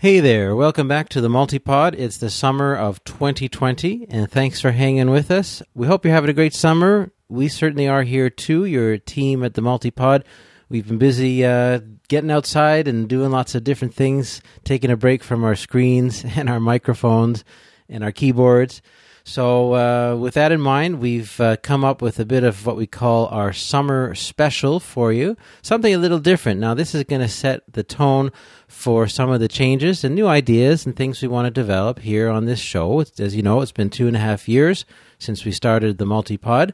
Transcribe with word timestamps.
Hey 0.00 0.20
there, 0.20 0.56
welcome 0.56 0.88
back 0.88 1.10
to 1.10 1.20
the 1.20 1.28
Multipod. 1.28 1.94
It's 1.94 2.16
the 2.16 2.30
summer 2.30 2.74
of 2.74 3.04
2020, 3.04 4.06
and 4.08 4.30
thanks 4.30 4.58
for 4.58 4.70
hanging 4.70 5.10
with 5.10 5.30
us. 5.30 5.62
We 5.74 5.88
hope 5.88 6.06
you're 6.06 6.14
having 6.14 6.30
a 6.30 6.32
great 6.32 6.54
summer. 6.54 7.12
We 7.28 7.48
certainly 7.48 7.86
are 7.86 8.02
here 8.02 8.30
too. 8.30 8.64
Your 8.64 8.96
team 8.96 9.44
at 9.44 9.52
the 9.52 9.60
Multipod. 9.60 10.24
We've 10.70 10.88
been 10.88 10.96
busy 10.96 11.44
uh, 11.44 11.80
getting 12.08 12.30
outside 12.30 12.88
and 12.88 13.10
doing 13.10 13.30
lots 13.30 13.54
of 13.54 13.62
different 13.62 13.92
things, 13.92 14.40
taking 14.64 14.90
a 14.90 14.96
break 14.96 15.22
from 15.22 15.44
our 15.44 15.54
screens 15.54 16.24
and 16.34 16.48
our 16.48 16.60
microphones 16.60 17.44
and 17.86 18.02
our 18.02 18.10
keyboards. 18.10 18.80
So, 19.24 19.74
uh, 19.74 20.16
with 20.16 20.34
that 20.34 20.52
in 20.52 20.60
mind, 20.60 21.00
we've 21.00 21.40
uh, 21.40 21.56
come 21.56 21.84
up 21.84 22.00
with 22.02 22.18
a 22.18 22.24
bit 22.24 22.42
of 22.42 22.66
what 22.66 22.76
we 22.76 22.86
call 22.86 23.26
our 23.26 23.52
summer 23.52 24.14
special 24.14 24.80
for 24.80 25.12
you. 25.12 25.36
Something 25.62 25.94
a 25.94 25.98
little 25.98 26.18
different. 26.18 26.60
Now, 26.60 26.74
this 26.74 26.94
is 26.94 27.04
going 27.04 27.20
to 27.20 27.28
set 27.28 27.62
the 27.70 27.82
tone 27.82 28.32
for 28.66 29.06
some 29.06 29.30
of 29.30 29.40
the 29.40 29.48
changes 29.48 30.04
and 30.04 30.14
new 30.14 30.26
ideas 30.26 30.86
and 30.86 30.96
things 30.96 31.20
we 31.20 31.28
want 31.28 31.46
to 31.46 31.50
develop 31.50 31.98
here 32.00 32.28
on 32.28 32.46
this 32.46 32.60
show. 32.60 33.00
As 33.00 33.34
you 33.34 33.42
know, 33.42 33.60
it's 33.60 33.72
been 33.72 33.90
two 33.90 34.06
and 34.06 34.16
a 34.16 34.20
half 34.20 34.48
years 34.48 34.84
since 35.18 35.44
we 35.44 35.52
started 35.52 35.98
the 35.98 36.06
multipod. 36.06 36.72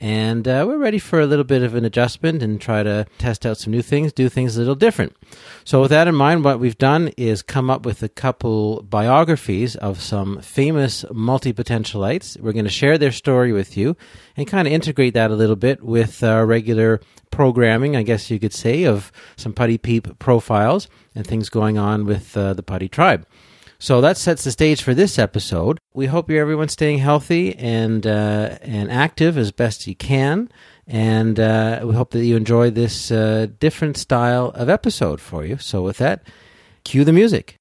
And 0.00 0.46
uh, 0.46 0.64
we're 0.66 0.78
ready 0.78 1.00
for 1.00 1.20
a 1.20 1.26
little 1.26 1.44
bit 1.44 1.64
of 1.64 1.74
an 1.74 1.84
adjustment 1.84 2.40
and 2.40 2.60
try 2.60 2.84
to 2.84 3.06
test 3.18 3.44
out 3.44 3.58
some 3.58 3.72
new 3.72 3.82
things, 3.82 4.12
do 4.12 4.28
things 4.28 4.56
a 4.56 4.60
little 4.60 4.76
different. 4.76 5.16
So, 5.64 5.80
with 5.80 5.90
that 5.90 6.06
in 6.06 6.14
mind, 6.14 6.44
what 6.44 6.60
we've 6.60 6.78
done 6.78 7.08
is 7.16 7.42
come 7.42 7.68
up 7.68 7.84
with 7.84 8.00
a 8.04 8.08
couple 8.08 8.82
biographies 8.82 9.74
of 9.74 10.00
some 10.00 10.40
famous 10.40 11.04
multi 11.10 11.52
potentialites. 11.52 12.40
We're 12.40 12.52
going 12.52 12.64
to 12.64 12.70
share 12.70 12.96
their 12.96 13.10
story 13.10 13.52
with 13.52 13.76
you 13.76 13.96
and 14.36 14.46
kind 14.46 14.68
of 14.68 14.72
integrate 14.72 15.14
that 15.14 15.32
a 15.32 15.36
little 15.36 15.56
bit 15.56 15.82
with 15.82 16.22
our 16.22 16.46
regular 16.46 17.00
programming, 17.32 17.96
I 17.96 18.04
guess 18.04 18.30
you 18.30 18.38
could 18.38 18.54
say, 18.54 18.84
of 18.84 19.10
some 19.36 19.52
Putty 19.52 19.78
Peep 19.78 20.18
profiles 20.20 20.88
and 21.14 21.26
things 21.26 21.48
going 21.48 21.76
on 21.76 22.06
with 22.06 22.36
uh, 22.36 22.54
the 22.54 22.62
Putty 22.62 22.88
tribe. 22.88 23.26
So 23.80 24.00
that 24.00 24.16
sets 24.16 24.42
the 24.42 24.50
stage 24.50 24.82
for 24.82 24.92
this 24.92 25.18
episode. 25.20 25.78
We 25.94 26.06
hope 26.06 26.28
you're 26.28 26.40
everyone 26.40 26.68
staying 26.68 26.98
healthy 26.98 27.54
and 27.56 28.04
uh, 28.06 28.58
and 28.60 28.90
active 28.90 29.38
as 29.38 29.52
best 29.52 29.86
you 29.86 29.94
can, 29.94 30.50
and 30.86 31.38
uh, 31.38 31.80
we 31.84 31.94
hope 31.94 32.10
that 32.10 32.24
you 32.24 32.36
enjoy 32.36 32.70
this 32.70 33.12
uh, 33.12 33.46
different 33.60 33.96
style 33.96 34.50
of 34.56 34.68
episode 34.68 35.20
for 35.20 35.44
you. 35.44 35.58
So 35.58 35.82
with 35.82 35.98
that, 35.98 36.22
cue 36.82 37.04
the 37.04 37.12
music. 37.12 37.57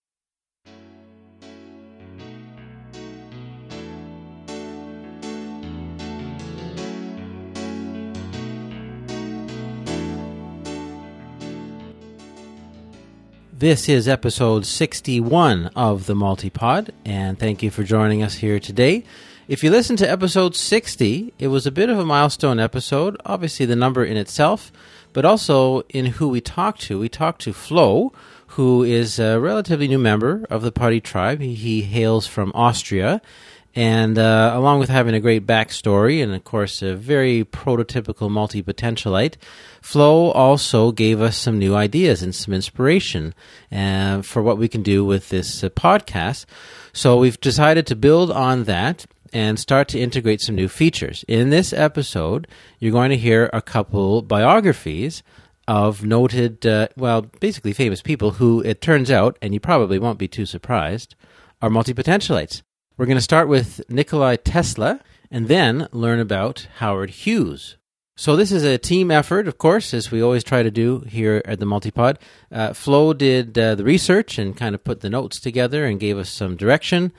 This 13.59 13.89
is 13.89 14.07
episode 14.07 14.67
61 14.67 15.71
of 15.75 16.05
the 16.05 16.13
Multipod, 16.13 16.91
and 17.03 17.39
thank 17.39 17.63
you 17.63 17.71
for 17.71 17.83
joining 17.83 18.21
us 18.21 18.35
here 18.35 18.59
today. 18.59 19.03
If 19.47 19.63
you 19.63 19.71
listen 19.71 19.95
to 19.95 20.07
episode 20.07 20.55
60, 20.55 21.33
it 21.39 21.47
was 21.47 21.65
a 21.65 21.71
bit 21.71 21.89
of 21.89 21.97
a 21.97 22.05
milestone 22.05 22.59
episode, 22.59 23.19
obviously 23.25 23.65
the 23.65 23.75
number 23.75 24.05
in 24.05 24.15
itself, 24.15 24.71
but 25.11 25.25
also 25.25 25.81
in 25.89 26.05
who 26.05 26.29
we 26.29 26.39
talked 26.39 26.81
to. 26.81 26.99
We 26.99 27.09
talked 27.09 27.41
to 27.41 27.51
Flo, 27.51 28.13
who 28.49 28.83
is 28.83 29.17
a 29.17 29.39
relatively 29.39 29.87
new 29.87 29.97
member 29.97 30.45
of 30.51 30.61
the 30.61 30.71
Putty 30.71 31.01
tribe. 31.01 31.41
He 31.41 31.81
hails 31.81 32.27
from 32.27 32.51
Austria, 32.53 33.23
and 33.77 34.17
uh, 34.17 34.53
along 34.55 34.79
with 34.79 34.89
having 34.89 35.13
a 35.13 35.19
great 35.19 35.45
backstory 35.45 36.23
and, 36.23 36.33
of 36.33 36.43
course, 36.43 36.81
a 36.81 36.95
very 36.95 37.45
prototypical 37.45 38.27
multi 38.27 38.63
potentialite, 38.63 39.35
Flo 39.83 40.31
also 40.31 40.91
gave 40.91 41.21
us 41.21 41.37
some 41.37 41.59
new 41.59 41.75
ideas 41.75 42.23
and 42.23 42.33
some 42.33 42.55
inspiration 42.55 43.35
uh, 43.71 44.23
for 44.23 44.41
what 44.41 44.57
we 44.57 44.67
can 44.67 44.81
do 44.81 45.05
with 45.05 45.29
this 45.29 45.63
uh, 45.63 45.69
podcast. 45.69 46.45
So 46.91 47.17
we've 47.17 47.39
decided 47.39 47.85
to 47.85 47.95
build 47.95 48.31
on 48.31 48.63
that 48.63 49.05
and 49.31 49.59
start 49.59 49.89
to 49.89 49.99
integrate 49.99 50.41
some 50.41 50.55
new 50.55 50.69
features. 50.69 51.23
In 51.27 51.51
this 51.51 51.71
episode, 51.71 52.47
you're 52.79 52.91
going 52.91 53.11
to 53.11 53.15
hear 53.15 53.47
a 53.53 53.61
couple 53.61 54.23
biographies 54.23 55.21
of 55.67 56.03
noted, 56.03 56.65
uh, 56.65 56.87
well, 56.97 57.21
basically 57.21 57.73
famous 57.73 58.01
people 58.01 58.31
who, 58.31 58.59
it 58.61 58.81
turns 58.81 59.11
out, 59.11 59.37
and 59.39 59.53
you 59.53 59.59
probably 59.59 59.99
won't 59.99 60.17
be 60.17 60.27
too 60.27 60.47
surprised, 60.47 61.13
are 61.61 61.69
multi 61.69 61.93
potentialites. 61.93 62.63
We're 62.97 63.05
going 63.05 63.17
to 63.17 63.21
start 63.21 63.47
with 63.47 63.87
Nikolai 63.91 64.37
Tesla 64.37 65.01
and 65.29 65.47
then 65.47 65.87
learn 65.91 66.19
about 66.19 66.67
Howard 66.77 67.11
Hughes. 67.11 67.77
So 68.15 68.35
this 68.35 68.51
is 68.51 68.63
a 68.63 68.79
team 68.79 69.11
effort, 69.11 69.47
of 69.47 69.59
course, 69.59 69.93
as 69.93 70.09
we 70.09 70.19
always 70.19 70.43
try 70.43 70.63
to 70.63 70.71
do 70.71 71.01
here 71.01 71.43
at 71.45 71.59
the 71.59 71.67
Multipod. 71.67 72.17
Uh, 72.51 72.73
Flo 72.73 73.13
did 73.13 73.55
uh, 73.55 73.75
the 73.75 73.83
research 73.83 74.39
and 74.39 74.57
kind 74.57 74.73
of 74.73 74.83
put 74.83 75.01
the 75.01 75.11
notes 75.11 75.39
together 75.39 75.85
and 75.85 75.99
gave 75.99 76.17
us 76.17 76.31
some 76.31 76.55
direction. 76.55 77.11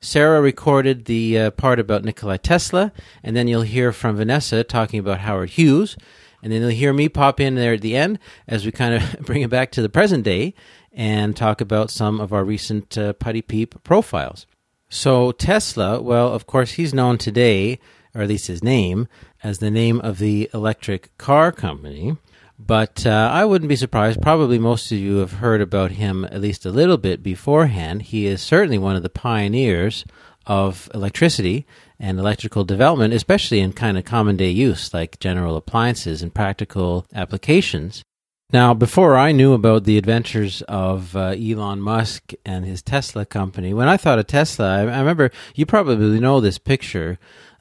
Sarah 0.00 0.40
recorded 0.40 1.06
the 1.06 1.36
uh, 1.36 1.50
part 1.50 1.80
about 1.80 2.04
Nikolai 2.04 2.36
Tesla, 2.36 2.92
and 3.24 3.34
then 3.34 3.48
you'll 3.48 3.62
hear 3.62 3.90
from 3.90 4.14
Vanessa 4.14 4.62
talking 4.62 5.00
about 5.00 5.18
Howard 5.18 5.50
Hughes, 5.50 5.96
and 6.44 6.52
then 6.52 6.60
you'll 6.60 6.70
hear 6.70 6.92
me 6.92 7.08
pop 7.08 7.40
in 7.40 7.56
there 7.56 7.74
at 7.74 7.80
the 7.80 7.96
end 7.96 8.20
as 8.46 8.64
we 8.64 8.70
kind 8.70 8.94
of 8.94 9.20
bring 9.26 9.42
it 9.42 9.50
back 9.50 9.72
to 9.72 9.82
the 9.82 9.88
present 9.88 10.22
day 10.22 10.54
and 10.92 11.36
talk 11.36 11.60
about 11.60 11.90
some 11.90 12.20
of 12.20 12.32
our 12.32 12.44
recent 12.44 12.96
uh, 12.96 13.14
Putty 13.14 13.42
Peep 13.42 13.82
profiles. 13.82 14.46
So 14.94 15.32
Tesla, 15.32 16.00
well, 16.00 16.32
of 16.32 16.46
course, 16.46 16.74
he's 16.74 16.94
known 16.94 17.18
today, 17.18 17.80
or 18.14 18.22
at 18.22 18.28
least 18.28 18.46
his 18.46 18.62
name, 18.62 19.08
as 19.42 19.58
the 19.58 19.70
name 19.70 20.00
of 20.00 20.20
the 20.20 20.48
electric 20.54 21.18
car 21.18 21.50
company. 21.50 22.16
But 22.60 23.04
uh, 23.04 23.28
I 23.32 23.44
wouldn't 23.44 23.68
be 23.68 23.74
surprised. 23.74 24.22
Probably 24.22 24.56
most 24.56 24.92
of 24.92 24.98
you 24.98 25.16
have 25.16 25.32
heard 25.32 25.60
about 25.60 25.90
him 25.90 26.24
at 26.26 26.40
least 26.40 26.64
a 26.64 26.70
little 26.70 26.96
bit 26.96 27.24
beforehand. 27.24 28.02
He 28.02 28.26
is 28.26 28.40
certainly 28.40 28.78
one 28.78 28.94
of 28.94 29.02
the 29.02 29.10
pioneers 29.10 30.04
of 30.46 30.88
electricity 30.94 31.66
and 31.98 32.20
electrical 32.20 32.62
development, 32.62 33.14
especially 33.14 33.58
in 33.58 33.72
kind 33.72 33.98
of 33.98 34.04
common 34.04 34.36
day 34.36 34.50
use 34.50 34.94
like 34.94 35.18
general 35.18 35.56
appliances 35.56 36.22
and 36.22 36.32
practical 36.32 37.04
applications. 37.12 38.04
Now, 38.52 38.74
before 38.74 39.16
I 39.16 39.32
knew 39.32 39.52
about 39.52 39.84
the 39.84 39.98
adventures 39.98 40.62
of 40.62 41.16
uh, 41.16 41.34
Elon 41.38 41.80
Musk 41.80 42.32
and 42.44 42.64
his 42.64 42.82
Tesla 42.82 43.24
company, 43.24 43.74
when 43.74 43.88
I 43.88 43.96
thought 43.96 44.18
of 44.18 44.26
Tesla, 44.26 44.76
I, 44.76 44.80
I 44.80 44.98
remember 44.98 45.30
you 45.54 45.66
probably 45.66 46.20
know 46.20 46.40
this 46.40 46.58
picture 46.58 47.18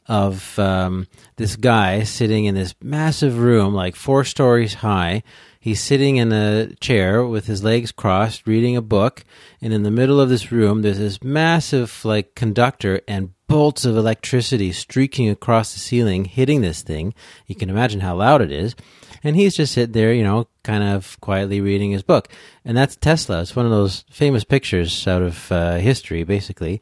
of 0.08 0.60
um, 0.60 1.08
this 1.38 1.56
guy 1.56 2.04
sitting 2.04 2.46
in 2.46 2.56
this 2.56 2.76
massive 2.82 3.40
room, 3.40 3.74
like 3.74 3.96
four 3.96 4.24
stories 4.24 4.76
high. 4.76 5.24
He's 5.60 5.82
sitting 5.82 6.18
in 6.18 6.34
a 6.34 6.76
chair 6.76 7.26
with 7.26 7.48
his 7.48 7.64
legs 7.64 7.94
crossed, 7.94 8.46
reading 8.46 8.76
a 8.76 8.82
book. 8.82 9.24
And 9.62 9.72
in 9.72 9.84
the 9.84 9.92
middle 9.92 10.20
of 10.20 10.28
this 10.28 10.52
room, 10.52 10.82
there's 10.82 10.98
this 10.98 11.24
massive, 11.24 12.04
like, 12.04 12.36
conductor 12.36 13.00
and 13.08 13.30
bolts 13.48 13.86
of 13.86 13.96
electricity 13.96 14.74
streaking 14.74 15.30
across 15.30 15.74
the 15.74 15.80
ceiling, 15.80 16.26
hitting 16.26 16.60
this 16.60 16.82
thing. 16.82 17.14
You 17.48 17.56
can 17.56 17.70
imagine 17.70 18.02
how 18.02 18.18
loud 18.18 18.42
it 18.42 18.52
is 18.52 18.76
and 19.24 19.36
he's 19.36 19.56
just 19.56 19.74
sitting 19.74 19.94
there, 19.94 20.14
you 20.14 20.24
know, 20.24 20.48
kind 20.64 20.84
of 20.84 21.20
quietly 21.22 21.62
reading 21.62 21.92
his 21.92 22.04
book. 22.04 22.28
And 22.66 22.76
that's 22.76 22.96
Tesla. 22.96 23.42
It's 23.42 23.56
one 23.56 23.66
of 23.66 23.72
those 23.72 24.06
famous 24.10 24.44
pictures 24.44 25.08
out 25.08 25.22
of 25.22 25.52
uh, 25.52 25.76
history, 25.76 26.24
basically. 26.24 26.82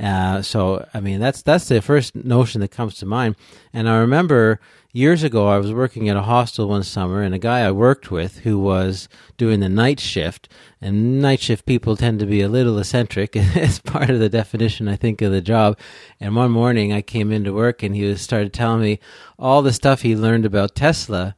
Uh, 0.00 0.40
so, 0.40 0.86
I 0.94 1.00
mean, 1.00 1.20
that's 1.20 1.42
that's 1.42 1.68
the 1.68 1.82
first 1.82 2.14
notion 2.14 2.60
that 2.60 2.70
comes 2.70 2.94
to 2.96 3.06
mind. 3.06 3.36
And 3.72 3.88
I 3.88 3.98
remember 3.98 4.60
years 4.92 5.22
ago, 5.22 5.48
I 5.48 5.58
was 5.58 5.72
working 5.72 6.08
at 6.08 6.16
a 6.16 6.22
hostel 6.22 6.68
one 6.68 6.82
summer, 6.84 7.22
and 7.22 7.34
a 7.34 7.38
guy 7.38 7.60
I 7.60 7.70
worked 7.70 8.10
with 8.10 8.38
who 8.38 8.58
was 8.58 9.08
doing 9.36 9.60
the 9.60 9.68
night 9.68 10.00
shift. 10.00 10.48
And 10.80 11.20
night 11.20 11.40
shift 11.40 11.66
people 11.66 11.96
tend 11.96 12.18
to 12.20 12.26
be 12.26 12.40
a 12.40 12.48
little 12.48 12.78
eccentric. 12.78 13.32
it's 13.34 13.78
part 13.78 14.10
of 14.10 14.20
the 14.20 14.30
definition, 14.30 14.88
I 14.88 14.96
think, 14.96 15.20
of 15.20 15.32
the 15.32 15.42
job. 15.42 15.78
And 16.18 16.34
one 16.34 16.50
morning, 16.50 16.92
I 16.92 17.02
came 17.02 17.30
into 17.30 17.52
work, 17.52 17.82
and 17.82 17.94
he 17.94 18.04
was 18.04 18.22
started 18.22 18.52
telling 18.52 18.80
me 18.80 19.00
all 19.38 19.60
the 19.60 19.72
stuff 19.72 20.02
he 20.02 20.16
learned 20.16 20.46
about 20.46 20.74
Tesla 20.74 21.36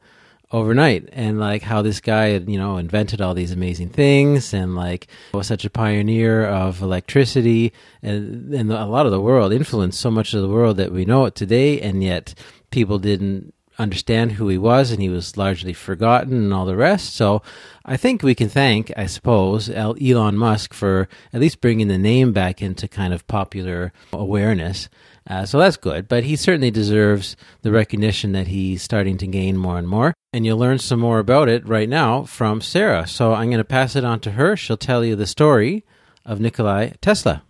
overnight. 0.53 1.09
And 1.11 1.39
like 1.39 1.63
how 1.63 1.81
this 1.81 1.99
guy 1.99 2.27
had 2.27 2.49
you 2.49 2.57
know 2.57 2.77
invented 2.77 3.19
all 3.19 3.33
these 3.33 3.51
amazing 3.51 3.89
things 3.89 4.53
and 4.53 4.75
like 4.75 5.07
was 5.33 5.47
such 5.47 5.65
a 5.65 5.69
pioneer 5.69 6.45
of 6.45 6.81
electricity. 6.81 7.73
And, 8.01 8.53
and 8.53 8.71
a 8.71 8.85
lot 8.85 9.05
of 9.05 9.11
the 9.11 9.19
world 9.19 9.51
influenced 9.51 9.99
so 9.99 10.11
much 10.11 10.33
of 10.33 10.41
the 10.41 10.47
world 10.47 10.77
that 10.77 10.91
we 10.91 11.03
know 11.03 11.25
it 11.25 11.35
today. 11.35 11.81
And 11.81 12.03
yet 12.03 12.35
people 12.69 12.99
didn't 12.99 13.53
understand 13.79 14.33
who 14.33 14.47
he 14.49 14.57
was 14.57 14.91
and 14.91 15.01
he 15.01 15.09
was 15.09 15.35
largely 15.35 15.73
forgotten 15.73 16.33
and 16.33 16.53
all 16.53 16.65
the 16.65 16.75
rest. 16.75 17.15
So 17.15 17.41
i 17.85 17.97
think 17.97 18.21
we 18.21 18.35
can 18.35 18.47
thank 18.47 18.93
i 18.95 19.07
suppose 19.07 19.67
elon 19.69 20.37
musk 20.37 20.73
for 20.73 21.09
at 21.33 21.41
least 21.41 21.59
bringing 21.59 21.87
the 21.87 21.97
name 21.97 22.31
back 22.31 22.61
into 22.61 22.87
kind 22.87 23.13
of 23.13 23.27
popular 23.27 23.91
awareness. 24.13 24.89
Uh, 25.27 25.45
so 25.45 25.57
that's 25.57 25.77
good, 25.77 26.07
but 26.07 26.25
he 26.25 26.35
certainly 26.35 26.69
deserves 26.69 27.35
the 27.61 27.71
recognition 27.71 28.33
that 28.33 28.47
he's 28.47 28.83
starting 28.83 29.17
to 29.17 29.25
gain 29.25 29.57
more 29.57 29.77
and 29.77 29.87
more. 29.87 30.13
And 30.35 30.47
you'll 30.47 30.57
learn 30.57 30.79
some 30.79 30.99
more 30.99 31.19
about 31.19 31.47
it 31.47 31.67
right 31.67 31.87
now 31.87 32.23
from 32.23 32.59
Sarah. 32.59 33.05
So 33.05 33.33
I'm 33.33 33.49
going 33.49 33.59
to 33.59 33.63
pass 33.63 33.95
it 33.95 34.03
on 34.03 34.19
to 34.21 34.31
her. 34.31 34.57
She'll 34.57 34.77
tell 34.77 35.05
you 35.05 35.15
the 35.15 35.27
story 35.27 35.85
of 36.25 36.39
Nikolai 36.39 36.93
Tesla. 37.01 37.43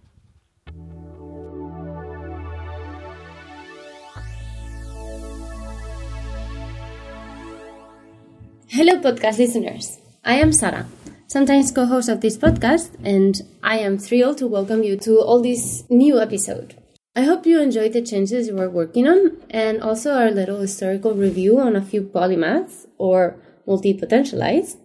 Hello, 8.68 9.00
podcast 9.00 9.38
listeners. 9.38 10.00
I 10.25 10.35
am 10.35 10.51
Sarah. 10.51 10.85
sometimes 11.27 11.71
co 11.71 11.85
host 11.85 12.09
of 12.09 12.19
this 12.19 12.38
podcast, 12.38 12.91
and 13.03 13.41
I 13.63 13.77
am 13.80 13.97
thrilled 13.97 14.39
to 14.39 14.47
welcome 14.47 14.83
you 14.83 14.97
to 14.97 15.19
all 15.19 15.41
this 15.41 15.83
new 15.89 16.19
episode. 16.19 16.75
I 17.15 17.21
hope 17.21 17.45
you 17.45 17.62
enjoyed 17.62 17.94
the 17.94 18.01
changes 18.01 18.50
we're 18.50 18.71
working 18.71 19.07
on 19.07 19.38
and 19.51 19.83
also 19.83 20.13
our 20.13 20.31
little 20.31 20.60
historical 20.60 21.13
review 21.13 21.60
on 21.60 21.75
a 21.75 21.81
few 21.81 22.01
polymaths 22.01 22.88
or 22.98 23.36
multi-potentialized 23.68 24.77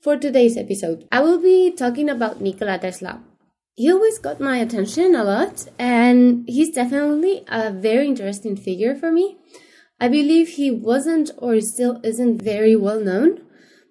for 0.00 0.16
today's 0.16 0.56
episode. 0.56 1.06
I 1.12 1.20
will 1.20 1.38
be 1.38 1.70
talking 1.70 2.08
about 2.08 2.40
Nikola 2.40 2.78
Tesla. 2.78 3.22
He 3.74 3.92
always 3.92 4.18
got 4.18 4.40
my 4.40 4.56
attention 4.56 5.14
a 5.14 5.24
lot 5.24 5.68
and 5.78 6.48
he's 6.48 6.70
definitely 6.70 7.44
a 7.48 7.70
very 7.70 8.08
interesting 8.08 8.56
figure 8.56 8.94
for 8.94 9.12
me. 9.12 9.36
I 10.00 10.08
believe 10.08 10.48
he 10.48 10.70
wasn't 10.70 11.32
or 11.36 11.60
still 11.60 12.00
isn't 12.02 12.40
very 12.40 12.74
well 12.76 13.00
known, 13.00 13.42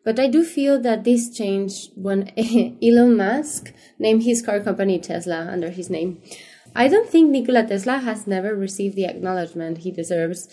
but 0.04 0.20
I 0.20 0.26
do 0.28 0.44
feel 0.44 0.82
that 0.82 1.04
this 1.04 1.30
changed 1.30 1.92
when 1.96 2.32
Elon 2.82 3.16
Musk 3.18 3.72
named 4.00 4.24
his 4.24 4.42
car 4.42 4.60
company 4.62 4.98
Tesla 4.98 5.48
under 5.52 5.70
his 5.70 5.92
name. 5.92 6.24
I 6.76 6.88
don't 6.88 7.10
think 7.10 7.30
Nikola 7.30 7.68
Tesla 7.68 8.00
has 8.00 8.26
never 8.26 8.56
received 8.56 8.96
the 8.96 9.06
acknowledgement 9.06 9.80
he 9.80 9.92
deserves. 9.92 10.48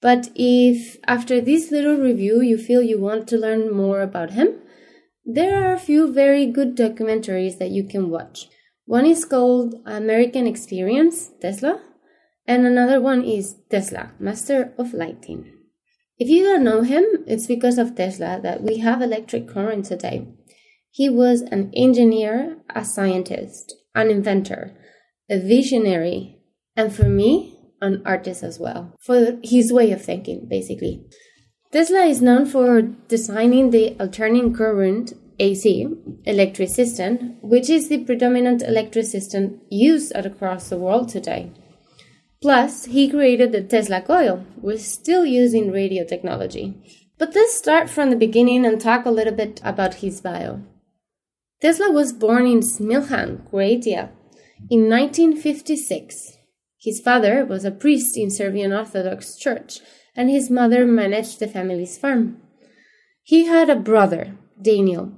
But 0.00 0.30
if 0.34 0.96
after 1.06 1.40
this 1.40 1.70
little 1.70 1.96
review 1.96 2.40
you 2.40 2.58
feel 2.58 2.82
you 2.82 3.00
want 3.00 3.28
to 3.28 3.36
learn 3.36 3.74
more 3.74 4.00
about 4.00 4.30
him, 4.30 4.60
there 5.24 5.62
are 5.62 5.72
a 5.72 5.78
few 5.78 6.12
very 6.12 6.46
good 6.46 6.76
documentaries 6.76 7.58
that 7.58 7.70
you 7.70 7.84
can 7.84 8.10
watch. 8.10 8.48
One 8.86 9.06
is 9.06 9.24
called 9.24 9.74
American 9.86 10.46
Experience 10.46 11.30
Tesla, 11.40 11.80
and 12.46 12.66
another 12.66 13.00
one 13.00 13.22
is 13.22 13.54
Tesla, 13.70 14.12
Master 14.18 14.72
of 14.76 14.92
Lightning. 14.92 15.52
If 16.18 16.28
you 16.28 16.42
don't 16.42 16.64
know 16.64 16.82
him, 16.82 17.04
it's 17.26 17.46
because 17.46 17.78
of 17.78 17.94
Tesla 17.94 18.40
that 18.42 18.62
we 18.62 18.78
have 18.78 19.00
electric 19.00 19.46
current 19.46 19.84
today. 19.84 20.26
He 20.90 21.08
was 21.08 21.42
an 21.42 21.70
engineer, 21.74 22.56
a 22.74 22.84
scientist, 22.84 23.76
an 23.94 24.10
inventor, 24.10 24.76
a 25.30 25.38
visionary, 25.38 26.36
and 26.76 26.92
for 26.94 27.04
me, 27.04 27.56
an 27.80 28.02
artist 28.04 28.42
as 28.42 28.58
well, 28.58 28.94
for 29.00 29.38
his 29.42 29.72
way 29.72 29.92
of 29.92 30.02
thinking, 30.02 30.46
basically. 30.48 31.04
Tesla 31.72 32.00
is 32.00 32.20
known 32.20 32.46
for 32.46 32.82
designing 32.82 33.70
the 33.70 33.96
alternating 34.00 34.52
current 34.52 35.12
AC 35.38 35.88
electric 36.24 36.68
system, 36.68 37.36
which 37.40 37.70
is 37.70 37.88
the 37.88 38.04
predominant 38.04 38.62
electric 38.62 39.06
system 39.06 39.60
used 39.70 40.12
across 40.14 40.68
the 40.68 40.76
world 40.76 41.08
today. 41.08 41.50
Plus, 42.42 42.86
he 42.86 43.08
created 43.08 43.52
the 43.52 43.62
Tesla 43.62 44.00
coil, 44.00 44.44
which 44.60 44.76
is 44.76 44.92
still 44.92 45.24
using 45.24 45.70
radio 45.70 46.04
technology. 46.04 46.74
But 47.18 47.34
let's 47.34 47.56
start 47.56 47.88
from 47.88 48.10
the 48.10 48.16
beginning 48.16 48.64
and 48.64 48.80
talk 48.80 49.04
a 49.04 49.10
little 49.10 49.34
bit 49.34 49.60
about 49.62 49.94
his 49.94 50.20
bio. 50.20 50.62
Tesla 51.60 51.90
was 51.90 52.14
born 52.14 52.46
in 52.46 52.60
Smiljan, 52.60 53.48
Croatia, 53.48 54.10
in 54.68 54.88
1956, 54.88 56.36
his 56.78 57.00
father 57.00 57.44
was 57.44 57.64
a 57.64 57.70
priest 57.70 58.16
in 58.16 58.30
Serbian 58.30 58.72
Orthodox 58.72 59.36
Church, 59.36 59.80
and 60.16 60.30
his 60.30 60.50
mother 60.50 60.86
managed 60.86 61.38
the 61.38 61.48
family's 61.48 61.98
farm. 61.98 62.40
He 63.22 63.46
had 63.46 63.70
a 63.70 63.76
brother, 63.76 64.36
Daniel, 64.60 65.12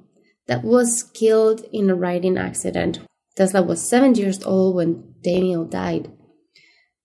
that 0.46 0.64
was 0.64 1.02
killed 1.02 1.64
in 1.72 1.88
a 1.88 1.94
riding 1.94 2.36
accident. 2.36 3.00
Tesla 3.36 3.62
was 3.62 3.88
seven 3.88 4.14
years 4.14 4.42
old 4.44 4.74
when 4.76 5.14
Daniel 5.22 5.64
died. 5.64 6.10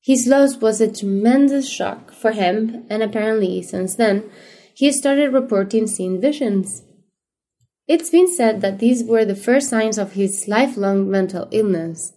His 0.02 0.26
loss 0.28 0.58
was 0.58 0.82
a 0.82 0.92
tremendous 0.92 1.70
shock 1.70 2.12
for 2.12 2.32
him, 2.32 2.86
and 2.90 3.04
apparently, 3.04 3.62
since 3.62 3.96
then, 3.96 4.30
he 4.74 4.92
started 4.92 5.34
reporting 5.34 5.88
seeing 5.88 6.20
visions. 6.22 6.84
It's 7.88 8.10
been 8.10 8.28
said 8.28 8.62
that 8.62 8.80
these 8.80 9.04
were 9.04 9.26
the 9.26 9.36
first 9.36 9.70
signs 9.70 9.98
of 9.98 10.14
his 10.14 10.48
lifelong 10.48 11.10
mental 11.10 11.48
illness. 11.52 12.14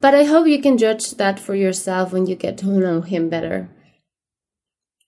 But 0.00 0.14
I 0.14 0.24
hope 0.24 0.46
you 0.46 0.60
can 0.60 0.78
judge 0.78 1.12
that 1.12 1.40
for 1.40 1.54
yourself 1.54 2.12
when 2.12 2.26
you 2.26 2.36
get 2.36 2.58
to 2.58 2.66
know 2.66 3.00
him 3.00 3.28
better. 3.28 3.68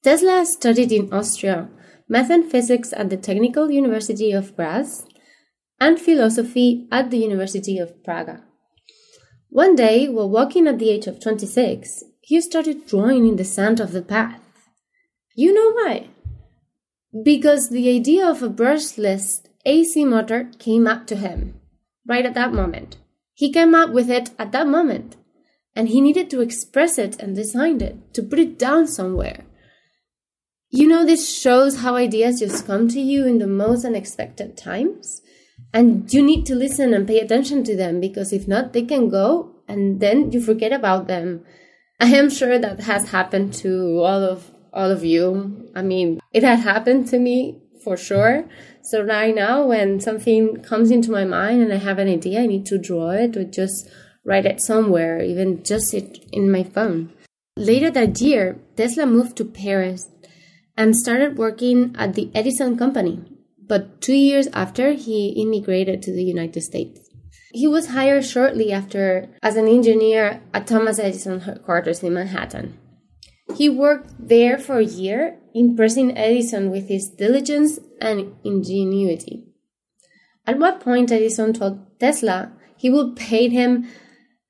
Tesla 0.02 0.44
studied 0.46 0.92
in 0.92 1.12
Austria 1.12 1.68
math 2.08 2.30
and 2.30 2.50
physics 2.50 2.92
at 2.96 3.10
the 3.10 3.16
Technical 3.16 3.70
University 3.70 4.32
of 4.32 4.56
Graz 4.56 5.06
and 5.78 6.00
philosophy 6.00 6.88
at 6.90 7.10
the 7.10 7.18
University 7.18 7.78
of 7.78 8.02
Praga. 8.02 8.42
One 9.50 9.76
day, 9.76 10.08
while 10.08 10.28
walking 10.28 10.66
at 10.66 10.78
the 10.78 10.90
age 10.90 11.06
of 11.06 11.20
26, 11.20 12.04
he 12.20 12.40
started 12.40 12.86
drawing 12.86 13.26
in 13.26 13.36
the 13.36 13.44
sand 13.44 13.80
of 13.80 13.92
the 13.92 14.02
path. 14.02 14.40
You 15.34 15.52
know 15.52 15.72
why? 15.72 16.08
Because 17.22 17.68
the 17.68 17.88
idea 17.94 18.26
of 18.26 18.42
a 18.42 18.50
brushless 18.50 19.47
AC 19.68 20.06
motor 20.06 20.50
came 20.58 20.86
up 20.86 21.06
to 21.08 21.16
him 21.16 21.60
right 22.06 22.24
at 22.24 22.32
that 22.32 22.54
moment. 22.54 22.96
He 23.34 23.52
came 23.52 23.74
up 23.74 23.90
with 23.90 24.10
it 24.10 24.30
at 24.38 24.50
that 24.52 24.66
moment, 24.66 25.16
and 25.76 25.90
he 25.90 26.00
needed 26.00 26.30
to 26.30 26.40
express 26.40 26.96
it 26.96 27.20
and 27.20 27.36
design 27.36 27.82
it, 27.82 28.14
to 28.14 28.22
put 28.22 28.38
it 28.38 28.58
down 28.58 28.86
somewhere. 28.86 29.44
You 30.70 30.88
know, 30.88 31.04
this 31.04 31.38
shows 31.38 31.80
how 31.80 31.96
ideas 31.96 32.40
just 32.40 32.66
come 32.66 32.88
to 32.88 33.00
you 33.00 33.26
in 33.26 33.38
the 33.38 33.46
most 33.46 33.84
unexpected 33.84 34.56
times, 34.56 35.20
and 35.74 36.12
you 36.12 36.22
need 36.22 36.46
to 36.46 36.54
listen 36.54 36.94
and 36.94 37.06
pay 37.06 37.20
attention 37.20 37.62
to 37.64 37.76
them 37.76 38.00
because 38.00 38.32
if 38.32 38.48
not, 38.48 38.72
they 38.72 38.82
can 38.82 39.10
go 39.10 39.54
and 39.68 40.00
then 40.00 40.32
you 40.32 40.40
forget 40.40 40.72
about 40.72 41.08
them. 41.08 41.44
I 42.00 42.06
am 42.06 42.30
sure 42.30 42.58
that 42.58 42.80
has 42.80 43.10
happened 43.10 43.52
to 43.54 44.00
all 44.00 44.24
of 44.24 44.50
all 44.72 44.90
of 44.90 45.04
you. 45.04 45.68
I 45.74 45.82
mean, 45.82 46.20
it 46.32 46.42
had 46.42 46.60
happened 46.60 47.08
to 47.08 47.18
me 47.18 47.60
for 47.88 47.96
sure. 47.96 48.44
So 48.82 49.02
right 49.02 49.34
now, 49.34 49.66
when 49.66 49.98
something 49.98 50.62
comes 50.62 50.90
into 50.90 51.10
my 51.10 51.24
mind 51.24 51.62
and 51.62 51.72
I 51.72 51.76
have 51.76 51.98
an 51.98 52.08
idea, 52.08 52.42
I 52.42 52.46
need 52.46 52.66
to 52.66 52.76
draw 52.76 53.10
it 53.10 53.34
or 53.34 53.44
just 53.44 53.88
write 54.26 54.44
it 54.44 54.60
somewhere, 54.60 55.22
even 55.22 55.64
just 55.64 55.94
it 55.94 56.18
in 56.30 56.52
my 56.52 56.64
phone. 56.64 57.10
Later 57.56 57.90
that 57.92 58.20
year, 58.20 58.58
Tesla 58.76 59.06
moved 59.06 59.36
to 59.38 59.44
Paris 59.46 60.06
and 60.76 60.94
started 60.94 61.38
working 61.38 61.94
at 61.98 62.14
the 62.14 62.30
Edison 62.34 62.76
company. 62.76 63.24
But 63.66 64.02
two 64.02 64.14
years 64.14 64.48
after, 64.52 64.92
he 64.92 65.40
immigrated 65.42 66.02
to 66.02 66.12
the 66.12 66.24
United 66.24 66.60
States. 66.60 67.00
He 67.52 67.66
was 67.66 67.88
hired 67.88 68.26
shortly 68.26 68.70
after 68.70 69.30
as 69.42 69.56
an 69.56 69.66
engineer 69.66 70.42
at 70.52 70.66
Thomas 70.66 70.98
Edison 70.98 71.40
headquarters 71.40 72.02
in 72.02 72.12
Manhattan. 72.12 72.76
He 73.58 73.68
worked 73.68 74.12
there 74.20 74.56
for 74.56 74.78
a 74.78 74.84
year, 74.84 75.36
impressing 75.52 76.16
Edison 76.16 76.70
with 76.70 76.86
his 76.86 77.08
diligence 77.08 77.80
and 78.00 78.36
ingenuity. 78.44 79.48
At 80.46 80.60
what 80.60 80.78
point 80.78 81.10
Edison 81.10 81.54
told 81.54 81.98
Tesla 81.98 82.52
he 82.76 82.88
would 82.88 83.16
pay 83.16 83.48
him 83.48 83.88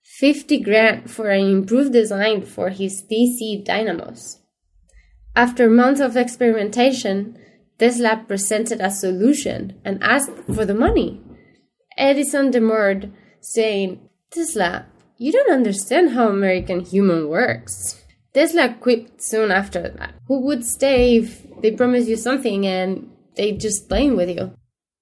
50 0.02 0.60
grand 0.60 1.10
for 1.10 1.30
an 1.30 1.40
improved 1.40 1.94
design 1.94 2.42
for 2.42 2.68
his 2.68 3.02
DC 3.10 3.64
dynamos. 3.64 4.42
After 5.34 5.70
months 5.70 6.02
of 6.02 6.14
experimentation, 6.14 7.38
Tesla 7.78 8.26
presented 8.28 8.82
a 8.82 8.90
solution 8.90 9.80
and 9.86 10.02
asked 10.02 10.36
for 10.54 10.66
the 10.66 10.74
money. 10.74 11.22
Edison 11.96 12.50
demurred, 12.50 13.10
saying, 13.40 14.06
Tesla, 14.30 14.84
you 15.16 15.32
don't 15.32 15.50
understand 15.50 16.10
how 16.10 16.28
American 16.28 16.80
human 16.80 17.28
works. 17.28 18.04
Tesla 18.38 18.72
quit 18.78 19.20
soon 19.20 19.50
after 19.50 19.88
that. 19.98 20.14
Who 20.28 20.42
would 20.42 20.64
stay 20.64 21.16
if 21.16 21.44
they 21.60 21.72
promise 21.72 22.06
you 22.06 22.14
something 22.14 22.64
and 22.64 23.10
they 23.34 23.50
just 23.50 23.88
playing 23.88 24.16
with 24.16 24.30
you? 24.30 24.52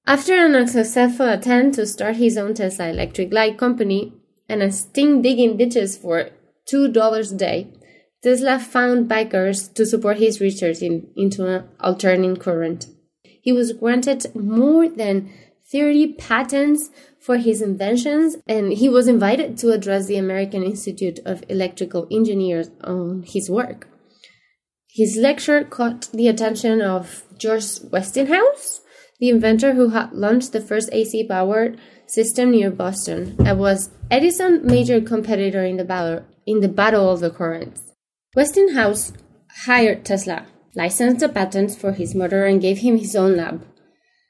After 0.06 0.32
an 0.32 0.54
unsuccessful 0.54 1.28
attempt 1.28 1.74
to 1.74 1.84
start 1.84 2.16
his 2.16 2.38
own 2.38 2.54
Tesla 2.54 2.88
electric 2.88 3.34
light 3.34 3.58
company 3.58 4.14
and 4.48 4.62
a 4.62 4.72
sting 4.72 5.20
digging 5.20 5.58
ditches 5.58 5.98
for 5.98 6.30
$2 6.72 7.32
a 7.32 7.36
day, 7.36 7.66
Tesla 8.22 8.58
found 8.58 9.06
backers 9.06 9.68
to 9.68 9.84
support 9.84 10.16
his 10.16 10.40
research 10.40 10.80
in, 10.80 11.06
into 11.14 11.46
an 11.46 11.68
alternating 11.78 12.36
current. 12.36 12.86
He 13.22 13.52
was 13.52 13.74
granted 13.74 14.34
more 14.34 14.88
than 14.88 15.30
30 15.70 16.14
patents 16.14 16.88
for 17.26 17.38
his 17.38 17.60
inventions, 17.60 18.36
and 18.46 18.72
he 18.72 18.88
was 18.88 19.08
invited 19.08 19.58
to 19.58 19.72
address 19.72 20.06
the 20.06 20.16
American 20.16 20.62
Institute 20.62 21.18
of 21.26 21.42
Electrical 21.48 22.06
Engineers 22.08 22.70
on 22.84 23.24
his 23.26 23.50
work. 23.50 23.88
His 24.88 25.16
lecture 25.16 25.64
caught 25.64 26.08
the 26.12 26.28
attention 26.28 26.80
of 26.80 27.24
George 27.36 27.80
Westinghouse, 27.90 28.80
the 29.18 29.28
inventor 29.28 29.74
who 29.74 29.88
had 29.88 30.12
launched 30.12 30.52
the 30.52 30.60
first 30.60 30.88
AC 30.92 31.26
powered 31.26 31.80
system 32.06 32.52
near 32.52 32.70
Boston 32.70 33.34
and 33.44 33.58
was 33.58 33.90
Edison's 34.08 34.64
major 34.64 35.00
competitor 35.00 35.64
in 35.64 35.78
the 35.78 35.84
battle 35.84 36.24
in 36.46 36.60
the 36.60 36.68
battle 36.68 37.10
of 37.10 37.18
the 37.18 37.30
currents. 37.30 37.82
Westinghouse 38.36 39.12
hired 39.64 40.04
Tesla, 40.04 40.46
licensed 40.76 41.20
the 41.20 41.28
patents 41.28 41.74
for 41.74 41.92
his 41.92 42.14
motor, 42.14 42.44
and 42.44 42.60
gave 42.60 42.78
him 42.78 42.98
his 42.98 43.16
own 43.16 43.36
lab. 43.36 43.66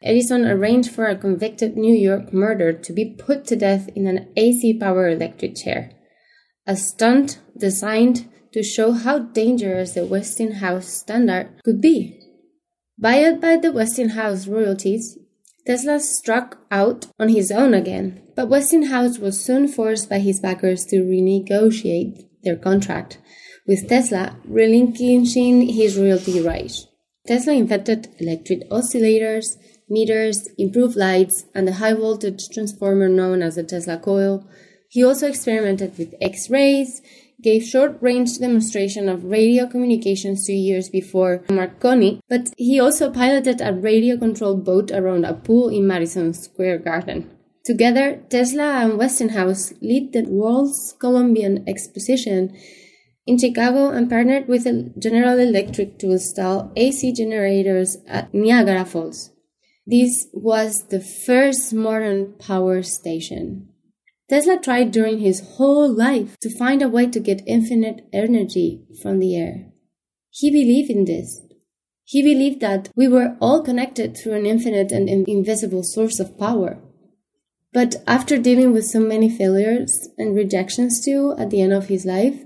Edison 0.03 0.45
arranged 0.45 0.91
for 0.91 1.07
a 1.07 1.17
convicted 1.17 1.77
New 1.77 1.95
York 1.95 2.33
murderer 2.33 2.73
to 2.73 2.93
be 2.93 3.17
put 3.19 3.47
to 3.47 3.57
death 3.57 3.89
in 3.95 4.07
an 4.07 4.29
AC 4.37 4.79
powered 4.79 5.15
electric 5.15 5.57
chair. 5.57 5.91
A 6.67 6.77
stunt 6.77 7.41
designed 7.57 8.29
to 8.53 8.63
show 8.63 8.93
how 8.93 9.19
dangerous 9.21 9.93
the 9.93 10.05
Westinghouse 10.05 10.89
standard 10.89 11.49
could 11.65 11.81
be. 11.81 12.21
Buoyed 12.99 13.41
by 13.41 13.57
the 13.57 13.73
Westinghouse 13.73 14.47
royalties, 14.47 15.19
Tesla 15.67 15.99
struck 15.99 16.59
out 16.71 17.07
on 17.19 17.29
his 17.29 17.51
own 17.51 17.75
again, 17.75 18.23
but 18.37 18.49
Westinghouse 18.49 19.19
was 19.19 19.43
soon 19.43 19.67
forced 19.67 20.09
by 20.09 20.19
his 20.19 20.41
backers 20.41 20.85
to 20.87 21.03
renegotiate 21.03 22.25
their 22.43 22.57
contract, 22.57 23.19
with 23.67 23.89
Tesla 23.89 24.37
relinquishing 24.45 25.69
his 25.69 25.99
royalty 25.99 26.41
rights. 26.41 26.87
Tesla 27.27 27.55
invented 27.55 28.09
electric 28.21 28.69
oscillators, 28.71 29.57
meters, 29.89 30.49
improved 30.59 30.97
lights, 30.97 31.47
and 31.55 31.67
the 31.67 31.75
high 31.75 31.95
voltage 31.95 32.49
transformer 32.53 33.09
known 33.09 33.43
as 33.43 33.55
the 33.55 33.63
Tesla 33.63 33.99
coil. 33.99 34.47
He 34.89 35.05
also 35.05 35.29
experimented 35.29 35.97
with 35.99 36.15
X 36.21 36.49
rays, 36.51 37.03
gave 37.43 37.63
short 37.63 37.99
range 38.01 38.39
demonstration 38.39 39.09
of 39.09 39.25
radio 39.25 39.67
communications 39.67 40.47
two 40.47 40.55
years 40.55 40.89
before 40.89 41.45
Marconi, 41.49 42.21
but 42.29 42.49
he 42.57 42.81
also 42.81 43.11
piloted 43.11 43.61
a 43.61 43.73
radio 43.73 44.17
controlled 44.17 44.65
boat 44.65 44.91
around 44.91 45.25
a 45.25 45.35
pool 45.35 45.69
in 45.69 45.87
Madison 45.87 46.33
Square 46.33 46.79
Garden. 46.79 47.31
Together, 47.65 48.23
Tesla 48.31 48.85
and 48.85 48.97
Westinghouse 48.97 49.73
lead 49.83 50.13
the 50.13 50.23
world's 50.23 50.95
Columbian 51.01 51.69
Exposition 51.69 52.57
in 53.27 53.39
Chicago 53.39 53.91
and 53.91 54.09
partnered 54.09 54.47
with 54.47 54.65
General 55.01 55.39
Electric 55.41 55.99
to 55.99 56.13
install 56.13 56.73
AC 56.77 57.13
generators 57.13 57.99
at 58.07 58.33
Niagara 58.33 58.85
Falls. 58.85 59.33
This 59.87 60.27
was 60.33 60.85
the 60.91 61.01
first 61.01 61.73
modern 61.73 62.33
power 62.39 62.83
station. 62.83 63.69
Tesla 64.29 64.59
tried 64.59 64.91
during 64.91 65.21
his 65.21 65.57
whole 65.57 65.89
life 65.89 66.37
to 66.41 66.59
find 66.59 66.83
a 66.83 66.89
way 66.89 67.07
to 67.07 67.21
get 67.21 67.47
infinite 67.47 68.05
energy 68.13 68.85
from 69.01 69.21
the 69.21 69.37
air. 69.37 69.67
He 70.31 70.51
believed 70.51 70.91
in 70.91 71.05
this. 71.05 71.41
He 72.05 72.23
believed 72.23 72.61
that 72.61 72.89
we 72.97 73.07
were 73.07 73.37
all 73.41 73.63
connected 73.63 74.17
through 74.17 74.35
an 74.35 74.47
infinite 74.47 74.91
and 74.91 75.09
invisible 75.09 75.85
source 75.85 76.19
of 76.19 76.37
power. 76.37 76.83
But 77.73 77.97
after 78.09 78.39
dealing 78.39 78.73
with 78.73 78.87
so 78.87 78.99
many 78.99 79.29
failures 79.29 80.09
and 80.19 80.35
rejections 80.35 81.05
too 81.05 81.35
at 81.39 81.51
the 81.51 81.61
end 81.61 81.73
of 81.73 81.87
his 81.87 82.05
life, 82.05 82.43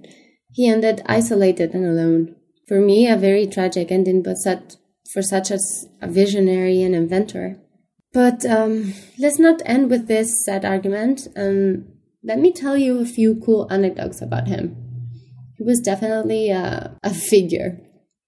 he 0.53 0.69
ended 0.69 1.03
isolated 1.07 1.73
and 1.73 1.87
alone. 1.87 2.37
For 2.69 2.81
me, 2.81 3.09
a 3.09 3.17
very 3.17 3.47
tragic 3.47 3.91
ending, 3.91 4.23
but 4.23 4.37
such, 4.37 4.75
for 5.13 5.23
such 5.23 5.51
as 5.51 5.87
a 6.01 6.09
visionary 6.09 6.83
and 6.83 6.95
inventor. 6.95 7.59
But 8.13 8.45
um, 8.45 8.95
let's 9.19 9.39
not 9.39 9.63
end 9.65 9.91
with 9.91 10.09
this 10.09 10.45
sad 10.45 10.65
argument. 10.65 11.29
And 11.37 11.93
let 12.23 12.39
me 12.39 12.53
tell 12.53 12.77
you 12.77 12.99
a 12.99 13.07
few 13.07 13.41
cool 13.45 13.67
anecdotes 13.71 14.21
about 14.21 14.49
him. 14.49 14.77
He 15.57 15.65
was 15.65 15.81
definitely 15.81 16.51
a, 16.51 16.97
a 17.03 17.15
figure. 17.15 17.79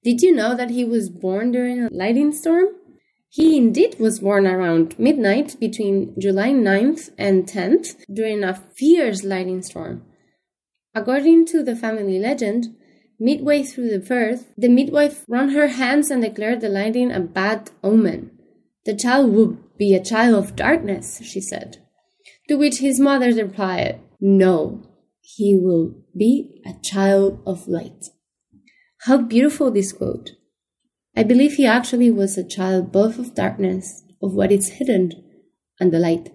Did 0.04 0.20
you 0.20 0.34
know 0.34 0.54
that 0.54 0.70
he 0.70 0.84
was 0.84 1.08
born 1.08 1.52
during 1.52 1.82
a 1.82 1.88
lightning 1.90 2.32
storm? 2.32 2.66
He 3.28 3.56
indeed 3.56 3.98
was 3.98 4.20
born 4.20 4.46
around 4.46 4.98
midnight 4.98 5.58
between 5.58 6.14
July 6.20 6.50
9th 6.50 7.10
and 7.16 7.46
10th 7.46 7.96
during 8.12 8.44
a 8.44 8.62
fierce 8.76 9.24
lightning 9.24 9.62
storm. 9.62 10.02
According 10.94 11.46
to 11.46 11.62
the 11.62 11.74
family 11.74 12.18
legend, 12.18 12.76
midway 13.22 13.62
through 13.62 13.88
the 13.88 14.00
birth, 14.00 14.52
the 14.58 14.68
midwife 14.68 15.24
wrung 15.28 15.50
her 15.50 15.68
hands 15.68 16.10
and 16.10 16.22
declared 16.22 16.60
the 16.60 16.68
lightning 16.68 17.12
a 17.12 17.20
bad 17.20 17.70
omen. 17.82 18.32
The 18.84 18.96
child 18.96 19.32
would 19.32 19.78
be 19.78 19.94
a 19.94 20.02
child 20.02 20.34
of 20.34 20.56
darkness, 20.56 21.20
she 21.22 21.40
said. 21.40 21.78
To 22.48 22.56
which 22.56 22.78
his 22.78 22.98
mother 22.98 23.32
replied, 23.32 24.00
No, 24.20 24.82
he 25.20 25.56
will 25.56 25.94
be 26.16 26.60
a 26.66 26.74
child 26.82 27.40
of 27.46 27.68
light. 27.68 28.06
How 29.06 29.18
beautiful 29.18 29.70
this 29.70 29.92
quote. 29.92 30.30
I 31.16 31.22
believe 31.22 31.54
he 31.54 31.66
actually 31.66 32.10
was 32.10 32.36
a 32.36 32.48
child 32.48 32.90
both 32.90 33.18
of 33.18 33.34
darkness, 33.34 34.02
of 34.20 34.34
what 34.34 34.50
is 34.50 34.78
hidden, 34.78 35.12
and 35.78 35.92
the 35.92 35.98
light. 35.98 36.30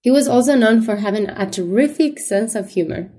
He 0.00 0.10
was 0.10 0.28
also 0.28 0.54
known 0.54 0.82
for 0.82 0.96
having 0.96 1.28
a 1.28 1.50
terrific 1.50 2.18
sense 2.18 2.54
of 2.54 2.70
humor. 2.70 3.10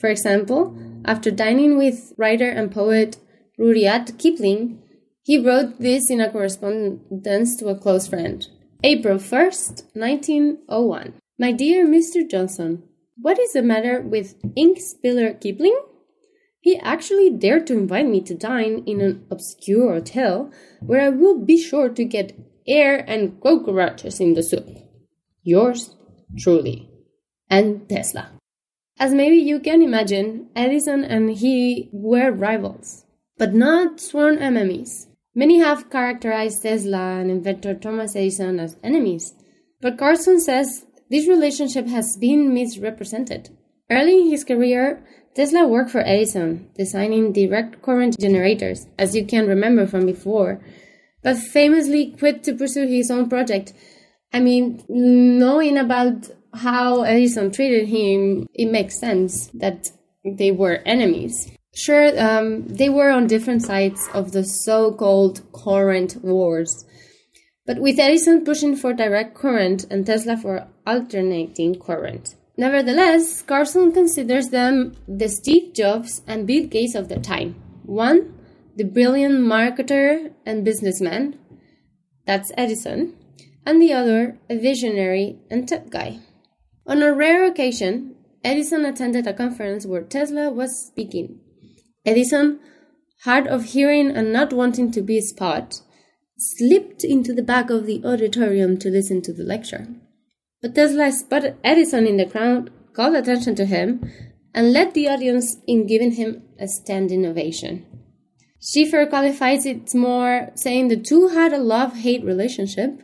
For 0.00 0.08
example, 0.08 0.74
after 1.04 1.30
dining 1.30 1.76
with 1.76 2.14
writer 2.16 2.48
and 2.48 2.72
poet 2.72 3.18
Rudyard 3.58 4.16
Kipling, 4.16 4.82
he 5.22 5.38
wrote 5.38 5.78
this 5.78 6.08
in 6.10 6.22
a 6.22 6.30
correspondence 6.30 7.56
to 7.56 7.68
a 7.68 7.78
close 7.78 8.08
friend. 8.08 8.46
April 8.82 9.18
1st, 9.18 9.84
1901. 9.92 11.12
My 11.38 11.52
dear 11.52 11.86
Mr. 11.86 12.28
Johnson, 12.28 12.82
what 13.20 13.38
is 13.38 13.52
the 13.52 13.60
matter 13.60 14.00
with 14.00 14.36
ink 14.56 14.80
spiller 14.80 15.34
Kipling? 15.34 15.78
He 16.62 16.78
actually 16.78 17.28
dared 17.28 17.66
to 17.66 17.74
invite 17.74 18.08
me 18.08 18.22
to 18.22 18.34
dine 18.34 18.82
in 18.86 19.02
an 19.02 19.26
obscure 19.30 19.92
hotel 19.92 20.50
where 20.80 21.02
I 21.02 21.10
will 21.10 21.44
be 21.44 21.62
sure 21.62 21.90
to 21.90 22.04
get 22.04 22.38
air 22.66 23.04
and 23.06 23.38
cockroaches 23.42 24.18
in 24.18 24.32
the 24.32 24.42
soup. 24.42 24.66
Yours 25.42 25.94
truly. 26.38 26.88
And 27.50 27.86
Tesla. 27.86 28.39
As 29.00 29.14
maybe 29.14 29.36
you 29.36 29.60
can 29.60 29.80
imagine, 29.80 30.50
Edison 30.54 31.04
and 31.04 31.30
he 31.30 31.88
were 31.90 32.30
rivals, 32.30 33.06
but 33.38 33.54
not 33.54 33.98
sworn 33.98 34.36
enemies. 34.36 35.08
Many 35.34 35.58
have 35.58 35.88
characterized 35.88 36.62
Tesla 36.62 37.18
and 37.18 37.30
inventor 37.30 37.74
Thomas 37.74 38.14
Edison 38.14 38.60
as 38.60 38.76
enemies, 38.84 39.32
but 39.80 39.96
Carlson 39.96 40.38
says 40.38 40.84
this 41.08 41.26
relationship 41.26 41.86
has 41.86 42.18
been 42.18 42.52
misrepresented. 42.52 43.48
Early 43.90 44.20
in 44.20 44.28
his 44.28 44.44
career, 44.44 45.02
Tesla 45.34 45.66
worked 45.66 45.90
for 45.90 46.02
Edison, 46.06 46.68
designing 46.76 47.32
direct 47.32 47.80
current 47.80 48.20
generators, 48.20 48.86
as 48.98 49.16
you 49.16 49.24
can 49.24 49.46
remember 49.46 49.86
from 49.86 50.04
before, 50.04 50.62
but 51.22 51.38
famously 51.38 52.14
quit 52.18 52.42
to 52.42 52.54
pursue 52.54 52.86
his 52.86 53.10
own 53.10 53.30
project. 53.30 53.72
I 54.30 54.40
mean, 54.40 54.84
knowing 54.90 55.78
about 55.78 56.28
how 56.54 57.02
Edison 57.02 57.50
treated 57.50 57.88
him, 57.88 58.46
it 58.54 58.70
makes 58.70 58.98
sense 58.98 59.48
that 59.54 59.90
they 60.24 60.50
were 60.50 60.82
enemies. 60.86 61.50
Sure, 61.74 62.12
um, 62.20 62.66
they 62.66 62.88
were 62.88 63.10
on 63.10 63.26
different 63.26 63.62
sides 63.62 64.08
of 64.12 64.32
the 64.32 64.44
so 64.44 64.92
called 64.92 65.40
current 65.52 66.16
wars. 66.22 66.84
But 67.66 67.78
with 67.78 67.98
Edison 67.98 68.44
pushing 68.44 68.74
for 68.74 68.92
direct 68.92 69.34
current 69.34 69.86
and 69.90 70.04
Tesla 70.04 70.36
for 70.36 70.66
alternating 70.86 71.78
current. 71.78 72.34
Nevertheless, 72.56 73.42
Carlson 73.42 73.92
considers 73.92 74.48
them 74.48 74.96
the 75.06 75.28
Steve 75.28 75.72
Jobs 75.72 76.22
and 76.26 76.46
Bill 76.46 76.66
Gates 76.66 76.94
of 76.94 77.08
the 77.08 77.18
time. 77.18 77.54
One, 77.84 78.34
the 78.76 78.84
brilliant 78.84 79.40
marketer 79.40 80.32
and 80.44 80.64
businessman, 80.64 81.38
that's 82.26 82.52
Edison, 82.56 83.16
and 83.64 83.80
the 83.80 83.92
other, 83.92 84.38
a 84.48 84.58
visionary 84.58 85.38
and 85.50 85.68
tech 85.68 85.90
guy. 85.90 86.18
On 86.90 87.04
a 87.04 87.14
rare 87.14 87.46
occasion, 87.46 88.16
Edison 88.42 88.84
attended 88.84 89.24
a 89.24 89.32
conference 89.32 89.86
where 89.86 90.02
Tesla 90.02 90.50
was 90.50 90.88
speaking. 90.88 91.38
Edison, 92.04 92.58
hard 93.22 93.46
of 93.46 93.66
hearing 93.66 94.10
and 94.10 94.32
not 94.32 94.52
wanting 94.52 94.90
to 94.90 95.00
be 95.00 95.20
spot, 95.20 95.82
slipped 96.36 97.04
into 97.04 97.32
the 97.32 97.44
back 97.44 97.70
of 97.70 97.86
the 97.86 98.02
auditorium 98.04 98.76
to 98.78 98.90
listen 98.90 99.22
to 99.22 99.32
the 99.32 99.44
lecture. 99.44 99.86
But 100.60 100.74
Tesla 100.74 101.12
spotted 101.12 101.58
Edison 101.62 102.08
in 102.08 102.16
the 102.16 102.26
crowd, 102.26 102.72
called 102.92 103.14
attention 103.14 103.54
to 103.54 103.66
him, 103.66 104.10
and 104.52 104.72
led 104.72 104.92
the 104.92 105.08
audience 105.08 105.58
in 105.68 105.86
giving 105.86 106.14
him 106.14 106.42
a 106.58 106.66
standing 106.66 107.24
ovation. 107.24 107.86
Schiffer 108.60 109.06
qualifies 109.06 109.64
it 109.64 109.94
more, 109.94 110.50
saying 110.56 110.88
the 110.88 110.96
two 110.96 111.28
had 111.28 111.52
a 111.52 111.58
love 111.58 111.98
hate 111.98 112.24
relationship 112.24 113.00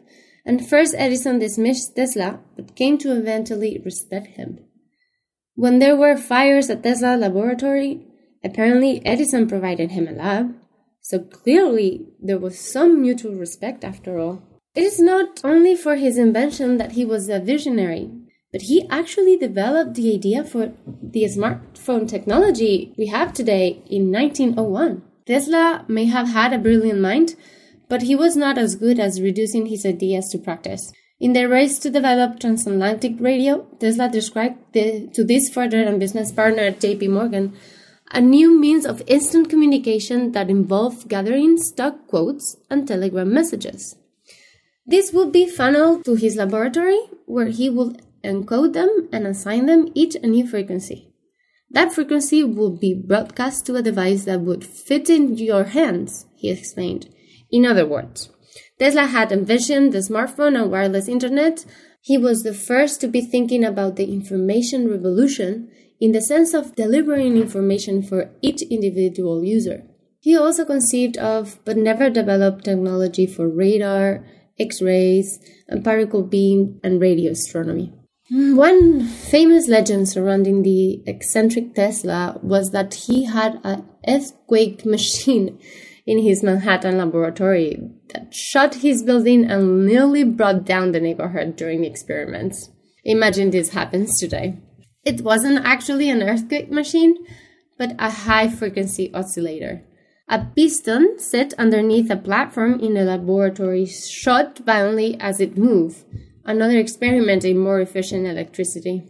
and 0.47 0.67
first 0.67 0.95
Edison 0.97 1.41
dismissed 1.41 1.97
Tesla, 1.97 2.39
but 2.55 2.77
came 2.77 2.97
to 2.99 3.15
eventually 3.15 3.83
respect 3.85 4.29
him. 4.39 4.61
When 5.57 5.81
there 5.81 5.97
were 5.97 6.17
fires 6.17 6.71
at 6.71 6.85
Tesla 6.85 7.17
laboratory, 7.17 8.07
apparently 8.45 9.05
Edison 9.05 9.49
provided 9.49 9.91
him 9.91 10.07
a 10.07 10.13
lab, 10.13 10.55
so 11.01 11.19
clearly 11.19 12.07
there 12.23 12.39
was 12.39 12.59
some 12.59 13.03
mutual 13.03 13.35
respect 13.35 13.83
after 13.83 14.19
all. 14.19 14.43
It 14.75 14.85
is 14.85 15.01
not 15.01 15.41
only 15.43 15.75
for 15.75 15.97
his 15.97 16.17
invention 16.17 16.77
that 16.77 16.93
he 16.93 17.05
was 17.05 17.29
a 17.29 17.41
visionary, 17.41 18.11
but 18.53 18.63
he 18.63 18.87
actually 18.89 19.37
developed 19.37 19.95
the 19.95 20.15
idea 20.15 20.45
for 20.45 20.73
the 21.03 21.25
smartphone 21.25 22.09
technology 22.09 22.95
we 22.97 23.07
have 23.07 23.33
today 23.33 23.83
in 23.89 24.13
1901. 24.13 25.03
Tesla 25.27 25.85
may 25.89 26.05
have 26.05 26.29
had 26.29 26.53
a 26.53 26.59
brilliant 26.59 27.01
mind, 27.01 27.35
but 27.89 28.03
he 28.03 28.15
was 28.15 28.37
not 28.37 28.59
as 28.59 28.77
good 28.77 28.99
as 28.99 29.21
reducing 29.21 29.67
his 29.67 29.87
ideas 29.87 30.29
to 30.31 30.39
practice. 30.39 30.93
In 31.19 31.33
their 31.33 31.49
race 31.49 31.79
to 31.79 31.91
develop 31.91 32.41
transatlantic 32.41 33.15
radio, 33.21 33.67
Tesla 33.81 34.09
described 34.09 34.59
the, 34.73 35.09
to 35.15 35.25
this 35.25 35.49
further 35.49 35.83
and 35.83 35.99
business 35.99 36.31
partner 36.33 36.71
JP 36.71 37.11
Morgan 37.11 37.57
a 38.13 38.21
new 38.21 38.59
means 38.59 38.87
of 38.87 39.03
instant 39.07 39.51
communication 39.51 40.33
that 40.33 40.49
involved 40.49 41.09
gathering 41.09 41.59
stock 41.59 42.07
quotes 42.07 42.57
and 42.71 42.87
telegram 42.87 43.33
messages. 43.33 43.97
This 44.87 45.13
would 45.13 45.33
be 45.33 45.49
funneled 45.49 46.05
to 46.05 46.15
his 46.15 46.37
laboratory, 46.37 47.01
where 47.25 47.49
he 47.49 47.69
would 47.69 48.03
encode 48.23 48.73
them 48.73 49.09
and 49.13 49.27
assign 49.27 49.67
them 49.67 49.91
each 49.95 50.15
a 50.15 50.27
new 50.27 50.47
frequency. 50.47 51.13
That 51.71 51.93
frequency 51.93 52.45
would 52.45 52.79
be 52.79 52.95
broadcast 52.95 53.67
to 53.67 53.75
a 53.75 53.83
device 53.83 54.25
that 54.25 54.41
would 54.41 54.65
fit 54.65 55.11
in 55.11 55.37
your 55.37 55.65
hands, 55.65 56.27
he 56.37 56.49
explained. 56.49 57.09
In 57.51 57.65
other 57.65 57.87
words, 57.87 58.31
Tesla 58.79 59.07
had 59.07 59.33
envisioned 59.33 59.93
the 59.93 59.99
smartphone 59.99 60.61
and 60.61 60.71
wireless 60.71 61.09
internet. 61.09 61.65
He 62.01 62.19
was 62.19 62.43
the 62.43 62.55
first 62.55 63.01
to 63.01 63.09
be 63.09 63.21
thinking 63.21 63.65
about 63.65 63.97
the 63.97 64.13
information 64.13 64.91
revolution 64.91 65.71
in 66.01 66.13
the 66.13 66.21
sense 66.21 66.53
of 66.55 66.77
delivering 66.77 67.37
information 67.37 68.03
for 68.03 68.31
each 68.43 68.63
individual 68.63 69.43
user. 69.43 69.85
He 70.21 70.37
also 70.37 70.65
conceived 70.65 71.17
of 71.17 71.59
but 71.65 71.77
never 71.77 72.11
developed 72.11 72.65
technology 72.65 73.27
for 73.27 73.49
radar, 73.49 74.25
X 74.59 74.83
rays, 74.83 75.39
and 75.69 75.85
particle 75.85 76.23
beam 76.23 76.81
and 76.83 77.01
radio 77.01 77.33
astronomy. 77.33 77.93
One 78.31 79.05
famous 79.05 79.69
legend 79.69 80.09
surrounding 80.09 80.63
the 80.63 81.01
eccentric 81.07 81.75
Tesla 81.75 82.41
was 82.43 82.71
that 82.73 82.95
he 82.95 83.25
had 83.25 83.61
an 83.63 83.87
earthquake 84.07 84.85
machine 84.97 85.61
in 86.07 86.19
his 86.23 86.43
Manhattan 86.43 86.99
laboratory 86.99 87.79
that 88.15 88.33
shot 88.33 88.77
his 88.77 89.03
building 89.03 89.45
and 89.45 89.85
nearly 89.85 90.23
brought 90.23 90.65
down 90.65 90.93
the 90.93 91.01
neighborhood 91.01 91.57
during 91.57 91.81
the 91.81 91.89
experiments. 91.89 92.71
Imagine 93.05 93.51
this 93.51 93.71
happens 93.71 94.19
today. 94.19 94.59
It 95.05 95.23
wasn't 95.23 95.65
actually 95.65 96.09
an 96.09 96.23
earthquake 96.23 96.71
machine, 96.71 97.17
but 97.77 97.95
a 97.99 98.11
high 98.11 98.49
frequency 98.49 99.13
oscillator. 99.13 99.83
A 100.29 100.45
piston 100.57 101.19
set 101.19 101.55
underneath 101.55 102.11
a 102.11 102.17
platform 102.17 102.81
in 102.81 102.97
a 102.97 103.05
laboratory 103.05 103.87
shot 103.87 104.59
violently 104.59 105.17
as 105.21 105.41
it 105.41 105.57
moved, 105.57 106.05
another 106.45 106.79
experiment 106.79 107.45
in 107.45 107.59
more 107.59 107.81
efficient 107.81 108.27
electricity. 108.27 109.05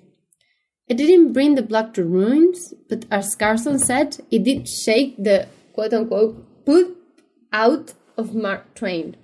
It 0.88 0.98
didn't 0.98 1.32
bring 1.32 1.54
the 1.54 1.62
block 1.62 1.94
to 1.94 2.04
ruins, 2.04 2.74
but 2.88 3.06
as 3.10 3.34
Carlson 3.34 3.78
said, 3.78 4.18
it 4.30 4.44
did 4.44 4.68
shake 4.68 5.16
the 5.16 5.48
quote 5.72 5.94
unquote 5.94 6.45
put 6.66 6.96
out 7.52 7.94
of 8.18 8.34
Mark 8.34 8.74
Twain. 8.74 9.16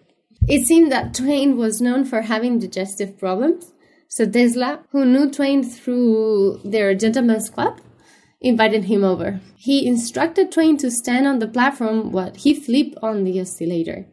It 0.49 0.67
seemed 0.67 0.91
that 0.91 1.15
Twain 1.15 1.57
was 1.57 1.81
known 1.81 2.05
for 2.05 2.23
having 2.23 2.59
digestive 2.59 3.19
problems, 3.19 3.73
so 4.09 4.25
Tesla, 4.25 4.85
who 4.91 5.05
knew 5.05 5.31
Twain 5.31 5.63
through 5.63 6.61
their 6.65 6.95
gentlemen's 6.95 7.51
club, 7.51 7.81
invited 8.41 8.85
him 8.85 9.05
over. 9.05 9.41
He 9.57 9.87
instructed 9.87 10.51
Twain 10.51 10.77
to 10.79 10.91
stand 10.91 11.27
on 11.27 11.39
the 11.39 11.47
platform 11.47 12.13
while 12.13 12.33
he 12.35 12.55
flipped 12.55 12.97
on 13.03 13.25
the 13.25 13.41
oscillator. 13.41 14.07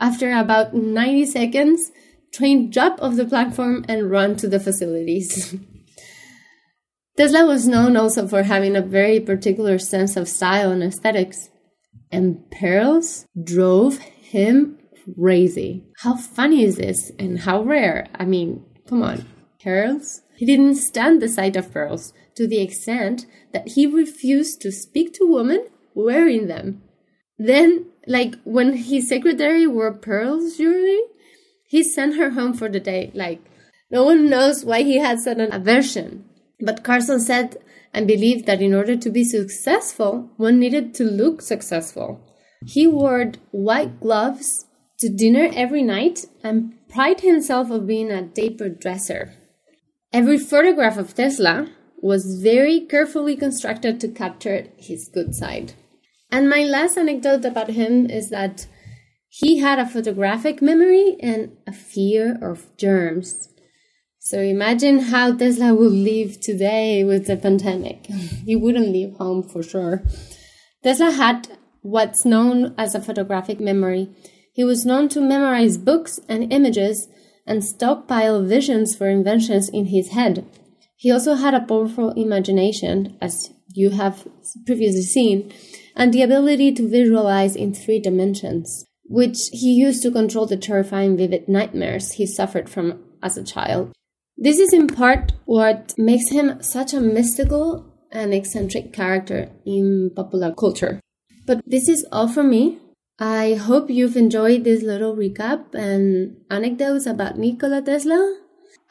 After 0.00 0.32
about 0.32 0.74
90 0.74 1.26
seconds, 1.26 1.90
Twain 2.34 2.70
dropped 2.70 3.00
off 3.00 3.16
the 3.16 3.24
platform 3.24 3.84
and 3.88 4.10
ran 4.10 4.36
to 4.36 4.48
the 4.48 4.60
facilities. 4.60 5.54
Tesla 7.16 7.44
was 7.46 7.66
known 7.66 7.96
also 7.96 8.28
for 8.28 8.44
having 8.44 8.76
a 8.76 8.82
very 8.82 9.18
particular 9.18 9.78
sense 9.78 10.16
of 10.16 10.28
style 10.28 10.70
and 10.70 10.82
aesthetics, 10.82 11.50
and 12.10 12.50
pearls 12.50 13.26
drove 13.42 13.98
him 13.98 14.78
crazy. 15.14 15.84
How 16.02 16.16
funny 16.16 16.64
is 16.64 16.76
this 16.76 17.10
and 17.18 17.40
how 17.40 17.62
rare? 17.62 18.06
I 18.14 18.24
mean, 18.24 18.64
Come 18.88 19.02
on, 19.02 19.26
pearls? 19.62 20.22
He 20.36 20.46
didn't 20.46 20.76
stand 20.76 21.20
the 21.20 21.28
sight 21.28 21.56
of 21.56 21.70
pearls 21.70 22.14
to 22.36 22.46
the 22.46 22.62
extent 22.62 23.26
that 23.52 23.68
he 23.68 23.86
refused 23.86 24.62
to 24.62 24.72
speak 24.72 25.12
to 25.14 25.30
women 25.30 25.66
wearing 25.94 26.46
them. 26.46 26.82
Then, 27.38 27.86
like 28.06 28.36
when 28.44 28.72
his 28.74 29.10
secretary 29.10 29.66
wore 29.66 29.92
pearls 29.92 30.56
jewelry, 30.56 31.02
he 31.66 31.82
sent 31.82 32.16
her 32.16 32.30
home 32.30 32.54
for 32.54 32.70
the 32.70 32.80
day. 32.80 33.10
Like, 33.14 33.42
no 33.90 34.04
one 34.04 34.30
knows 34.30 34.64
why 34.64 34.82
he 34.82 34.98
had 34.98 35.20
such 35.20 35.38
an 35.38 35.52
aversion. 35.52 36.24
But 36.60 36.82
Carson 36.82 37.20
said 37.20 37.58
and 37.92 38.06
believed 38.06 38.46
that 38.46 38.62
in 38.62 38.74
order 38.74 38.96
to 38.96 39.10
be 39.10 39.24
successful, 39.24 40.30
one 40.36 40.58
needed 40.58 40.94
to 40.94 41.04
look 41.04 41.42
successful. 41.42 42.20
He 42.66 42.86
wore 42.86 43.32
white 43.50 44.00
gloves 44.00 44.66
to 44.98 45.08
dinner 45.08 45.48
every 45.54 45.82
night 45.82 46.26
and 46.42 46.74
prided 46.88 47.22
himself 47.22 47.70
of 47.70 47.86
being 47.86 48.10
a 48.10 48.22
dapper 48.22 48.68
dresser. 48.68 49.34
Every 50.12 50.38
photograph 50.38 50.96
of 50.96 51.14
Tesla 51.14 51.68
was 52.00 52.40
very 52.40 52.80
carefully 52.80 53.36
constructed 53.36 54.00
to 54.00 54.08
capture 54.08 54.66
his 54.76 55.08
good 55.08 55.34
side. 55.34 55.74
And 56.30 56.48
my 56.48 56.62
last 56.62 56.96
anecdote 56.96 57.44
about 57.44 57.70
him 57.70 58.08
is 58.10 58.30
that 58.30 58.66
he 59.28 59.58
had 59.58 59.78
a 59.78 59.86
photographic 59.86 60.62
memory 60.62 61.16
and 61.20 61.56
a 61.66 61.72
fear 61.72 62.38
of 62.42 62.76
germs. 62.76 63.48
So 64.28 64.42
imagine 64.42 64.98
how 64.98 65.34
Tesla 65.34 65.72
would 65.72 65.90
live 65.90 66.38
today 66.38 67.02
with 67.02 67.28
the 67.28 67.38
pandemic. 67.38 68.04
he 68.44 68.54
wouldn't 68.54 68.90
leave 68.90 69.14
home 69.14 69.42
for 69.42 69.62
sure. 69.62 70.02
Tesla 70.84 71.12
had 71.12 71.48
what's 71.80 72.26
known 72.26 72.74
as 72.76 72.94
a 72.94 73.00
photographic 73.00 73.58
memory. 73.58 74.10
He 74.52 74.64
was 74.64 74.84
known 74.84 75.08
to 75.10 75.22
memorize 75.22 75.78
books 75.78 76.20
and 76.28 76.52
images 76.52 77.08
and 77.46 77.64
stockpile 77.64 78.44
visions 78.44 78.94
for 78.94 79.08
inventions 79.08 79.70
in 79.70 79.86
his 79.86 80.10
head. 80.10 80.44
He 80.96 81.10
also 81.10 81.36
had 81.36 81.54
a 81.54 81.64
powerful 81.64 82.10
imagination, 82.10 83.16
as 83.22 83.50
you 83.72 83.92
have 83.92 84.28
previously 84.66 85.04
seen, 85.04 85.50
and 85.96 86.12
the 86.12 86.20
ability 86.20 86.72
to 86.72 86.86
visualize 86.86 87.56
in 87.56 87.72
three 87.72 87.98
dimensions, 87.98 88.84
which 89.04 89.38
he 89.52 89.72
used 89.72 90.02
to 90.02 90.10
control 90.10 90.44
the 90.44 90.58
terrifying 90.58 91.16
vivid 91.16 91.48
nightmares 91.48 92.12
he 92.12 92.26
suffered 92.26 92.68
from 92.68 93.02
as 93.22 93.38
a 93.38 93.42
child. 93.42 93.94
This 94.40 94.60
is 94.60 94.72
in 94.72 94.86
part 94.86 95.32
what 95.46 95.94
makes 95.98 96.30
him 96.30 96.62
such 96.62 96.94
a 96.94 97.00
mystical 97.00 97.84
and 98.12 98.32
eccentric 98.32 98.92
character 98.92 99.50
in 99.66 100.12
popular 100.14 100.54
culture. 100.54 101.00
But 101.44 101.60
this 101.66 101.88
is 101.88 102.06
all 102.12 102.28
for 102.28 102.44
me. 102.44 102.78
I 103.18 103.54
hope 103.54 103.90
you've 103.90 104.16
enjoyed 104.16 104.62
this 104.62 104.84
little 104.84 105.16
recap 105.16 105.74
and 105.74 106.36
anecdotes 106.50 107.04
about 107.04 107.36
Nikola 107.36 107.82
Tesla. 107.82 108.38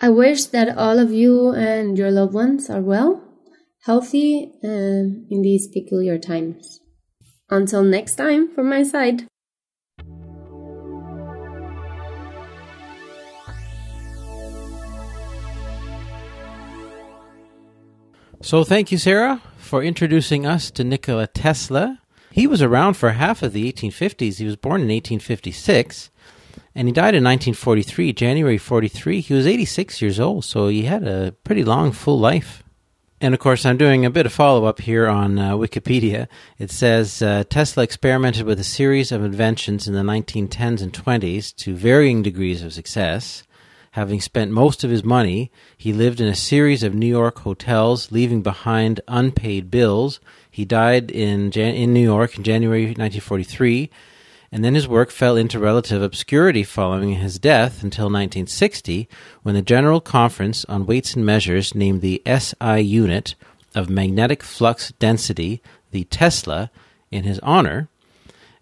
I 0.02 0.10
wish 0.10 0.46
that 0.48 0.78
all 0.78 1.00
of 1.00 1.14
you 1.14 1.52
and 1.52 1.98
your 1.98 2.12
loved 2.12 2.34
ones 2.34 2.70
are 2.70 2.82
well, 2.82 3.24
healthy, 3.84 4.52
and 4.62 5.26
in 5.32 5.44
these 5.44 5.70
peculiar 5.70 6.18
times. 6.18 6.82
Until 7.50 7.84
next 7.84 8.16
time, 8.16 8.54
from 8.54 8.70
my 8.70 8.84
side. 8.84 9.28
So, 18.48 18.64
thank 18.64 18.94
you, 18.94 18.98
Sarah, 18.98 19.42
for 19.58 19.84
introducing 19.84 20.46
us 20.46 20.72
to 20.72 20.86
Nikola 20.86 21.28
Tesla. 21.28 22.00
He 22.32 22.48
was 22.48 22.62
around 22.62 22.94
for 22.94 23.10
half 23.10 23.44
of 23.44 23.52
the 23.52 23.70
1850s. 23.70 24.38
He 24.38 24.46
was 24.46 24.56
born 24.56 24.80
in 24.80 24.88
1856 24.88 26.10
and 26.74 26.88
he 26.88 26.94
died 26.94 27.14
in 27.14 27.26
1943, 27.26 28.14
January 28.14 28.58
43. 28.58 29.20
He 29.20 29.34
was 29.34 29.46
86 29.46 30.02
years 30.02 30.18
old, 30.18 30.46
so 30.46 30.70
he 30.70 30.84
had 30.84 31.06
a 31.06 31.34
pretty 31.44 31.66
long, 31.66 31.92
full 31.92 32.18
life. 32.18 32.64
And 33.20 33.34
of 33.34 33.42
course, 33.42 33.66
I'm 33.66 33.76
doing 33.76 34.06
a 34.06 34.10
bit 34.10 34.26
of 34.26 34.32
follow 34.32 34.64
up 34.64 34.80
here 34.80 35.08
on 35.08 35.38
uh, 35.38 35.56
Wikipedia. 35.56 36.30
It 36.58 36.72
says 36.72 37.22
uh, 37.22 37.44
Tesla 37.50 37.84
experimented 37.84 38.46
with 38.46 38.62
a 38.62 38.64
series 38.64 39.12
of 39.12 39.26
inventions 39.26 39.90
in 39.90 39.94
the 39.94 40.04
1910s 40.04 40.82
and 40.82 40.94
20s 40.94 41.54
to 41.58 41.76
varying 41.76 42.24
degrees 42.24 42.64
of 42.64 42.72
success. 42.72 43.44
Having 43.98 44.22
spent 44.22 44.52
most 44.52 44.84
of 44.84 44.92
his 44.92 45.04
money, 45.04 45.50
he 45.76 45.92
lived 45.92 46.22
in 46.22 46.28
a 46.28 46.36
series 46.36 46.84
of 46.84 46.94
New 46.94 47.08
York 47.08 47.40
hotels, 47.40 48.12
leaving 48.12 48.44
behind 48.44 49.02
unpaid 49.08 49.72
bills. 49.72 50.20
He 50.52 50.66
died 50.66 51.10
in, 51.10 51.50
Jan- 51.50 51.74
in 51.74 51.94
New 51.94 52.04
York 52.04 52.38
in 52.38 52.44
January 52.44 52.84
1943, 52.84 53.90
and 54.52 54.64
then 54.64 54.76
his 54.76 54.88
work 54.88 55.10
fell 55.10 55.36
into 55.36 55.58
relative 55.58 56.04
obscurity 56.04 56.62
following 56.62 57.14
his 57.14 57.40
death 57.40 57.82
until 57.82 58.06
1960, 58.06 59.10
when 59.42 59.56
the 59.56 59.64
General 59.64 60.00
Conference 60.00 60.64
on 60.66 60.86
Weights 60.86 61.16
and 61.16 61.26
Measures 61.26 61.74
named 61.74 62.02
the 62.02 62.22
SI 62.28 62.80
unit 62.80 63.34
of 63.74 63.90
magnetic 63.90 64.44
flux 64.44 64.92
density, 65.00 65.60
the 65.90 66.04
Tesla, 66.04 66.70
in 67.10 67.24
his 67.24 67.40
honor. 67.40 67.90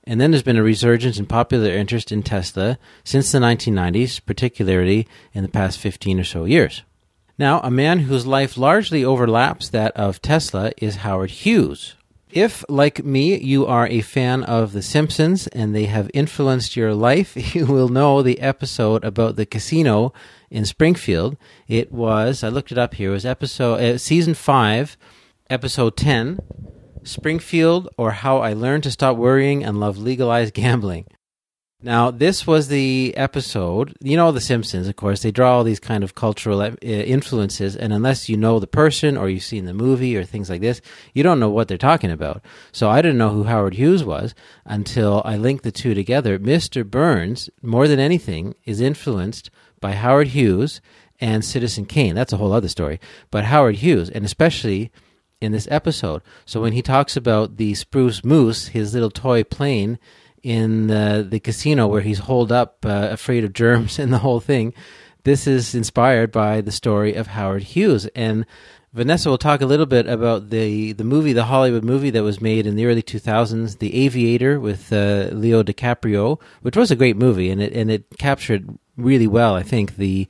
And 0.07 0.21
then 0.21 0.31
there's 0.31 0.43
been 0.43 0.57
a 0.57 0.63
resurgence 0.63 1.17
in 1.17 1.25
popular 1.25 1.71
interest 1.71 2.11
in 2.11 2.21
Tesla 2.21 2.77
since 3.03 3.31
the 3.31 3.39
1990s, 3.39 4.23
particularly 4.23 5.07
in 5.33 5.43
the 5.43 5.49
past 5.49 5.79
15 5.79 6.19
or 6.19 6.23
so 6.23 6.45
years. 6.45 6.83
Now, 7.37 7.59
a 7.61 7.71
man 7.71 7.99
whose 7.99 8.25
life 8.25 8.55
largely 8.55 9.03
overlaps 9.03 9.69
that 9.69 9.91
of 9.97 10.21
Tesla 10.21 10.71
is 10.77 10.97
Howard 10.97 11.31
Hughes. 11.31 11.95
If, 12.31 12.63
like 12.69 13.03
me, 13.03 13.37
you 13.37 13.65
are 13.65 13.87
a 13.87 14.01
fan 14.01 14.43
of 14.43 14.73
The 14.73 14.81
Simpsons 14.81 15.47
and 15.47 15.73
they 15.73 15.85
have 15.85 16.11
influenced 16.13 16.75
your 16.75 16.93
life, 16.93 17.55
you 17.55 17.65
will 17.65 17.89
know 17.89 18.21
the 18.21 18.39
episode 18.41 19.03
about 19.03 19.37
the 19.37 19.45
casino 19.45 20.13
in 20.49 20.65
Springfield. 20.65 21.35
It 21.67 21.91
was, 21.91 22.43
I 22.43 22.49
looked 22.49 22.71
it 22.71 22.77
up 22.77 22.93
here, 22.95 23.09
it 23.09 23.13
was 23.13 23.25
episode, 23.25 23.79
uh, 23.81 23.97
season 23.97 24.33
5, 24.33 24.97
episode 25.49 25.97
10, 25.97 26.39
Springfield 27.05 27.87
or 27.97 28.11
How 28.11 28.39
I 28.39 28.53
Learned 28.53 28.83
to 28.83 28.91
Stop 28.91 29.17
Worrying 29.17 29.63
and 29.63 29.79
Love 29.79 29.97
Legalized 29.97 30.53
Gambling. 30.55 31.05
Now, 31.81 32.09
this 32.09 32.47
was 32.47 32.67
the 32.67 33.13
episode. 33.15 33.95
You 34.01 34.17
know, 34.17 34.31
The 34.31 34.41
Simpsons, 34.41 34.87
of 34.87 34.95
course, 34.95 35.21
they 35.21 35.29
draw 35.29 35.57
all 35.57 35.63
these 35.63 35.79
kind 35.79 36.03
of 36.03 36.15
cultural 36.15 36.61
uh, 36.61 36.71
influences, 36.81 37.75
and 37.75 37.93
unless 37.93 38.27
you 38.27 38.37
know 38.37 38.59
the 38.59 38.65
person 38.65 39.15
or 39.17 39.29
you've 39.29 39.43
seen 39.43 39.65
the 39.65 39.73
movie 39.73 40.17
or 40.17 40.23
things 40.23 40.49
like 40.49 40.61
this, 40.61 40.81
you 41.13 41.21
don't 41.21 41.39
know 41.39 41.49
what 41.49 41.67
they're 41.67 41.77
talking 41.77 42.09
about. 42.09 42.43
So 42.71 42.89
I 42.89 43.03
didn't 43.03 43.19
know 43.19 43.29
who 43.29 43.43
Howard 43.43 43.75
Hughes 43.75 44.03
was 44.03 44.33
until 44.65 45.21
I 45.25 45.37
linked 45.37 45.63
the 45.63 45.71
two 45.71 45.93
together. 45.93 46.39
Mr. 46.39 46.89
Burns, 46.89 47.51
more 47.61 47.87
than 47.87 47.99
anything, 47.99 48.55
is 48.63 48.81
influenced 48.81 49.51
by 49.79 49.91
Howard 49.91 50.29
Hughes 50.29 50.81
and 51.19 51.45
Citizen 51.45 51.85
Kane. 51.85 52.15
That's 52.15 52.33
a 52.33 52.37
whole 52.37 52.53
other 52.53 52.69
story. 52.69 52.99
But 53.29 53.45
Howard 53.45 53.75
Hughes, 53.75 54.09
and 54.09 54.25
especially 54.25 54.91
in 55.41 55.51
this 55.51 55.67
episode. 55.69 56.21
So 56.45 56.61
when 56.61 56.73
he 56.73 56.81
talks 56.81 57.17
about 57.17 57.57
the 57.57 57.73
Spruce 57.73 58.23
Moose, 58.23 58.69
his 58.69 58.93
little 58.93 59.11
toy 59.11 59.43
plane, 59.43 59.99
in 60.45 60.85
the, 60.85 61.25
the 61.27 61.39
casino 61.39 61.87
where 61.87 62.01
he's 62.01 62.19
holed 62.19 62.51
up, 62.51 62.85
uh, 62.85 63.07
afraid 63.09 63.43
of 63.43 63.51
germs 63.51 63.97
and 63.99 64.13
the 64.13 64.19
whole 64.19 64.39
thing. 64.39 64.73
This 65.23 65.47
is 65.47 65.73
inspired 65.73 66.31
by 66.31 66.61
the 66.61 66.71
story 66.71 67.15
of 67.15 67.25
Howard 67.27 67.63
Hughes. 67.63 68.05
And 68.13 68.45
Vanessa 68.93 69.27
will 69.27 69.39
talk 69.39 69.61
a 69.61 69.65
little 69.65 69.87
bit 69.87 70.05
about 70.05 70.51
the, 70.51 70.93
the 70.93 71.03
movie, 71.03 71.33
the 71.33 71.45
Hollywood 71.45 71.83
movie 71.83 72.11
that 72.11 72.21
was 72.21 72.39
made 72.39 72.67
in 72.67 72.75
the 72.75 72.85
early 72.85 73.01
2000s, 73.01 73.79
The 73.79 74.05
Aviator 74.05 74.59
with 74.59 74.93
uh, 74.93 75.29
Leo 75.31 75.63
DiCaprio, 75.63 76.39
which 76.61 76.77
was 76.77 76.91
a 76.91 76.95
great 76.95 77.17
movie 77.17 77.49
and 77.49 77.59
it, 77.59 77.73
and 77.73 77.89
it 77.89 78.05
captured 78.19 78.77
really 78.97 79.27
well, 79.27 79.55
I 79.55 79.63
think, 79.63 79.95
the 79.95 80.27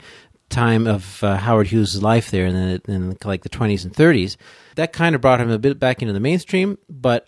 time 0.50 0.88
of 0.88 1.24
uh, 1.24 1.38
Howard 1.38 1.68
Hughes' 1.68 2.02
life 2.02 2.32
there 2.32 2.46
in, 2.46 2.54
the, 2.54 2.82
in 2.92 3.18
like 3.24 3.44
the 3.44 3.50
20s 3.50 3.84
and 3.84 3.94
30s. 3.94 4.38
That 4.76 4.94
kind 4.94 5.16
of 5.16 5.22
brought 5.22 5.42
him 5.42 5.50
a 5.50 5.60
bit 5.60 5.80
back 5.80 6.02
into 6.02 6.14
the 6.14 6.20
mainstream, 6.20 6.78
but 6.90 7.28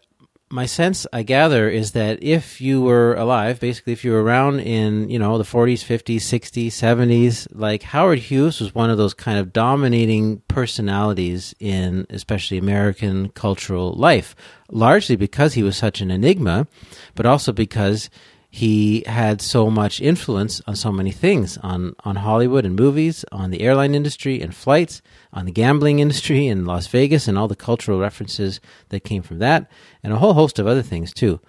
my 0.49 0.65
sense, 0.65 1.05
I 1.11 1.23
gather, 1.23 1.69
is 1.69 1.91
that 1.91 2.23
if 2.23 2.61
you 2.61 2.81
were 2.81 3.15
alive, 3.15 3.59
basically, 3.59 3.91
if 3.93 4.05
you 4.05 4.11
were 4.11 4.23
around 4.23 4.61
in, 4.61 5.09
you 5.09 5.19
know, 5.19 5.37
the 5.37 5.43
40s, 5.43 5.83
50s, 5.83 6.17
60s, 6.17 6.67
70s, 6.67 7.47
like 7.51 7.83
Howard 7.83 8.19
Hughes 8.19 8.61
was 8.61 8.73
one 8.73 8.89
of 8.89 8.97
those 8.97 9.13
kind 9.13 9.39
of 9.39 9.51
dominating 9.51 10.41
personalities 10.47 11.53
in 11.59 12.07
especially 12.09 12.57
American 12.57 13.29
cultural 13.29 13.93
life, 13.93 14.35
largely 14.71 15.17
because 15.17 15.53
he 15.53 15.63
was 15.63 15.75
such 15.75 15.99
an 15.99 16.11
enigma, 16.11 16.67
but 17.13 17.25
also 17.25 17.51
because 17.51 18.09
he 18.49 19.03
had 19.05 19.41
so 19.41 19.69
much 19.69 19.99
influence 19.99 20.61
on 20.65 20.75
so 20.75 20.91
many 20.91 21.11
things 21.11 21.57
on, 21.57 21.95
on 22.05 22.15
Hollywood 22.15 22.65
and 22.65 22.75
movies, 22.75 23.25
on 23.31 23.51
the 23.51 23.61
airline 23.61 23.93
industry 23.93 24.41
and 24.41 24.55
flights, 24.55 25.01
on 25.33 25.45
the 25.45 25.51
gambling 25.51 25.99
industry 25.99 26.47
in 26.47 26.65
Las 26.65 26.87
Vegas 26.87 27.27
and 27.27 27.37
all 27.37 27.47
the 27.47 27.55
cultural 27.55 27.99
references 27.99 28.59
that 28.89 29.03
came 29.03 29.21
from 29.21 29.39
that, 29.39 29.69
and 30.01 30.13
a 30.13 30.17
whole 30.17 30.33
host 30.33 30.59
of 30.59 30.67
other 30.67 30.81
things 30.81 31.13
too. 31.13 31.39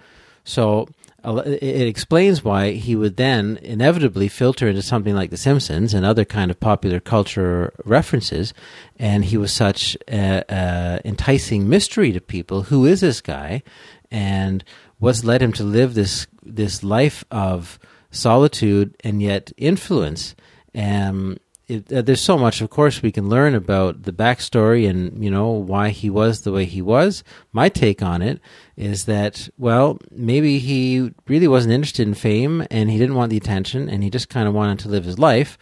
So 0.45 0.89
it 1.25 1.87
explains 1.87 2.45
why 2.45 2.73
he 2.73 2.97
would 2.97 3.17
then 3.17 3.59
inevitably 3.63 4.29
filter 4.29 4.69
into 4.69 4.83
something 4.83 5.15
like 5.15 5.31
The 5.31 5.37
Simpsons 5.37 5.93
and 5.93 6.07
other 6.07 6.25
kind 6.25 6.51
of 6.51 6.61
popular 6.61 7.01
culture 7.01 7.73
references, 7.85 8.55
and 8.99 9.25
he 9.25 9.37
was 9.37 9.53
such 9.53 9.97
an 10.07 11.01
enticing 11.05 11.69
mystery 11.69 12.13
to 12.13 12.21
people. 12.21 12.63
Who 12.63 12.87
is 12.87 13.01
this 13.01 13.21
guy, 13.21 13.63
and 14.11 14.65
what's 14.99 15.25
led 15.25 15.43
him 15.43 15.53
to 15.53 15.65
live 15.65 15.95
this 15.95 16.27
this 16.43 16.83
life 16.83 17.25
of 17.31 17.79
solitude 18.11 18.97
and 19.05 19.23
yet 19.23 19.53
influence. 19.57 20.35
And 20.75 21.39
it, 21.67 21.93
uh, 21.93 22.01
there's 22.01 22.23
so 22.23 22.39
much, 22.39 22.63
of 22.63 22.71
course, 22.71 23.03
we 23.03 23.13
can 23.13 23.29
learn 23.29 23.55
about 23.55 24.05
the 24.05 24.13
backstory 24.13 24.89
and 24.89 25.23
you 25.23 25.31
know 25.31 25.51
why 25.51 25.91
he 25.91 26.09
was 26.09 26.41
the 26.41 26.53
way 26.53 26.65
he 26.65 26.81
was. 26.81 27.23
My 27.53 27.69
take 27.69 28.03
on 28.03 28.23
it 28.23 28.41
is 28.77 29.05
that 29.05 29.49
well, 29.59 29.99
maybe 30.11 30.59
he 30.59 31.13
really 31.27 31.49
wasn't 31.49 31.75
interested 31.75 32.09
in 32.09 32.15
fame 32.15 32.67
and 32.71 32.91
he 32.91 32.99
didn't 32.99 33.17
want 33.17 33.31
the 33.31 33.37
attention 33.37 33.89
and 33.89 34.03
he 34.03 34.11
just 34.11 34.31
kind 34.31 34.49
of 34.49 34.55
wanted 34.55 34.79
to 34.81 34.89
live 34.89 35.05
his 35.05 35.19
life. 35.19 35.59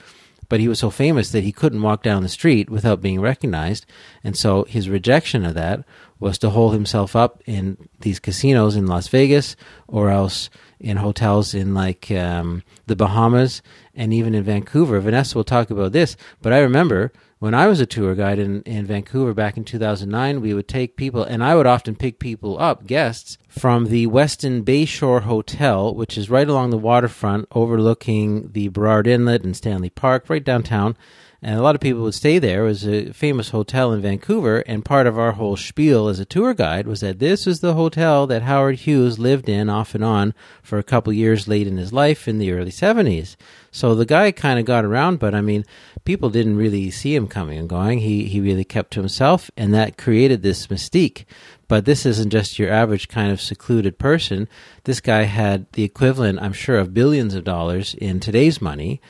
But 0.48 0.61
he 0.61 0.68
was 0.68 0.78
so 0.78 0.90
famous 0.90 1.30
that 1.30 1.44
he 1.44 1.52
couldn't 1.52 1.82
walk 1.82 2.02
down 2.02 2.22
the 2.22 2.28
street 2.28 2.70
without 2.70 3.00
being 3.00 3.20
recognized, 3.20 3.87
and 4.22 4.37
so 4.37 4.64
his 4.64 4.88
rejection 4.88 5.44
of 5.44 5.54
that 5.54 5.85
was 6.18 6.38
to 6.38 6.50
hold 6.50 6.72
himself 6.72 7.14
up 7.14 7.42
in 7.46 7.88
these 8.00 8.18
casinos 8.18 8.76
in 8.76 8.87
Las 8.87 9.09
Vegas 9.09 9.56
or 9.87 10.11
else 10.11 10.48
in 10.80 10.98
hotels 10.98 11.54
in 11.54 11.74
like 11.74 12.11
um, 12.11 12.62
the 12.87 12.96
Bahamas 12.96 13.62
and 13.94 14.12
even 14.12 14.35
in 14.35 14.42
Vancouver. 14.44 15.00
Vanessa 15.00 15.37
will 15.37 15.44
talk 15.44 15.70
about 15.70 15.92
this, 15.92 16.16
but 16.42 16.52
I 16.52 16.59
remember 16.61 17.12
when 17.46 17.54
I 17.54 17.68
was 17.68 17.78
a 17.78 17.87
tour 17.87 18.16
guide 18.16 18.40
in, 18.40 18.62
in 18.62 18.87
Vancouver 18.87 19.32
back 19.32 19.56
in 19.56 19.62
2009, 19.62 20.40
we 20.40 20.52
would 20.52 20.66
take 20.66 20.96
people, 20.96 21.22
and 21.22 21.44
I 21.44 21.54
would 21.54 21.64
often 21.64 21.94
pick 21.94 22.18
people 22.18 22.59
up, 22.59 22.88
guests, 22.88 23.38
from 23.48 23.85
the 23.85 24.09
Westin 24.09 24.64
Bayshore 24.64 25.22
Hotel, 25.22 25.94
which 25.94 26.18
is 26.18 26.28
right 26.28 26.48
along 26.48 26.70
the 26.70 26.76
waterfront 26.76 27.46
overlooking 27.52 28.50
the 28.50 28.66
Burrard 28.66 29.06
Inlet 29.06 29.44
and 29.44 29.56
Stanley 29.56 29.90
Park, 29.90 30.28
right 30.28 30.42
downtown 30.42 30.96
and 31.42 31.59
a 31.59 31.62
lot 31.62 31.75
of 31.75 31.81
people 31.81 32.03
would 32.03 32.14
stay 32.14 32.38
there. 32.38 32.64
It 32.64 32.68
was 32.68 32.87
a 32.87 33.12
famous 33.12 33.51
hotel 33.51 33.92
in 33.92 34.01
Vancouver, 34.01 34.61
and 34.61 34.85
part 34.85 35.07
of 35.07 35.18
our 35.18 35.33
whole 35.33 35.57
spiel 35.57 36.09
as 36.09 36.18
a 36.18 36.25
tour 36.25 36.55
guide 36.55 36.87
was 36.87 37.01
that 37.01 37.18
this 37.18 37.46
was 37.46 37.61
the 37.61 37.75
hotel 37.75 38.27
that 38.27 38.42
Howard 38.42 38.81
Hughes 38.81 39.18
lived 39.18 39.49
in 39.49 39.68
off 39.68 39.94
and 39.94 40.03
on 40.03 40.35
for 40.62 40.79
a 40.79 40.83
couple 40.83 41.12
years 41.12 41.46
late 41.46 41.66
in 41.66 41.77
his 41.77 41.92
life 41.92 42.27
in 42.27 42.38
the 42.38 42.53
early 42.53 42.70
70s. 42.70 43.37
So 43.70 43.94
the 43.94 44.07
guy 44.07 44.33
kind 44.33 44.59
of 44.59 44.64
got 44.64 44.85
around, 44.85 45.18
but 45.18 45.35
I 45.35 45.42
mean, 45.42 45.64
people 46.05 46.31
didn't 46.31 46.57
really 46.57 46.90
see 46.90 47.14
him 47.14 47.29
coming 47.29 47.59
and 47.59 47.68
going. 47.68 47.99
He 47.99 48.25
he 48.25 48.40
really 48.40 48.64
kept 48.64 48.92
to 48.92 49.01
himself, 49.01 49.51
and 49.57 49.75
that 49.75 49.99
created 49.99 50.42
this 50.42 50.68
mystique. 50.68 51.27
But 51.68 51.85
this 51.85 52.07
isn't 52.07 52.31
just 52.31 52.59
your 52.59 52.70
average 52.70 53.09
kind 53.09 53.31
of 53.31 53.40
secluded 53.40 53.99
person. 53.99 54.49
This 54.85 55.01
guy 55.01 55.25
had 55.25 55.70
the 55.72 55.83
equivalent, 55.83 56.40
I'm 56.40 56.53
sure, 56.53 56.79
of 56.79 56.94
billions 56.94 57.35
of 57.35 57.44
dollars 57.44 57.94
in 57.94 58.20
today's 58.20 58.62
money 58.62 59.01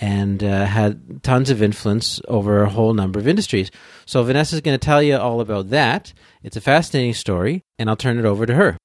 and 0.00 0.42
uh, 0.42 0.64
had 0.64 1.22
tons 1.22 1.50
of 1.50 1.62
influence 1.62 2.20
over 2.26 2.62
a 2.62 2.70
whole 2.70 2.94
number 2.94 3.18
of 3.18 3.28
industries. 3.28 3.70
So 4.06 4.22
Vanessa 4.22 4.56
is 4.56 4.62
going 4.62 4.78
to 4.78 4.84
tell 4.84 5.02
you 5.02 5.16
all 5.16 5.40
about 5.40 5.70
that. 5.70 6.12
It's 6.42 6.56
a 6.56 6.60
fascinating 6.60 7.14
story, 7.14 7.62
and 7.78 7.90
I'll 7.90 7.96
turn 7.96 8.18
it 8.18 8.24
over 8.24 8.46
to 8.46 8.54
her. 8.54 8.76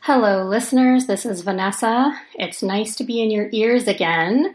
Hello, 0.00 0.44
listeners. 0.44 1.06
This 1.06 1.24
is 1.24 1.40
Vanessa. 1.40 2.14
It's 2.34 2.62
nice 2.62 2.94
to 2.96 3.04
be 3.04 3.22
in 3.22 3.30
your 3.30 3.48
ears 3.52 3.88
again. 3.88 4.54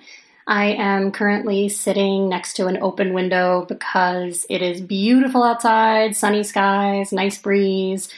I 0.49 0.69
am 0.69 1.11
currently 1.11 1.69
sitting 1.69 2.27
next 2.27 2.53
to 2.53 2.65
an 2.65 2.81
open 2.81 3.13
window 3.13 3.67
because 3.69 4.47
it 4.49 4.63
is 4.63 4.81
beautiful 4.81 5.43
outside, 5.43 6.15
sunny 6.15 6.43
skies, 6.43 7.13
nice 7.13 7.37
breeze. 7.37 8.09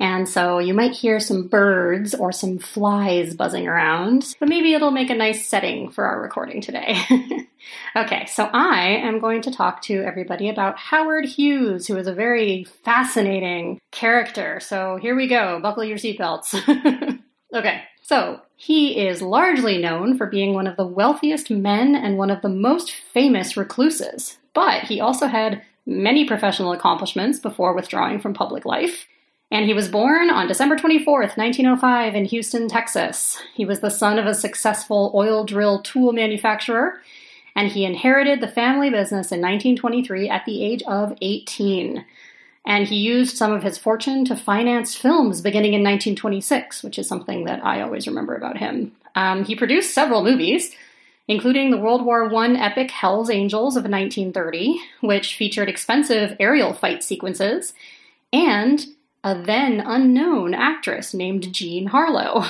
And 0.00 0.28
so 0.28 0.58
you 0.58 0.74
might 0.74 0.90
hear 0.90 1.20
some 1.20 1.46
birds 1.46 2.16
or 2.16 2.32
some 2.32 2.58
flies 2.58 3.36
buzzing 3.36 3.68
around, 3.68 4.34
but 4.40 4.48
maybe 4.48 4.74
it'll 4.74 4.90
make 4.90 5.10
a 5.10 5.14
nice 5.14 5.46
setting 5.46 5.88
for 5.88 6.04
our 6.04 6.20
recording 6.20 6.60
today. 6.60 6.96
okay, 7.96 8.26
so 8.26 8.50
I 8.52 8.88
am 8.88 9.20
going 9.20 9.42
to 9.42 9.52
talk 9.52 9.80
to 9.82 10.02
everybody 10.02 10.48
about 10.48 10.78
Howard 10.78 11.26
Hughes, 11.26 11.86
who 11.86 11.96
is 11.96 12.08
a 12.08 12.12
very 12.12 12.64
fascinating 12.64 13.80
character. 13.92 14.58
So 14.58 14.96
here 14.96 15.14
we 15.14 15.28
go. 15.28 15.60
Buckle 15.60 15.84
your 15.84 15.98
seatbelts. 15.98 16.54
okay, 17.54 17.82
so 18.02 18.40
he 18.60 18.98
is 19.06 19.22
largely 19.22 19.78
known 19.78 20.18
for 20.18 20.26
being 20.26 20.52
one 20.52 20.66
of 20.66 20.76
the 20.76 20.84
wealthiest 20.84 21.48
men 21.48 21.94
and 21.94 22.18
one 22.18 22.28
of 22.28 22.42
the 22.42 22.48
most 22.48 22.90
famous 22.90 23.56
recluses, 23.56 24.38
but 24.52 24.82
he 24.82 25.00
also 25.00 25.28
had 25.28 25.62
many 25.86 26.26
professional 26.26 26.72
accomplishments 26.72 27.38
before 27.38 27.72
withdrawing 27.72 28.18
from 28.18 28.34
public 28.34 28.64
life. 28.64 29.06
And 29.52 29.64
he 29.64 29.74
was 29.74 29.88
born 29.88 30.28
on 30.28 30.48
December 30.48 30.74
24th, 30.74 31.36
1905, 31.36 32.16
in 32.16 32.24
Houston, 32.24 32.66
Texas. 32.66 33.40
He 33.54 33.64
was 33.64 33.78
the 33.78 33.92
son 33.92 34.18
of 34.18 34.26
a 34.26 34.34
successful 34.34 35.12
oil 35.14 35.44
drill 35.44 35.80
tool 35.80 36.12
manufacturer, 36.12 37.00
and 37.54 37.70
he 37.70 37.84
inherited 37.84 38.40
the 38.40 38.48
family 38.48 38.90
business 38.90 39.30
in 39.30 39.40
1923 39.40 40.28
at 40.28 40.44
the 40.46 40.64
age 40.64 40.82
of 40.82 41.16
18 41.22 42.04
and 42.68 42.86
he 42.86 42.96
used 42.96 43.34
some 43.34 43.50
of 43.50 43.62
his 43.62 43.78
fortune 43.78 44.26
to 44.26 44.36
finance 44.36 44.94
films 44.94 45.40
beginning 45.40 45.72
in 45.72 45.80
1926, 45.80 46.82
which 46.82 46.98
is 46.98 47.08
something 47.08 47.44
that 47.44 47.64
I 47.64 47.80
always 47.80 48.06
remember 48.06 48.34
about 48.34 48.58
him. 48.58 48.92
Um, 49.14 49.42
he 49.46 49.56
produced 49.56 49.94
several 49.94 50.22
movies, 50.22 50.76
including 51.26 51.70
the 51.70 51.78
World 51.78 52.04
War 52.04 52.32
I 52.32 52.52
epic 52.52 52.90
Hell's 52.90 53.30
Angels 53.30 53.74
of 53.74 53.84
1930, 53.84 54.78
which 55.00 55.34
featured 55.34 55.70
expensive 55.70 56.36
aerial 56.38 56.74
fight 56.74 57.02
sequences, 57.02 57.72
and 58.34 58.84
a 59.24 59.34
then 59.34 59.80
unknown 59.80 60.52
actress 60.52 61.14
named 61.14 61.54
Jean 61.54 61.86
Harlow. 61.86 62.44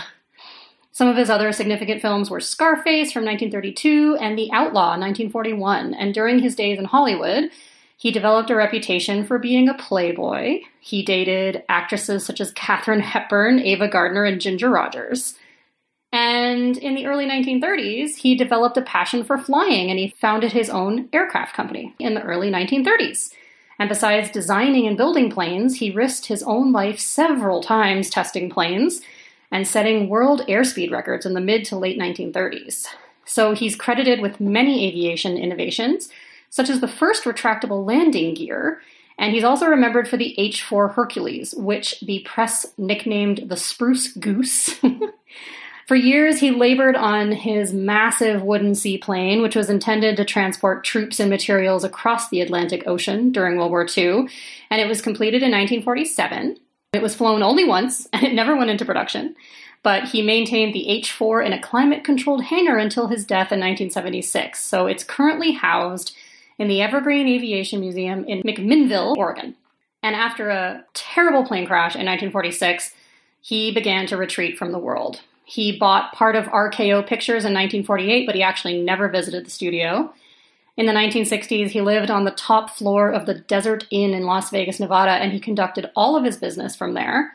Some 0.91 1.07
of 1.07 1.17
his 1.17 1.31
other 1.31 1.53
significant 1.53 2.03
films 2.03 2.29
were 2.29 2.41
Scarface 2.41 3.13
from 3.13 3.25
1932 3.25 4.19
and 4.21 4.37
The 4.37 4.51
Outlaw 4.51 4.99
1941, 4.99 5.95
and 5.95 6.13
during 6.13 6.41
his 6.41 6.57
days 6.57 6.77
in 6.77 6.87
Hollywood, 6.87 7.53
he 7.99 8.13
developed 8.13 8.49
a 8.49 8.55
reputation 8.55 9.27
for 9.27 9.41
being 9.41 9.69
a 9.69 9.75
playboy. 9.75 10.61
He 10.81 11.03
dated 11.03 11.65
actresses 11.69 12.25
such 12.25 12.41
as 12.41 12.53
Katharine 12.53 13.01
Hepburn, 13.01 13.59
Ava 13.59 13.89
Gardner, 13.89 14.25
and 14.25 14.41
Ginger 14.41 14.71
Rogers. 14.71 15.35
And 16.13 16.79
in 16.79 16.95
the 16.95 17.07
early 17.07 17.27
1930s, 17.27 18.15
he 18.15 18.37
developed 18.37 18.77
a 18.77 18.83
passion 18.83 19.25
for 19.25 19.37
flying 19.37 19.91
and 19.91 19.99
he 19.99 20.15
founded 20.21 20.53
his 20.53 20.71
own 20.71 21.09
aircraft 21.13 21.55
company 21.55 21.93
in 21.99 22.15
the 22.15 22.23
early 22.23 22.53
1930s. 22.53 23.33
And 23.81 23.89
besides 23.89 24.31
designing 24.31 24.87
and 24.87 24.97
building 24.97 25.29
planes, 25.29 25.79
he 25.79 25.91
risked 25.91 26.27
his 26.27 26.45
own 26.45 26.71
life 26.71 27.01
several 27.01 27.65
times 27.65 28.11
testing 28.11 28.49
planes 28.49 29.01
and 29.51 29.67
setting 29.67 30.09
world 30.09 30.43
airspeed 30.49 30.93
records 30.93 31.27
in 31.27 31.35
the 31.35 31.41
mid 31.41 31.65
to 31.65 31.77
late 31.77 31.99
1930s. 31.99 32.87
So 33.25 33.55
he's 33.55 33.75
credited 33.75 34.21
with 34.21 34.41
many 34.41 34.87
aviation 34.87 35.37
innovations, 35.37 36.09
such 36.51 36.71
as 36.71 36.81
the 36.81 36.89
first 36.89 37.25
retractable 37.25 37.87
landing 37.87 38.35
gear, 38.35 38.81
and 39.19 39.35
he's 39.35 39.45
also 39.45 39.67
remembered 39.67 40.09
for 40.09 40.17
the 40.17 40.39
H 40.39 40.63
4 40.63 40.89
Hercules, 40.89 41.55
which 41.57 42.01
the 42.01 42.21
press 42.21 42.67
nicknamed 42.79 43.45
the 43.49 43.57
Spruce 43.57 44.13
Goose. 44.13 44.79
For 45.89 45.97
years, 45.97 46.39
he 46.39 46.51
labored 46.51 46.97
on 46.97 47.33
his 47.33 47.73
massive 47.73 48.43
wooden 48.43 48.75
seaplane, 48.75 49.41
which 49.41 49.57
was 49.57 49.71
intended 49.71 50.19
to 50.19 50.25
transport 50.27 50.85
troops 50.85 51.19
and 51.19 51.31
materials 51.31 51.83
across 51.83 52.29
the 52.29 52.43
Atlantic 52.43 52.87
Ocean 52.87 53.33
during 53.33 53.57
World 53.57 53.71
War 53.71 53.87
II, 53.97 54.29
and 54.69 54.83
it 54.83 54.87
was 54.87 55.01
completed 55.01 55.43
in 55.43 55.51
1947. 55.51 56.59
It 56.93 57.01
was 57.01 57.15
flown 57.15 57.43
only 57.43 57.65
once, 57.65 58.07
and 58.13 58.23
it 58.23 58.35
never 58.35 58.55
went 58.55 58.69
into 58.69 58.85
production. 58.85 59.35
But 59.83 60.05
he 60.05 60.21
maintained 60.21 60.75
the 60.75 60.91
H 60.91 61.11
4 61.11 61.41
in 61.41 61.55
a 61.55 61.63
climate 61.63 62.05
controlled 62.05 62.45
hangar 62.45 62.77
until 62.77 63.09
his 63.09 63.25
death 63.25 63.51
in 63.51 63.59
1976, 63.59 64.63
so 64.63 64.87
it's 64.87 65.03
currently 65.03 65.53
housed 65.53 66.15
in 66.59 66.69
the 66.69 66.83
Evergreen 66.83 67.29
Aviation 67.29 67.81
Museum 67.81 68.25
in 68.25 68.43
McMinnville, 68.43 69.17
Oregon. 69.17 69.55
And 70.03 70.15
after 70.15 70.51
a 70.51 70.85
terrible 70.95 71.45
plane 71.45 71.67
crash 71.67 71.95
in 71.95 72.07
1946, 72.07 72.93
he 73.41 73.73
began 73.73 74.07
to 74.07 74.17
retreat 74.17 74.59
from 74.59 74.73
the 74.73 74.79
world. 74.79 75.21
He 75.45 75.79
bought 75.79 76.13
part 76.13 76.37
of 76.37 76.45
RKO 76.47 77.07
Pictures 77.07 77.45
in 77.45 77.55
1948, 77.55 78.27
but 78.27 78.35
he 78.35 78.43
actually 78.43 78.83
never 78.83 79.09
visited 79.09 79.47
the 79.47 79.51
studio. 79.51 80.13
In 80.77 80.87
the 80.87 80.93
1960s, 80.93 81.71
he 81.71 81.81
lived 81.81 82.11
on 82.11 82.25
the 82.25 82.31
top 82.31 82.71
floor 82.71 83.11
of 83.11 83.27
the 83.27 83.35
Desert 83.35 83.87
Inn 83.91 84.15
in 84.15 84.25
Las 84.25 84.51
Vegas, 84.51 84.79
Nevada, 84.79 85.13
and 85.13 85.33
he 85.33 85.41
conducted 85.41 85.91
all 85.97 86.17
of 86.17 86.25
his 86.25 86.37
business 86.37 86.77
from 86.77 86.95
there. 86.95 87.33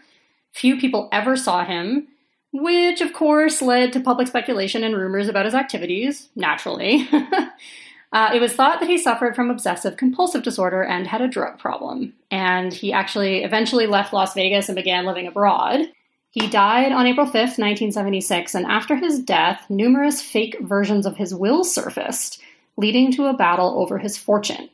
Few 0.52 0.80
people 0.80 1.10
ever 1.12 1.36
saw 1.36 1.66
him, 1.66 2.08
which 2.54 3.02
of 3.02 3.12
course 3.12 3.62
led 3.62 3.92
to 3.94 4.00
public 4.00 4.28
speculation 4.28 4.84
and 4.84 4.96
rumors 4.96 5.28
about 5.28 5.46
his 5.46 5.56
activities, 5.56 6.30
naturally. 6.36 7.10
uh, 8.14 8.30
it 8.32 8.40
was 8.40 8.54
thought 8.54 8.80
that 8.80 8.88
he 8.88 8.98
suffered 8.98 9.36
from 9.36 9.50
obsessive 9.50 9.98
compulsive 9.98 10.44
disorder 10.44 10.84
and 10.84 11.08
had 11.08 11.22
a 11.22 11.28
drug 11.28 11.58
problem, 11.58 12.14
and 12.30 12.72
he 12.72 12.94
actually 12.94 13.44
eventually 13.44 13.88
left 13.88 14.14
Las 14.14 14.36
Vegas 14.36 14.70
and 14.70 14.76
began 14.76 15.06
living 15.06 15.26
abroad. 15.26 15.92
He 16.30 16.48
died 16.48 16.92
on 16.92 17.08
April 17.08 17.26
5th, 17.26 17.58
1976, 17.58 18.54
and 18.54 18.68
after 18.68 18.96
his 18.96 19.20
death, 19.20 19.66
numerous 19.68 20.22
fake 20.22 20.58
versions 20.62 21.08
of 21.08 21.18
his 21.18 21.34
will 21.34 21.64
surfaced, 21.64 22.40
leading 22.78 23.12
to 23.14 23.26
a 23.26 23.34
battle 23.34 23.80
over 23.80 23.98
his 23.98 24.16
fortune. 24.16 24.70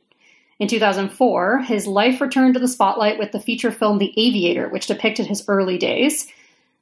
In 0.60 0.68
2004, 0.68 1.60
his 1.60 1.88
life 1.88 2.20
returned 2.20 2.56
to 2.56 2.60
the 2.60 2.68
spotlight 2.68 3.18
with 3.18 3.32
the 3.32 3.40
feature 3.40 3.72
film 3.72 3.98
The 3.98 4.14
Aviator, 4.18 4.68
which 4.68 4.88
depicted 4.88 5.28
his 5.28 5.46
early 5.48 5.78
days. 5.78 6.28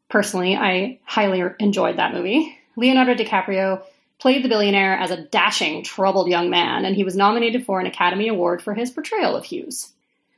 Personally, 0.10 0.56
I 0.56 0.98
highly 1.04 1.44
enjoyed 1.60 1.98
that 1.98 2.14
movie. 2.14 2.58
Leonardo 2.76 3.14
DiCaprio 3.14 3.84
played 4.20 4.44
the 4.44 4.50
billionaire 4.50 4.98
as 4.98 5.12
a 5.12 5.22
dashing, 5.22 5.84
troubled 5.84 6.28
young 6.28 6.50
man, 6.50 6.86
and 6.86 6.96
he 6.96 7.04
was 7.04 7.16
nominated 7.16 7.66
for 7.66 7.80
an 7.80 7.86
Academy 7.86 8.28
Award 8.28 8.62
for 8.62 8.74
his 8.74 8.92
portrayal 8.92 9.36
of 9.36 9.46
Hughes. 9.46 9.94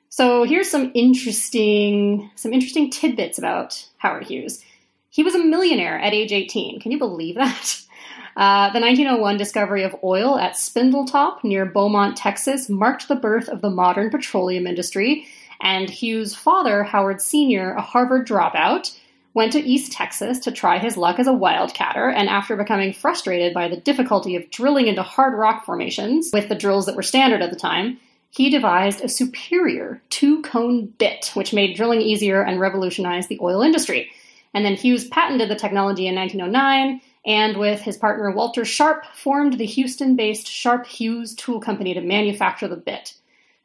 So 0.10 0.44
here's 0.44 0.70
some 0.70 0.92
interesting 0.96 2.32
some 2.36 2.54
interesting 2.54 2.89
tidbits 2.89 3.38
about 3.38 3.88
Howard 3.98 4.26
Hughes. 4.26 4.63
He 5.12 5.24
was 5.24 5.36
a 5.36 5.44
millionaire 5.44 6.00
at 6.00 6.13
age 6.13 6.32
18. 6.32 6.80
Can 6.80 6.92
you 6.92 7.00
believe 7.00 7.36
that? 7.36 7.82
Uh, 8.38 8.72
the 8.72 8.80
1901 8.80 9.36
discovery 9.36 9.84
of 9.84 9.94
oil 10.02 10.39
at 10.39 10.54
Spindletop 10.54 11.44
near 11.44 11.65
Beaumont, 11.65 12.15
Texas, 12.15 12.70
marked 12.70 13.10
the 13.10 13.15
birth 13.15 13.50
of 13.50 13.60
the 13.60 13.70
modern 13.70 14.10
petroleum 14.10 14.65
industry. 14.65 15.28
And 15.60 15.89
Hughes' 15.89 16.36
father, 16.36 16.84
Howard 16.84 17.22
Sr., 17.22 17.74
a 17.74 17.82
Harvard 17.82 18.26
dropout, 18.26 18.98
went 19.39 19.54
to 19.54 19.65
East 19.65 19.93
Texas 19.93 20.38
to 20.39 20.52
try 20.52 20.80
his 20.80 20.97
luck 20.97 21.17
as 21.17 21.25
a 21.25 21.32
wildcatter, 21.32 22.13
and 22.13 22.28
after 22.28 22.58
becoming 22.58 22.91
frustrated 22.91 23.54
by 23.54 23.69
the 23.69 23.78
difficulty 23.78 24.36
of 24.36 24.49
drilling 24.49 24.88
into 24.88 25.02
hard 25.02 25.34
rock 25.34 25.63
formations 25.63 26.30
with 26.34 26.49
the 26.49 26.56
drills 26.56 26.86
that 26.86 26.95
were 26.97 27.02
standard 27.02 27.41
at 27.41 27.49
the 27.49 27.56
time, 27.56 27.97
he 28.32 28.49
devised 28.49 28.99
a 28.99 29.08
superior 29.08 30.02
two 30.10 30.41
cone 30.41 30.88
bit, 30.88 31.32
which 31.36 31.54
made 31.54 31.78
drilling 31.78 32.02
easier 32.02 32.41
and 32.41 32.60
revolutionized 32.60 33.30
the 33.30 33.39
oil 33.41 33.62
industry. 33.62 34.12
And 34.54 34.65
then 34.65 34.75
Hughes 34.75 35.08
patented 35.08 35.49
the 35.49 35.56
technology 35.56 36.06
in 36.06 36.15
1909 36.15 36.99
and 37.25 37.56
with 37.56 37.80
his 37.80 37.95
partner 37.95 38.32
Walter 38.32 38.65
Sharp 38.65 39.06
formed 39.15 39.54
the 39.54 39.65
Houston 39.65 40.17
based 40.17 40.49
Sharp 40.49 40.86
Hughes 40.86 41.34
Tool 41.34 41.62
Company 41.62 41.93
to 41.93 42.02
manufacture 42.02 42.67
the 42.67 42.75
bit. 42.75 43.13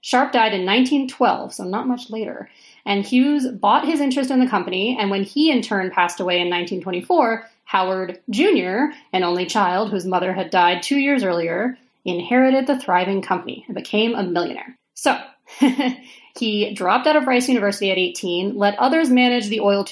Sharp 0.02 0.30
died 0.30 0.54
in 0.54 0.64
1912, 0.64 1.52
so 1.52 1.64
not 1.64 1.88
much 1.88 2.10
later, 2.10 2.48
and 2.86 3.04
Hughes 3.04 3.48
bought 3.48 3.86
his 3.86 4.00
interest 4.00 4.30
in 4.30 4.40
the 4.40 4.48
company, 4.48 4.96
and 4.98 5.10
when 5.10 5.22
he 5.22 5.50
in 5.50 5.62
turn 5.62 5.90
passed 5.90 6.20
away 6.20 6.36
in 6.36 6.50
1924, 6.50 7.48
Howard 7.64 8.20
Jr., 8.30 8.92
an 9.12 9.24
only 9.24 9.46
child 9.46 9.90
whose 9.90 10.04
mother 10.04 10.32
had 10.32 10.50
died 10.50 10.82
two 10.82 10.98
years 10.98 11.24
earlier, 11.24 11.78
inherited 12.04 12.66
the 12.66 12.78
thriving 12.78 13.22
company 13.22 13.64
and 13.66 13.74
became 13.74 14.14
a 14.14 14.22
millionaire. 14.22 14.76
So, 14.94 15.18
he 16.38 16.74
dropped 16.74 17.06
out 17.06 17.16
of 17.16 17.26
Rice 17.26 17.48
University 17.48 17.90
at 17.90 17.98
18, 17.98 18.56
let 18.56 18.78
others 18.78 19.10
manage 19.10 19.48
the 19.48 19.60
oil, 19.60 19.86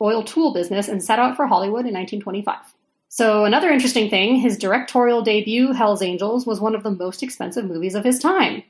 oil 0.00 0.22
tool 0.24 0.52
business, 0.52 0.88
and 0.88 1.02
set 1.02 1.18
out 1.18 1.36
for 1.36 1.46
Hollywood 1.46 1.86
in 1.86 1.94
1925. 1.94 2.56
So, 3.08 3.44
another 3.44 3.70
interesting 3.70 4.10
thing 4.10 4.36
his 4.36 4.58
directorial 4.58 5.22
debut, 5.22 5.72
Hell's 5.72 6.02
Angels, 6.02 6.44
was 6.44 6.60
one 6.60 6.74
of 6.74 6.82
the 6.82 6.90
most 6.90 7.22
expensive 7.22 7.64
movies 7.64 7.94
of 7.94 8.04
his 8.04 8.18
time. 8.18 8.62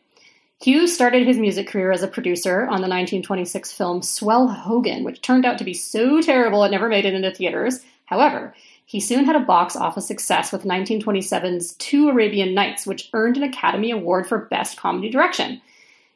Hughes 0.58 0.94
started 0.94 1.26
his 1.26 1.38
music 1.38 1.68
career 1.68 1.92
as 1.92 2.02
a 2.02 2.08
producer 2.08 2.62
on 2.62 2.80
the 2.80 2.88
1926 2.88 3.72
film 3.72 4.00
Swell 4.00 4.48
Hogan, 4.48 5.04
which 5.04 5.20
turned 5.20 5.44
out 5.44 5.58
to 5.58 5.64
be 5.64 5.74
so 5.74 6.22
terrible 6.22 6.64
it 6.64 6.70
never 6.70 6.88
made 6.88 7.04
it 7.04 7.12
into 7.12 7.30
theaters. 7.30 7.84
However, 8.06 8.54
he 8.86 8.98
soon 8.98 9.26
had 9.26 9.36
a 9.36 9.40
box 9.40 9.76
office 9.76 10.06
success 10.06 10.52
with 10.52 10.64
1927's 10.64 11.74
Two 11.74 12.08
Arabian 12.08 12.54
Knights, 12.54 12.86
which 12.86 13.10
earned 13.12 13.36
an 13.36 13.42
Academy 13.42 13.90
Award 13.90 14.26
for 14.26 14.46
Best 14.46 14.78
Comedy 14.78 15.10
Direction. 15.10 15.60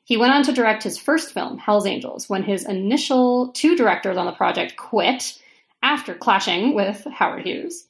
He 0.04 0.16
went 0.16 0.32
on 0.32 0.42
to 0.44 0.52
direct 0.52 0.84
his 0.84 0.96
first 0.96 1.34
film, 1.34 1.58
Hell's 1.58 1.86
Angels, 1.86 2.30
when 2.30 2.42
his 2.42 2.64
initial 2.64 3.48
two 3.48 3.76
directors 3.76 4.16
on 4.16 4.26
the 4.26 4.32
project 4.32 4.76
quit 4.76 5.38
after 5.82 6.14
clashing 6.14 6.74
with 6.74 7.04
Howard 7.12 7.44
Hughes. 7.44 7.86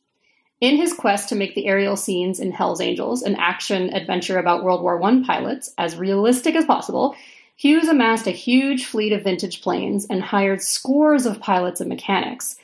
In 0.60 0.76
his 0.76 0.92
quest 0.92 1.30
to 1.30 1.34
make 1.34 1.54
the 1.54 1.66
aerial 1.66 1.96
scenes 1.96 2.38
in 2.38 2.52
Hell's 2.52 2.82
Angels, 2.82 3.22
an 3.22 3.36
action 3.36 3.94
adventure 3.94 4.38
about 4.38 4.62
World 4.62 4.82
War 4.82 5.02
I 5.02 5.22
pilots, 5.26 5.72
as 5.78 5.96
realistic 5.96 6.54
as 6.54 6.66
possible, 6.66 7.16
Hughes 7.56 7.88
amassed 7.88 8.26
a 8.26 8.30
huge 8.30 8.84
fleet 8.84 9.12
of 9.12 9.24
vintage 9.24 9.62
planes 9.62 10.06
and 10.06 10.22
hired 10.22 10.60
scores 10.60 11.24
of 11.24 11.40
pilots 11.40 11.80
and 11.80 11.88
mechanics. 11.88 12.56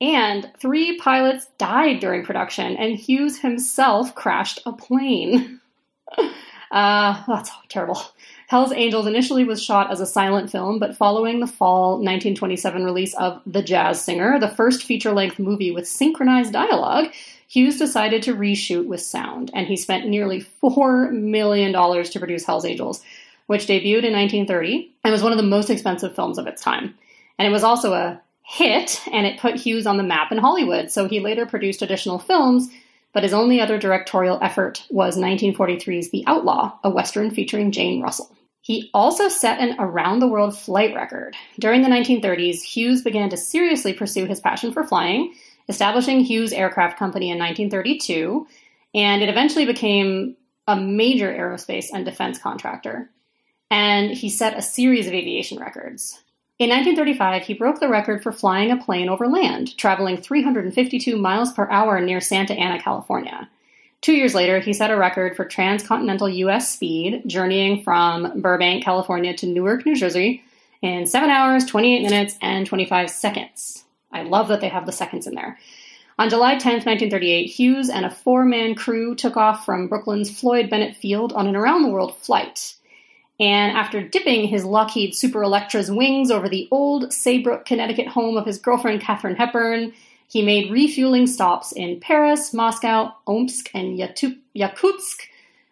And 0.00 0.50
three 0.58 0.98
pilots 0.98 1.46
died 1.58 1.98
during 2.00 2.24
production, 2.24 2.76
and 2.76 2.96
Hughes 2.96 3.40
himself 3.40 4.14
crashed 4.14 4.60
a 4.66 4.72
plane. 4.72 5.60
uh, 6.70 7.22
that's 7.26 7.50
terrible. 7.68 8.00
Hell's 8.46 8.72
Angels 8.72 9.06
initially 9.06 9.44
was 9.44 9.62
shot 9.62 9.90
as 9.90 10.00
a 10.00 10.06
silent 10.06 10.50
film, 10.50 10.78
but 10.78 10.96
following 10.96 11.40
the 11.40 11.46
fall 11.46 11.92
1927 11.92 12.84
release 12.84 13.14
of 13.14 13.40
The 13.46 13.62
Jazz 13.62 14.02
Singer, 14.02 14.38
the 14.38 14.48
first 14.48 14.84
feature 14.84 15.12
length 15.12 15.38
movie 15.38 15.70
with 15.70 15.88
synchronized 15.88 16.52
dialogue, 16.52 17.12
Hughes 17.48 17.78
decided 17.78 18.22
to 18.24 18.34
reshoot 18.34 18.86
with 18.86 19.00
sound, 19.00 19.50
and 19.54 19.66
he 19.66 19.76
spent 19.76 20.08
nearly 20.08 20.44
$4 20.62 21.12
million 21.12 21.72
to 21.72 22.18
produce 22.18 22.44
Hell's 22.44 22.64
Angels, 22.64 23.02
which 23.46 23.66
debuted 23.66 24.04
in 24.04 24.12
1930 24.12 24.92
and 25.04 25.12
was 25.12 25.22
one 25.22 25.32
of 25.32 25.38
the 25.38 25.44
most 25.44 25.70
expensive 25.70 26.14
films 26.14 26.38
of 26.38 26.46
its 26.46 26.62
time. 26.62 26.94
And 27.38 27.46
it 27.46 27.52
was 27.52 27.64
also 27.64 27.92
a 27.92 28.20
hit 28.42 29.00
and 29.10 29.26
it 29.26 29.40
put 29.40 29.56
Hughes 29.56 29.86
on 29.86 29.96
the 29.96 30.02
map 30.02 30.32
in 30.32 30.38
Hollywood, 30.38 30.90
so 30.90 31.08
he 31.08 31.20
later 31.20 31.46
produced 31.46 31.82
additional 31.82 32.18
films, 32.18 32.68
but 33.14 33.22
his 33.22 33.32
only 33.32 33.60
other 33.60 33.78
directorial 33.78 34.38
effort 34.42 34.84
was 34.90 35.16
1943's 35.16 36.10
The 36.10 36.24
Outlaw, 36.26 36.76
a 36.84 36.90
western 36.90 37.30
featuring 37.30 37.72
Jane 37.72 38.02
Russell. 38.02 38.30
He 38.60 38.90
also 38.92 39.28
set 39.28 39.60
an 39.60 39.76
around 39.78 40.18
the 40.18 40.26
world 40.26 40.56
flight 40.56 40.94
record. 40.94 41.36
During 41.58 41.82
the 41.82 41.88
1930s, 41.88 42.62
Hughes 42.62 43.02
began 43.02 43.30
to 43.30 43.36
seriously 43.36 43.92
pursue 43.92 44.26
his 44.26 44.40
passion 44.40 44.72
for 44.72 44.84
flying, 44.84 45.34
establishing 45.68 46.20
Hughes 46.20 46.52
Aircraft 46.52 46.98
Company 46.98 47.30
in 47.30 47.38
1932, 47.38 48.46
and 48.94 49.22
it 49.22 49.28
eventually 49.28 49.64
became 49.64 50.36
a 50.66 50.76
major 50.76 51.32
aerospace 51.32 51.86
and 51.92 52.04
defense 52.04 52.38
contractor. 52.38 53.10
And 53.70 54.10
he 54.10 54.28
set 54.28 54.58
a 54.58 54.62
series 54.62 55.06
of 55.06 55.12
aviation 55.12 55.58
records. 55.58 56.20
In 56.60 56.70
1935, 56.70 57.42
he 57.42 57.54
broke 57.54 57.80
the 57.80 57.88
record 57.88 58.22
for 58.22 58.30
flying 58.30 58.70
a 58.70 58.76
plane 58.76 59.08
over 59.08 59.26
land, 59.26 59.76
traveling 59.76 60.16
352 60.16 61.16
miles 61.16 61.52
per 61.52 61.68
hour 61.68 62.00
near 62.00 62.20
Santa 62.20 62.54
Ana, 62.54 62.80
California. 62.80 63.48
Two 64.02 64.12
years 64.12 64.36
later, 64.36 64.60
he 64.60 64.72
set 64.72 64.92
a 64.92 64.96
record 64.96 65.34
for 65.34 65.44
transcontinental 65.44 66.28
U.S. 66.28 66.70
speed, 66.70 67.22
journeying 67.26 67.82
from 67.82 68.40
Burbank, 68.40 68.84
California 68.84 69.34
to 69.34 69.46
Newark, 69.46 69.84
New 69.84 69.96
Jersey, 69.96 70.44
in 70.80 71.06
7 71.06 71.28
hours, 71.28 71.64
28 71.64 72.02
minutes, 72.02 72.38
and 72.40 72.66
25 72.66 73.10
seconds. 73.10 73.84
I 74.12 74.22
love 74.22 74.46
that 74.46 74.60
they 74.60 74.68
have 74.68 74.86
the 74.86 74.92
seconds 74.92 75.26
in 75.26 75.34
there. 75.34 75.58
On 76.20 76.30
July 76.30 76.56
10, 76.56 76.84
1938, 76.84 77.46
Hughes 77.46 77.88
and 77.90 78.06
a 78.06 78.10
four 78.10 78.44
man 78.44 78.76
crew 78.76 79.16
took 79.16 79.36
off 79.36 79.64
from 79.64 79.88
Brooklyn's 79.88 80.30
Floyd 80.30 80.70
Bennett 80.70 80.96
Field 80.96 81.32
on 81.32 81.48
an 81.48 81.56
around 81.56 81.82
the 81.82 81.88
world 81.88 82.16
flight. 82.18 82.76
And 83.40 83.76
after 83.76 84.00
dipping 84.00 84.46
his 84.46 84.64
Lockheed 84.64 85.14
Super 85.14 85.42
Electra's 85.42 85.90
wings 85.90 86.30
over 86.30 86.48
the 86.48 86.68
old 86.70 87.12
Saybrook, 87.12 87.64
Connecticut 87.64 88.06
home 88.06 88.36
of 88.36 88.46
his 88.46 88.58
girlfriend 88.58 89.00
Katharine 89.00 89.36
Hepburn, 89.36 89.92
he 90.28 90.42
made 90.42 90.70
refueling 90.70 91.26
stops 91.26 91.72
in 91.72 92.00
Paris, 92.00 92.54
Moscow, 92.54 93.12
Omsk, 93.26 93.70
and 93.74 93.98
Yakutsk, 93.98 95.20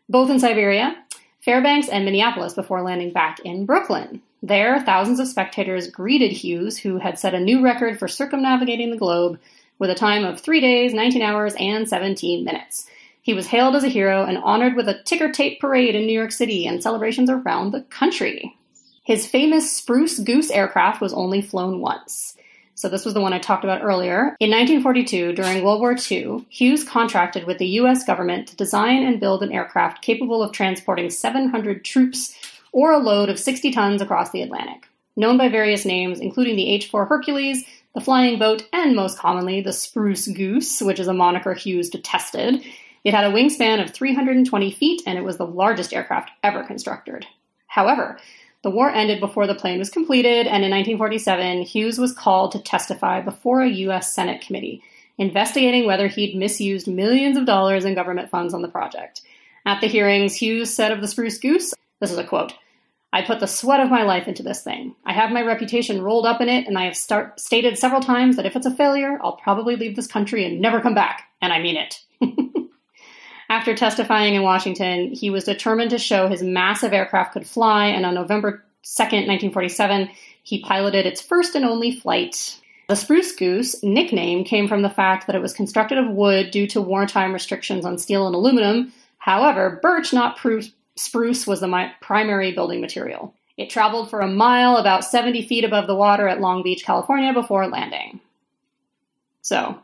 both 0.09 0.29
in 0.29 0.41
Siberia, 0.41 0.97
Fairbanks, 1.41 1.89
and 1.89 2.05
Minneapolis 2.05 2.55
before 2.55 2.83
landing 2.83 3.13
back 3.13 3.41
in 3.45 3.65
Brooklyn. 3.65 4.23
There, 4.43 4.81
thousands 4.81 5.21
of 5.21 5.29
spectators 5.29 5.89
greeted 5.89 6.33
Hughes, 6.33 6.79
who 6.79 6.99
had 6.99 7.19
set 7.19 7.35
a 7.35 7.41
new 7.41 7.63
record 7.63 7.99
for 7.99 8.09
circumnavigating 8.09 8.91
the 8.91 8.97
globe 8.97 9.39
with 9.79 9.89
a 9.91 9.95
time 9.95 10.25
of 10.25 10.41
3 10.41 10.61
days, 10.61 10.93
19 10.93 11.23
hours, 11.23 11.55
and 11.59 11.89
17 11.89 12.45
minutes. 12.45 12.89
He 13.23 13.35
was 13.35 13.47
hailed 13.47 13.77
as 13.77 13.85
a 13.85 13.89
hero 13.89 14.25
and 14.25 14.39
honored 14.39 14.75
with 14.75 14.89
a 14.89 15.01
ticker 15.05 15.31
tape 15.31 15.61
parade 15.61 15.95
in 15.95 16.07
New 16.07 16.13
York 16.13 16.33
City 16.33 16.67
and 16.67 16.83
celebrations 16.83 17.31
around 17.31 17.71
the 17.71 17.83
country. 17.83 18.57
His 19.05 19.29
famous 19.29 19.71
Spruce 19.73 20.19
Goose 20.19 20.51
aircraft 20.51 21.01
was 21.01 21.15
only 21.15 21.41
flown 21.41 21.81
once. 21.81 22.37
So, 22.75 22.89
this 22.89 23.05
was 23.05 23.15
the 23.15 23.21
one 23.21 23.33
I 23.33 23.39
talked 23.39 23.63
about 23.63 23.85
earlier. 23.85 24.37
In 24.41 24.51
1942, 24.51 25.35
during 25.35 25.63
World 25.63 25.81
War 25.81 25.95
II, 25.95 26.45
Hughes 26.49 26.83
contracted 26.83 27.45
with 27.45 27.59
the 27.59 27.69
U.S. 27.79 28.05
government 28.05 28.49
to 28.49 28.57
design 28.57 29.05
and 29.05 29.21
build 29.21 29.45
an 29.45 29.53
aircraft 29.53 30.03
capable 30.03 30.43
of 30.43 30.51
transporting 30.51 31.09
700 31.09 31.85
troops 31.85 32.35
or 32.73 32.91
a 32.93 32.99
load 32.99 33.29
of 33.29 33.39
60 33.39 33.71
tons 33.71 34.03
across 34.03 34.31
the 34.31 34.43
Atlantic. 34.43 34.89
Known 35.15 35.39
by 35.39 35.49
various 35.49 35.85
names, 35.85 36.19
including 36.19 36.57
the 36.57 36.69
H 36.71 36.89
4 36.89 37.05
Hercules, 37.05 37.65
the 37.95 38.01
Flying 38.01 38.39
Boat, 38.39 38.67
and 38.73 38.97
most 38.97 39.19
commonly 39.19 39.61
the 39.61 39.73
Spruce 39.73 40.27
Goose, 40.27 40.81
which 40.81 40.99
is 40.99 41.09
a 41.09 41.15
moniker 41.15 41.55
Hughes 41.55 41.91
detested, 41.91 42.65
it 43.05 43.15
had 43.15 43.25
a 43.25 43.33
wingspan 43.33 43.83
of 43.83 43.91
320 43.91 44.71
feet 44.71 45.03
and 45.07 45.19
it 45.19 45.25
was 45.25 45.37
the 45.37 45.47
largest 45.47 45.93
aircraft 45.93 46.31
ever 46.43 46.63
constructed. 46.63 47.27
However, 47.67 48.19
the 48.63 48.71
war 48.71 48.91
ended 48.91 49.19
before 49.19 49.49
the 49.49 49.57
plane 49.57 49.81
was 49.81 49.91
completed, 49.91 50.47
and 50.47 50.63
in 50.63 50.71
1947, 50.71 51.63
Hughes 51.63 51.99
was 51.99 52.13
called 52.13 52.53
to 52.53 52.61
testify 52.61 53.21
before 53.21 53.63
a 53.63 53.69
U.S. 53.69 54.13
Senate 54.13 54.41
committee 54.41 54.83
investigating 55.19 55.87
whether 55.87 56.09
he'd 56.09 56.37
misused 56.37 56.89
millions 56.89 57.37
of 57.37 57.45
dollars 57.45 57.85
in 57.85 57.95
government 57.95 58.31
funds 58.31 58.55
on 58.55 58.63
the 58.63 58.69
project. 58.69 59.23
At 59.67 59.81
the 59.81 59.87
hearings, 59.87 60.35
Hughes 60.35 60.73
said 60.73 60.91
of 60.91 61.01
the 61.01 61.09
Spruce 61.09 61.39
Goose, 61.39 61.75
this 62.01 62.11
is 62.11 62.19
a 62.19 62.25
quote, 62.25 62.55
I 63.13 63.23
put 63.23 63.41
the 63.41 63.47
sweat 63.47 63.81
of 63.81 63.91
my 63.91 64.05
life 64.05 64.27
into 64.27 64.43
this 64.43 64.63
thing. 64.63 64.97
I 65.05 65.13
have 65.13 65.31
my 65.31 65.43
reputation 65.43 66.01
rolled 66.01 66.25
up 66.25 66.41
in 66.41 66.49
it, 66.49 66.67
and 66.67 66.79
I 66.79 66.85
have 66.85 66.97
start- 66.97 67.39
stated 67.39 67.77
several 67.77 68.01
times 68.01 68.37
that 68.37 68.47
if 68.47 68.57
it's 68.57 68.67
a 68.67 68.75
failure, 68.75 69.19
I'll 69.23 69.37
probably 69.37 69.77
leave 69.77 69.97
this 69.97 70.07
country 70.07 70.47
and 70.47 70.61
never 70.61 70.81
come 70.81 70.95
back. 70.95 71.25
And 71.43 71.53
I 71.53 71.61
mean 71.61 71.77
it. 71.77 72.01
After 73.53 73.75
testifying 73.75 74.35
in 74.35 74.43
Washington, 74.43 75.13
he 75.13 75.29
was 75.29 75.45
determined 75.45 75.91
to 75.91 75.99
show 75.99 76.27
his 76.27 76.43
massive 76.43 76.95
aircraft 76.95 77.35
could 77.35 77.47
fly, 77.47 77.89
and 77.89 78.07
on 78.07 78.15
November 78.15 78.65
2nd, 78.83 79.29
1947, 79.29 80.09
he 80.43 80.63
piloted 80.63 81.05
its 81.05 81.21
first 81.21 81.55
and 81.55 81.63
only 81.63 81.95
flight. 81.95 82.59
The 82.89 82.97
Spruce 82.97 83.33
Goose 83.33 83.83
nickname 83.83 84.45
came 84.45 84.69
from 84.69 84.81
the 84.81 84.89
fact 84.89 85.27
that 85.27 85.37
it 85.37 85.43
was 85.43 85.53
constructed 85.53 85.99
of 85.99 86.09
wood 86.09 86.51
due 86.51 86.67
to 86.69 86.81
wartime 86.81 87.35
restrictions 87.35 87.85
on 87.85 87.99
steel 87.99 88.27
and 88.27 88.35
aluminum. 88.35 88.91
However, 89.19 89.79
birch, 89.83 90.15
not 90.15 90.39
spruce, 90.97 91.47
was 91.47 91.61
the 91.61 91.91
primary 92.01 92.53
building 92.53 92.81
material. 92.81 93.35
It 93.59 93.69
traveled 93.69 94.09
for 94.09 94.21
a 94.21 94.29
mile, 94.29 94.79
about 94.79 95.05
70 95.05 95.47
feet 95.47 95.65
above 95.65 95.87
the 95.87 95.95
water 95.95 96.27
at 96.27 96.41
Long 96.41 96.63
Beach, 96.63 96.87
California, 96.87 97.35
before 97.35 97.69
landing. 97.69 98.19
So, 99.43 99.79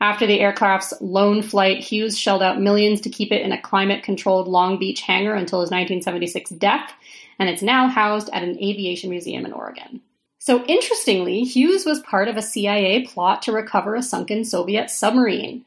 after 0.00 0.26
the 0.26 0.40
aircraft's 0.40 0.92
lone 1.00 1.42
flight, 1.42 1.78
Hughes 1.78 2.18
shelled 2.18 2.42
out 2.42 2.60
millions 2.60 3.00
to 3.02 3.10
keep 3.10 3.32
it 3.32 3.42
in 3.42 3.52
a 3.52 3.60
climate 3.60 4.02
controlled 4.02 4.48
Long 4.48 4.78
Beach 4.78 5.00
hangar 5.00 5.34
until 5.34 5.60
his 5.60 5.70
1976 5.70 6.50
death, 6.50 6.92
and 7.38 7.48
it's 7.48 7.62
now 7.62 7.88
housed 7.88 8.28
at 8.32 8.42
an 8.42 8.58
aviation 8.62 9.10
museum 9.10 9.46
in 9.46 9.52
Oregon. 9.52 10.00
So, 10.38 10.64
interestingly, 10.66 11.42
Hughes 11.42 11.84
was 11.84 12.00
part 12.00 12.28
of 12.28 12.36
a 12.36 12.42
CIA 12.42 13.04
plot 13.04 13.42
to 13.42 13.52
recover 13.52 13.94
a 13.94 14.02
sunken 14.02 14.44
Soviet 14.44 14.90
submarine. 14.90 15.64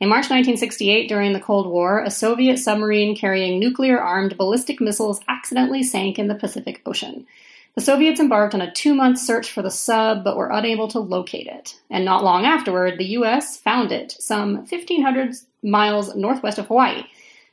In 0.00 0.08
March 0.08 0.30
1968, 0.30 1.08
during 1.08 1.32
the 1.32 1.38
Cold 1.40 1.66
War, 1.66 2.02
a 2.02 2.10
Soviet 2.10 2.56
submarine 2.56 3.14
carrying 3.14 3.60
nuclear 3.60 4.00
armed 4.00 4.38
ballistic 4.38 4.80
missiles 4.80 5.20
accidentally 5.28 5.82
sank 5.82 6.18
in 6.18 6.28
the 6.28 6.34
Pacific 6.34 6.82
Ocean. 6.86 7.26
The 7.74 7.80
Soviets 7.80 8.20
embarked 8.20 8.54
on 8.54 8.60
a 8.60 8.70
two 8.70 8.94
month 8.94 9.18
search 9.18 9.50
for 9.50 9.62
the 9.62 9.70
sub, 9.70 10.24
but 10.24 10.36
were 10.36 10.50
unable 10.50 10.88
to 10.88 10.98
locate 10.98 11.46
it. 11.46 11.80
And 11.88 12.04
not 12.04 12.22
long 12.22 12.44
afterward, 12.44 12.98
the 12.98 13.12
U.S. 13.16 13.56
found 13.56 13.92
it, 13.92 14.12
some 14.18 14.56
1,500 14.56 15.34
miles 15.62 16.14
northwest 16.14 16.58
of 16.58 16.66
Hawaii, 16.66 17.04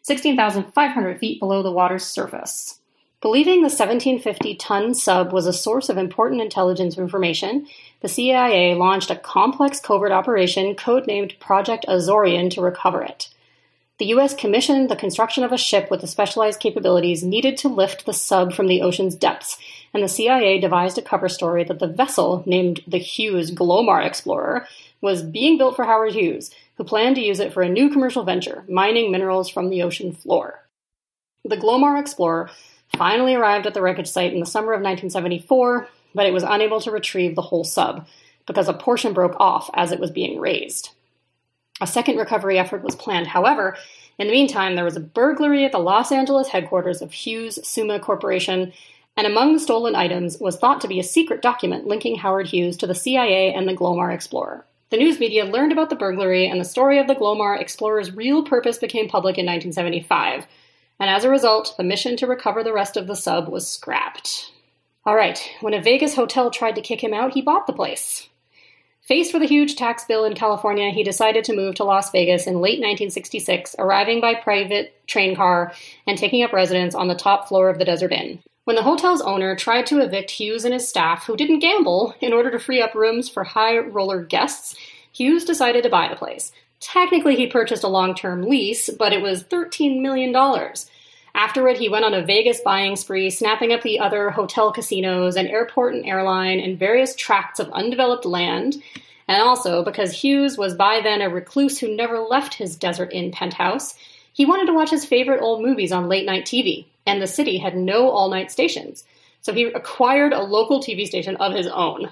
16,500 0.02 1.20
feet 1.20 1.40
below 1.40 1.64
the 1.64 1.72
water's 1.72 2.06
surface. 2.06 2.80
Believing 3.22 3.56
the 3.56 3.70
1750 3.70 4.56
ton 4.56 4.94
sub 4.94 5.34
was 5.34 5.46
a 5.46 5.54
source 5.54 5.90
of 5.90 5.98
important 5.98 6.42
intelligence 6.42 6.98
information, 6.98 7.68
the 8.02 8.08
CIA 8.08 8.76
launched 8.76 9.12
a 9.12 9.16
complex 9.16 9.80
covert 9.80 10.12
operation 10.12 10.74
codenamed 10.76 11.38
Project 11.40 11.86
Azorian 11.88 12.50
to 12.52 12.62
recover 12.62 13.04
it. 13.04 13.30
The 14.00 14.08
U.S. 14.08 14.34
commissioned 14.34 14.90
the 14.90 14.96
construction 14.96 15.44
of 15.44 15.52
a 15.52 15.58
ship 15.58 15.92
with 15.92 16.00
the 16.00 16.08
specialized 16.08 16.62
capabilities 16.62 17.22
needed 17.22 17.58
to 17.58 17.68
lift 17.68 18.06
the 18.06 18.14
sub 18.14 18.54
from 18.54 18.68
the 18.68 18.82
ocean's 18.82 19.16
depths, 19.16 19.58
and 19.94 20.04
the 20.04 20.08
CIA 20.08 20.60
devised 20.60 20.98
a 20.98 21.02
cover 21.02 21.30
story 21.30 21.64
that 21.64 21.80
the 21.80 21.88
vessel, 21.88 22.44
named 22.46 22.82
the 22.88 22.98
Hughes 22.98 23.52
Glomar 23.52 24.06
Explorer, 24.06 24.68
was 25.02 25.24
being 25.24 25.58
built 25.58 25.76
for 25.76 25.86
Howard 25.86 26.14
Hughes, 26.14 26.52
who 26.76 26.84
planned 26.84 27.16
to 27.16 27.22
use 27.22 27.40
it 27.40 27.54
for 27.54 27.62
a 27.64 27.70
new 27.70 27.90
commercial 27.90 28.24
venture, 28.24 28.64
mining 28.70 29.12
minerals 29.12 29.50
from 29.50 29.70
the 29.70 29.84
ocean 29.84 30.14
floor. 30.14 30.66
The 31.44 31.58
Glomar 31.58 32.00
Explorer 32.00 32.50
finally 32.98 33.36
arrived 33.36 33.66
at 33.66 33.74
the 33.74 33.82
wreckage 33.82 34.08
site 34.08 34.34
in 34.34 34.40
the 34.40 34.46
summer 34.46 34.74
of 34.74 34.82
1974, 34.82 35.88
but 36.14 36.26
it 36.26 36.34
was 36.34 36.44
unable 36.44 36.80
to 36.82 36.92
retrieve 36.92 37.36
the 37.36 37.42
whole 37.42 37.64
sub 37.64 38.08
because 38.46 38.68
a 38.68 38.74
portion 38.74 39.14
broke 39.14 39.36
off 39.40 39.70
as 39.74 39.92
it 39.92 40.00
was 40.00 40.12
being 40.12 40.40
raised. 40.40 40.90
A 41.82 41.88
second 41.88 42.18
recovery 42.18 42.58
effort 42.58 42.84
was 42.84 42.96
planned. 42.96 43.28
However, 43.28 43.78
in 44.18 44.28
the 44.28 44.34
meantime, 44.34 44.76
there 44.76 44.84
was 44.84 44.98
a 44.98 45.02
burglary 45.02 45.64
at 45.64 45.72
the 45.72 45.80
Los 45.80 46.12
Angeles 46.12 46.50
headquarters 46.50 47.02
of 47.02 47.14
Hughes 47.14 47.60
Summa 47.66 48.00
Corporation, 48.00 48.74
and 49.20 49.28
among 49.28 49.52
the 49.52 49.60
stolen 49.60 49.98
items 49.98 50.40
was 50.40 50.56
thought 50.56 50.80
to 50.80 50.88
be 50.88 50.98
a 50.98 51.04
secret 51.04 51.42
document 51.42 51.86
linking 51.86 52.16
Howard 52.16 52.48
Hughes 52.48 52.78
to 52.78 52.88
the 52.88 52.96
CIA 52.96 53.54
and 53.54 53.68
the 53.68 53.76
Glomar 53.76 54.14
Explorer. 54.14 54.66
The 54.92 54.98
news 54.98 55.20
media 55.20 55.44
learned 55.44 55.74
about 55.74 55.90
the 55.90 55.98
burglary, 55.98 56.48
and 56.48 56.58
the 56.58 56.64
story 56.64 57.00
of 57.00 57.08
the 57.08 57.16
Glomar 57.16 57.60
Explorer's 57.60 58.16
real 58.16 58.44
purpose 58.44 58.78
became 58.78 59.10
public 59.10 59.38
in 59.38 59.46
1975. 59.46 60.48
And 61.02 61.10
as 61.10 61.26
a 61.26 61.30
result, 61.30 61.76
the 61.76 61.84
mission 61.84 62.16
to 62.16 62.28
recover 62.28 62.64
the 62.64 62.72
rest 62.72 62.96
of 62.96 63.08
the 63.08 63.16
sub 63.18 63.50
was 63.50 63.68
scrapped. 63.68 64.54
All 65.06 65.18
right, 65.18 65.38
when 65.60 65.74
a 65.74 65.82
Vegas 65.82 66.16
hotel 66.16 66.50
tried 66.50 66.76
to 66.76 66.82
kick 66.82 67.04
him 67.04 67.14
out, 67.14 67.34
he 67.34 67.42
bought 67.42 67.68
the 67.68 67.74
place. 67.74 68.30
Faced 69.02 69.34
with 69.34 69.44
a 69.44 69.48
huge 69.48 69.76
tax 69.76 70.06
bill 70.06 70.24
in 70.24 70.34
California, 70.34 70.92
he 70.92 71.04
decided 71.04 71.44
to 71.44 71.56
move 71.56 71.76
to 71.76 71.84
Las 71.84 72.10
Vegas 72.12 72.48
in 72.48 72.62
late 72.62 72.80
1966, 72.80 73.76
arriving 73.80 74.22
by 74.22 74.34
private 74.34 75.06
train 75.08 75.36
car 75.36 75.74
and 76.08 76.18
taking 76.18 76.42
up 76.42 76.54
residence 76.54 76.96
on 76.96 77.10
the 77.10 77.16
top 77.16 77.50
floor 77.50 77.68
of 77.68 77.80
the 77.80 77.86
Desert 77.86 78.14
Inn. 78.14 78.42
When 78.70 78.76
the 78.76 78.84
hotel's 78.84 79.22
owner 79.22 79.56
tried 79.56 79.88
to 79.88 80.00
evict 80.00 80.30
Hughes 80.30 80.64
and 80.64 80.76
his 80.76 80.88
staff, 80.88 81.26
who 81.26 81.36
didn't 81.36 81.58
gamble, 81.58 82.14
in 82.22 82.34
order 82.34 82.52
to 82.52 82.60
free 82.60 82.84
up 82.84 82.94
rooms 82.94 83.28
for 83.28 83.44
high 83.44 83.80
roller 83.80 84.22
guests, 84.22 84.76
Hughes 85.12 85.44
decided 85.44 85.82
to 85.82 85.90
buy 85.90 86.08
the 86.08 86.16
place. 86.16 86.52
Technically, 86.80 87.36
he 87.36 87.48
purchased 87.48 87.84
a 87.84 87.88
long 87.88 88.14
term 88.14 88.44
lease, 88.44 88.88
but 88.92 89.12
it 89.12 89.24
was 89.24 89.44
$13 89.44 90.02
million. 90.02 90.36
Afterward, 91.34 91.78
he 91.78 91.90
went 91.90 92.06
on 92.06 92.14
a 92.14 92.24
Vegas 92.24 92.62
buying 92.62 92.96
spree, 92.96 93.32
snapping 93.32 93.74
up 93.74 93.82
the 93.82 94.00
other 94.00 94.30
hotel 94.30 94.72
casinos, 94.72 95.36
an 95.36 95.48
airport 95.48 95.96
and 95.96 96.06
airline, 96.06 96.60
and 96.60 96.78
various 96.78 97.16
tracts 97.16 97.60
of 97.60 97.72
undeveloped 97.72 98.24
land. 98.24 98.76
And 99.28 99.42
also, 99.42 99.84
because 99.84 100.12
Hughes 100.12 100.60
was 100.60 100.76
by 100.76 101.02
then 101.02 101.24
a 101.24 101.30
recluse 101.32 101.80
who 101.80 101.96
never 101.96 102.20
left 102.20 102.54
his 102.54 102.76
Desert 102.76 103.14
Inn 103.14 103.32
penthouse, 103.32 103.96
he 104.32 104.46
wanted 104.46 104.68
to 104.68 104.76
watch 104.76 104.92
his 104.92 105.06
favorite 105.06 105.42
old 105.42 105.64
movies 105.64 105.92
on 105.92 106.08
late 106.08 106.28
night 106.28 106.46
TV, 106.46 106.86
and 107.06 107.22
the 107.22 107.28
city 107.28 107.58
had 107.58 107.76
no 107.76 108.10
all 108.10 108.30
night 108.30 108.52
stations. 108.52 109.04
So 109.42 109.54
he 109.54 109.66
acquired 109.66 110.34
a 110.34 110.44
local 110.44 110.82
TV 110.82 111.06
station 111.08 111.36
of 111.38 111.54
his 111.54 111.68
own. 111.68 112.10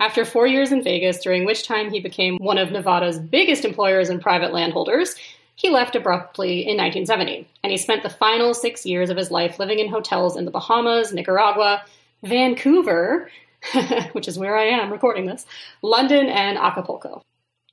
After 0.00 0.24
four 0.24 0.46
years 0.46 0.72
in 0.72 0.82
Vegas, 0.82 1.20
during 1.20 1.44
which 1.44 1.66
time 1.66 1.90
he 1.90 2.00
became 2.00 2.36
one 2.38 2.58
of 2.58 2.70
Nevada's 2.70 3.18
biggest 3.18 3.64
employers 3.64 4.08
and 4.08 4.20
private 4.20 4.52
landholders, 4.52 5.14
he 5.56 5.70
left 5.70 5.94
abruptly 5.94 6.60
in 6.60 6.76
1970, 6.76 7.48
and 7.62 7.70
he 7.70 7.78
spent 7.78 8.02
the 8.02 8.10
final 8.10 8.54
six 8.54 8.84
years 8.84 9.08
of 9.08 9.16
his 9.16 9.30
life 9.30 9.58
living 9.58 9.78
in 9.78 9.88
hotels 9.88 10.36
in 10.36 10.44
the 10.44 10.50
Bahamas, 10.50 11.12
Nicaragua, 11.12 11.84
Vancouver, 12.24 13.30
which 14.12 14.26
is 14.26 14.38
where 14.38 14.56
I 14.56 14.64
am 14.64 14.90
recording 14.90 15.26
this, 15.26 15.46
London, 15.80 16.26
and 16.26 16.58
Acapulco. 16.58 17.22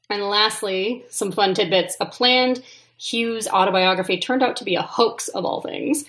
And 0.09 0.23
lastly, 0.23 1.05
some 1.09 1.31
fun 1.31 1.53
tidbits. 1.53 1.97
A 1.99 2.05
planned 2.05 2.63
Hughes 2.97 3.47
autobiography 3.47 4.19
turned 4.19 4.43
out 4.43 4.57
to 4.57 4.63
be 4.63 4.75
a 4.75 4.81
hoax 4.83 5.27
of 5.29 5.43
all 5.43 5.61
things. 5.61 6.05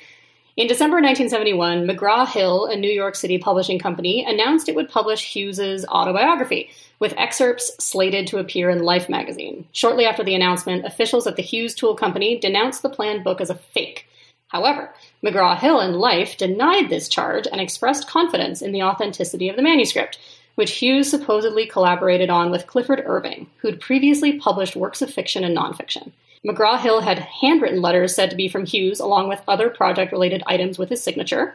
In 0.55 0.67
December 0.67 0.97
1971, 0.97 1.87
McGraw 1.87 2.29
Hill, 2.29 2.67
a 2.67 2.77
New 2.77 2.91
York 2.91 3.15
City 3.15 3.39
publishing 3.39 3.79
company, 3.79 4.23
announced 4.23 4.69
it 4.69 4.75
would 4.75 4.91
publish 4.91 5.33
Hughes's 5.33 5.87
autobiography, 5.87 6.69
with 6.99 7.15
excerpts 7.17 7.73
slated 7.83 8.27
to 8.27 8.37
appear 8.37 8.69
in 8.69 8.83
Life 8.83 9.09
magazine. 9.09 9.67
Shortly 9.73 10.05
after 10.05 10.23
the 10.23 10.35
announcement, 10.35 10.85
officials 10.85 11.27
at 11.27 11.37
the 11.37 11.43
Hughes 11.43 11.75
Tool 11.75 11.95
Company 11.95 12.39
denounced 12.39 12.83
the 12.83 12.91
planned 12.91 13.25
book 13.25 13.41
as 13.41 13.49
a 13.49 13.55
fake. 13.55 14.07
However, 14.49 14.93
McGraw 15.25 15.59
Hill 15.59 15.81
and 15.81 15.97
Life 15.97 16.37
denied 16.37 16.91
this 16.91 17.09
charge 17.09 17.47
and 17.51 17.59
expressed 17.59 18.07
confidence 18.07 18.61
in 18.61 18.73
the 18.73 18.83
authenticity 18.83 19.49
of 19.49 19.57
the 19.57 19.63
manuscript, 19.63 20.19
which 20.57 20.73
Hughes 20.73 21.09
supposedly 21.09 21.65
collaborated 21.65 22.29
on 22.29 22.51
with 22.51 22.67
Clifford 22.67 23.03
Irving, 23.07 23.47
who'd 23.63 23.81
previously 23.81 24.39
published 24.39 24.77
works 24.77 25.01
of 25.01 25.09
fiction 25.09 25.45
and 25.45 25.57
nonfiction. 25.57 26.13
McGraw 26.47 26.81
Hill 26.81 27.01
had 27.01 27.21
handwritten 27.21 27.81
letters 27.81 28.15
said 28.15 28.31
to 28.31 28.37
be 28.37 28.49
from 28.49 28.67
Hughes, 28.67 28.99
along 28.99 29.29
with 29.29 29.43
other 29.47 29.71
project 29.71 30.11
related 30.11 30.43
items 30.47 30.77
with 30.77 30.89
his 30.89 31.03
signature. 31.03 31.55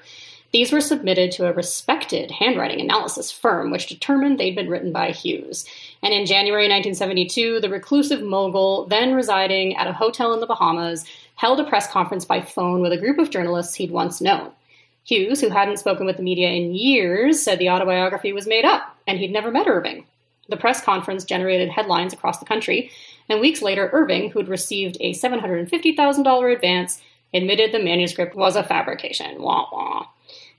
These 0.53 0.71
were 0.71 0.79
submitted 0.79 1.33
to 1.33 1.45
a 1.45 1.53
respected 1.53 2.31
handwriting 2.31 2.79
analysis 2.79 3.29
firm, 3.29 3.69
which 3.69 3.87
determined 3.87 4.39
they'd 4.39 4.55
been 4.55 4.69
written 4.69 4.93
by 4.93 5.11
Hughes. 5.11 5.65
And 6.01 6.13
in 6.13 6.25
January 6.25 6.69
1972, 6.69 7.59
the 7.59 7.69
reclusive 7.69 8.21
mogul, 8.21 8.85
then 8.85 9.13
residing 9.13 9.75
at 9.75 9.87
a 9.87 9.93
hotel 9.93 10.33
in 10.33 10.39
the 10.39 10.47
Bahamas, 10.47 11.03
held 11.35 11.59
a 11.59 11.65
press 11.65 11.91
conference 11.91 12.23
by 12.23 12.39
phone 12.39 12.81
with 12.81 12.93
a 12.93 12.97
group 12.97 13.17
of 13.17 13.29
journalists 13.29 13.75
he'd 13.75 13.91
once 13.91 14.21
known. 14.21 14.51
Hughes, 15.03 15.41
who 15.41 15.49
hadn't 15.49 15.79
spoken 15.79 16.05
with 16.05 16.15
the 16.15 16.23
media 16.23 16.49
in 16.49 16.73
years, 16.73 17.41
said 17.41 17.59
the 17.59 17.69
autobiography 17.69 18.31
was 18.31 18.47
made 18.47 18.63
up 18.63 18.95
and 19.05 19.19
he'd 19.19 19.31
never 19.31 19.51
met 19.51 19.67
Irving. 19.67 20.05
The 20.49 20.57
press 20.57 20.81
conference 20.81 21.25
generated 21.25 21.69
headlines 21.69 22.13
across 22.13 22.39
the 22.39 22.45
country, 22.45 22.89
and 23.29 23.39
weeks 23.39 23.61
later, 23.61 23.89
Irving, 23.91 24.31
who'd 24.31 24.47
received 24.47 24.97
a 24.99 25.13
$750,000 25.13 26.55
advance, 26.55 27.01
admitted 27.33 27.71
the 27.71 27.83
manuscript 27.83 28.35
was 28.35 28.55
a 28.55 28.63
fabrication. 28.63 29.41
Wah 29.41 29.67
wah. 29.71 30.07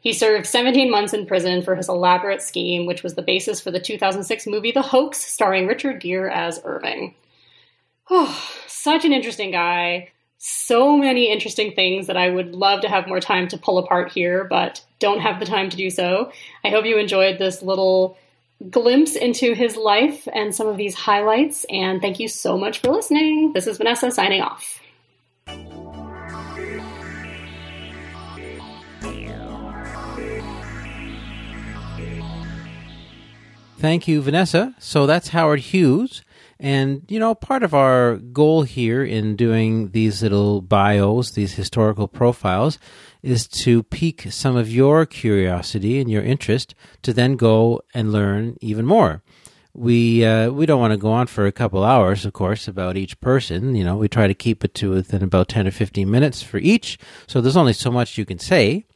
He 0.00 0.12
served 0.12 0.46
17 0.46 0.90
months 0.90 1.12
in 1.12 1.26
prison 1.26 1.62
for 1.62 1.74
his 1.74 1.88
elaborate 1.88 2.40
scheme, 2.40 2.86
which 2.86 3.02
was 3.02 3.14
the 3.14 3.22
basis 3.22 3.60
for 3.60 3.70
the 3.70 3.80
2006 3.80 4.46
movie 4.46 4.70
The 4.70 4.82
Hoax, 4.82 5.18
starring 5.18 5.66
Richard 5.66 6.00
Gere 6.00 6.32
as 6.32 6.60
Irving. 6.64 7.14
Oh, 8.08 8.40
such 8.66 9.04
an 9.04 9.12
interesting 9.12 9.50
guy. 9.50 10.10
So 10.38 10.96
many 10.96 11.32
interesting 11.32 11.72
things 11.72 12.06
that 12.06 12.16
I 12.16 12.30
would 12.30 12.54
love 12.54 12.82
to 12.82 12.88
have 12.88 13.08
more 13.08 13.18
time 13.18 13.48
to 13.48 13.58
pull 13.58 13.78
apart 13.78 14.12
here, 14.12 14.44
but 14.44 14.84
don't 15.00 15.20
have 15.20 15.40
the 15.40 15.46
time 15.46 15.68
to 15.68 15.76
do 15.76 15.90
so. 15.90 16.30
I 16.64 16.68
hope 16.68 16.84
you 16.84 16.96
enjoyed 16.96 17.38
this 17.38 17.60
little 17.60 18.16
glimpse 18.70 19.14
into 19.14 19.54
his 19.54 19.76
life 19.76 20.26
and 20.32 20.54
some 20.54 20.66
of 20.66 20.76
these 20.76 20.94
highlights, 20.94 21.64
and 21.70 22.00
thank 22.00 22.18
you 22.18 22.28
so 22.28 22.58
much 22.58 22.78
for 22.80 22.90
listening. 22.90 23.52
This 23.52 23.66
is 23.66 23.78
Vanessa 23.78 24.10
signing 24.10 24.42
off. 24.42 24.80
Thank 33.78 34.08
you, 34.08 34.20
Vanessa. 34.20 34.74
So 34.80 35.06
that's 35.06 35.28
Howard 35.28 35.60
Hughes. 35.60 36.22
And, 36.60 37.02
you 37.08 37.20
know, 37.20 37.34
part 37.34 37.62
of 37.62 37.72
our 37.72 38.16
goal 38.16 38.62
here 38.64 39.04
in 39.04 39.36
doing 39.36 39.90
these 39.90 40.22
little 40.22 40.60
bios, 40.60 41.30
these 41.30 41.54
historical 41.54 42.08
profiles, 42.08 42.78
is 43.22 43.46
to 43.48 43.84
pique 43.84 44.26
some 44.30 44.56
of 44.56 44.68
your 44.68 45.06
curiosity 45.06 46.00
and 46.00 46.10
your 46.10 46.22
interest 46.22 46.74
to 47.02 47.12
then 47.12 47.36
go 47.36 47.80
and 47.94 48.10
learn 48.10 48.56
even 48.60 48.86
more. 48.86 49.22
We 49.72 50.24
uh, 50.24 50.50
we 50.50 50.66
don't 50.66 50.80
want 50.80 50.92
to 50.92 50.96
go 50.96 51.12
on 51.12 51.28
for 51.28 51.46
a 51.46 51.52
couple 51.52 51.84
hours, 51.84 52.24
of 52.24 52.32
course, 52.32 52.66
about 52.66 52.96
each 52.96 53.20
person. 53.20 53.76
You 53.76 53.84
know, 53.84 53.96
we 53.96 54.08
try 54.08 54.26
to 54.26 54.34
keep 54.34 54.64
it 54.64 54.74
to 54.74 54.90
within 54.90 55.22
about 55.22 55.48
ten 55.48 55.68
or 55.68 55.70
fifteen 55.70 56.10
minutes 56.10 56.42
for 56.42 56.58
each. 56.58 56.98
So 57.28 57.40
there's 57.40 57.56
only 57.56 57.74
so 57.74 57.92
much 57.92 58.18
you 58.18 58.24
can 58.24 58.40
say. 58.40 58.86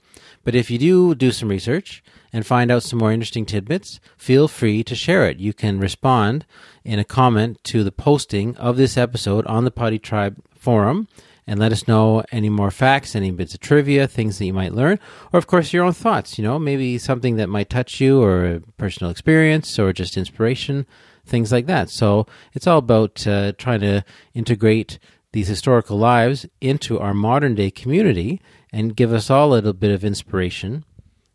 But 0.42 0.56
if 0.56 0.70
you 0.70 0.78
do 0.78 1.14
do 1.14 1.30
some 1.30 1.48
research 1.48 2.02
and 2.32 2.46
find 2.46 2.70
out 2.70 2.82
some 2.82 2.98
more 2.98 3.12
interesting 3.12 3.44
tidbits, 3.44 4.00
feel 4.16 4.48
free 4.48 4.82
to 4.84 4.94
share 4.94 5.28
it. 5.28 5.38
You 5.38 5.52
can 5.52 5.78
respond 5.78 6.46
in 6.84 6.98
a 6.98 7.04
comment 7.04 7.62
to 7.64 7.84
the 7.84 7.92
posting 7.92 8.56
of 8.56 8.76
this 8.76 8.96
episode 8.96 9.46
on 9.46 9.64
the 9.64 9.70
Putty 9.70 9.98
Tribe 9.98 10.38
forum 10.56 11.08
and 11.46 11.58
let 11.58 11.72
us 11.72 11.88
know 11.88 12.22
any 12.30 12.48
more 12.48 12.70
facts, 12.70 13.14
any 13.14 13.30
bits 13.30 13.54
of 13.54 13.60
trivia, 13.60 14.06
things 14.06 14.38
that 14.38 14.46
you 14.46 14.54
might 14.54 14.72
learn, 14.72 14.98
or 15.32 15.38
of 15.38 15.46
course 15.46 15.72
your 15.72 15.84
own 15.84 15.92
thoughts, 15.92 16.38
you 16.38 16.44
know, 16.44 16.58
maybe 16.58 16.98
something 16.98 17.36
that 17.36 17.48
might 17.48 17.68
touch 17.68 18.00
you 18.00 18.22
or 18.22 18.44
a 18.46 18.60
personal 18.78 19.10
experience 19.10 19.78
or 19.78 19.92
just 19.92 20.16
inspiration, 20.16 20.86
things 21.26 21.52
like 21.52 21.66
that. 21.66 21.90
So 21.90 22.26
it's 22.52 22.66
all 22.66 22.78
about 22.78 23.26
uh, 23.26 23.52
trying 23.58 23.80
to 23.80 24.04
integrate 24.34 24.98
these 25.32 25.48
historical 25.48 25.98
lives 25.98 26.46
into 26.60 26.98
our 26.98 27.14
modern 27.14 27.54
day 27.54 27.70
community 27.70 28.40
and 28.72 28.96
give 28.96 29.12
us 29.12 29.30
all 29.30 29.50
a 29.50 29.54
little 29.54 29.72
bit 29.72 29.90
of 29.90 30.04
inspiration 30.04 30.84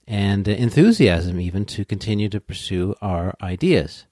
and 0.07 0.47
enthusiasm 0.47 1.39
even 1.39 1.65
to 1.65 1.83
continue 1.83 2.29
to 2.29 2.39
pursue 2.39 2.95
our 3.01 3.35
ideas. 3.41 4.05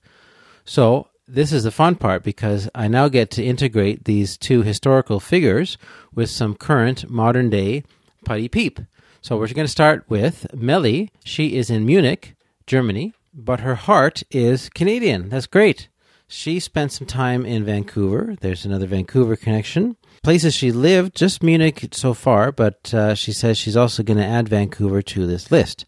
So, 0.66 1.08
this 1.28 1.52
is 1.52 1.64
the 1.64 1.72
fun 1.72 1.96
part 1.96 2.22
because 2.22 2.70
I 2.76 2.88
now 2.88 3.08
get 3.08 3.32
to 3.32 3.44
integrate 3.44 4.04
these 4.04 4.38
two 4.38 4.62
historical 4.62 5.20
figures 5.20 5.78
with 6.14 6.30
some 6.30 6.54
current 6.54 7.10
modern 7.10 7.50
day 7.50 7.84
putty 8.26 8.48
peep. 8.48 8.80
So, 9.22 9.38
we're 9.38 9.48
going 9.48 9.66
to 9.66 9.72
start 9.72 10.06
with 10.10 10.46
Melly. 10.54 11.12
She 11.24 11.56
is 11.56 11.70
in 11.70 11.86
Munich, 11.86 12.36
Germany, 12.68 13.14
but 13.34 13.62
her 13.62 13.76
heart 13.76 14.24
is 14.30 14.70
Canadian. 14.70 15.30
That's 15.30 15.48
great. 15.48 15.88
She 16.28 16.60
spent 16.60 16.92
some 16.92 17.08
time 17.08 17.46
in 17.46 17.64
Vancouver. 17.64 18.36
There's 18.42 18.66
another 18.66 18.88
Vancouver 18.88 19.36
connection 19.36 19.96
places 20.26 20.56
she 20.56 20.72
lived, 20.72 21.16
just 21.16 21.44
Munich 21.44 21.90
so 21.92 22.12
far, 22.16 22.52
but 22.52 22.92
uh, 22.96 23.14
she 23.14 23.32
says 23.32 23.60
she's 23.60 23.78
also 23.78 24.02
going 24.02 24.18
to 24.18 24.26
add 24.26 24.50
Vancouver 24.50 25.04
to 25.04 25.28
this 25.28 25.52
list. 25.52 25.86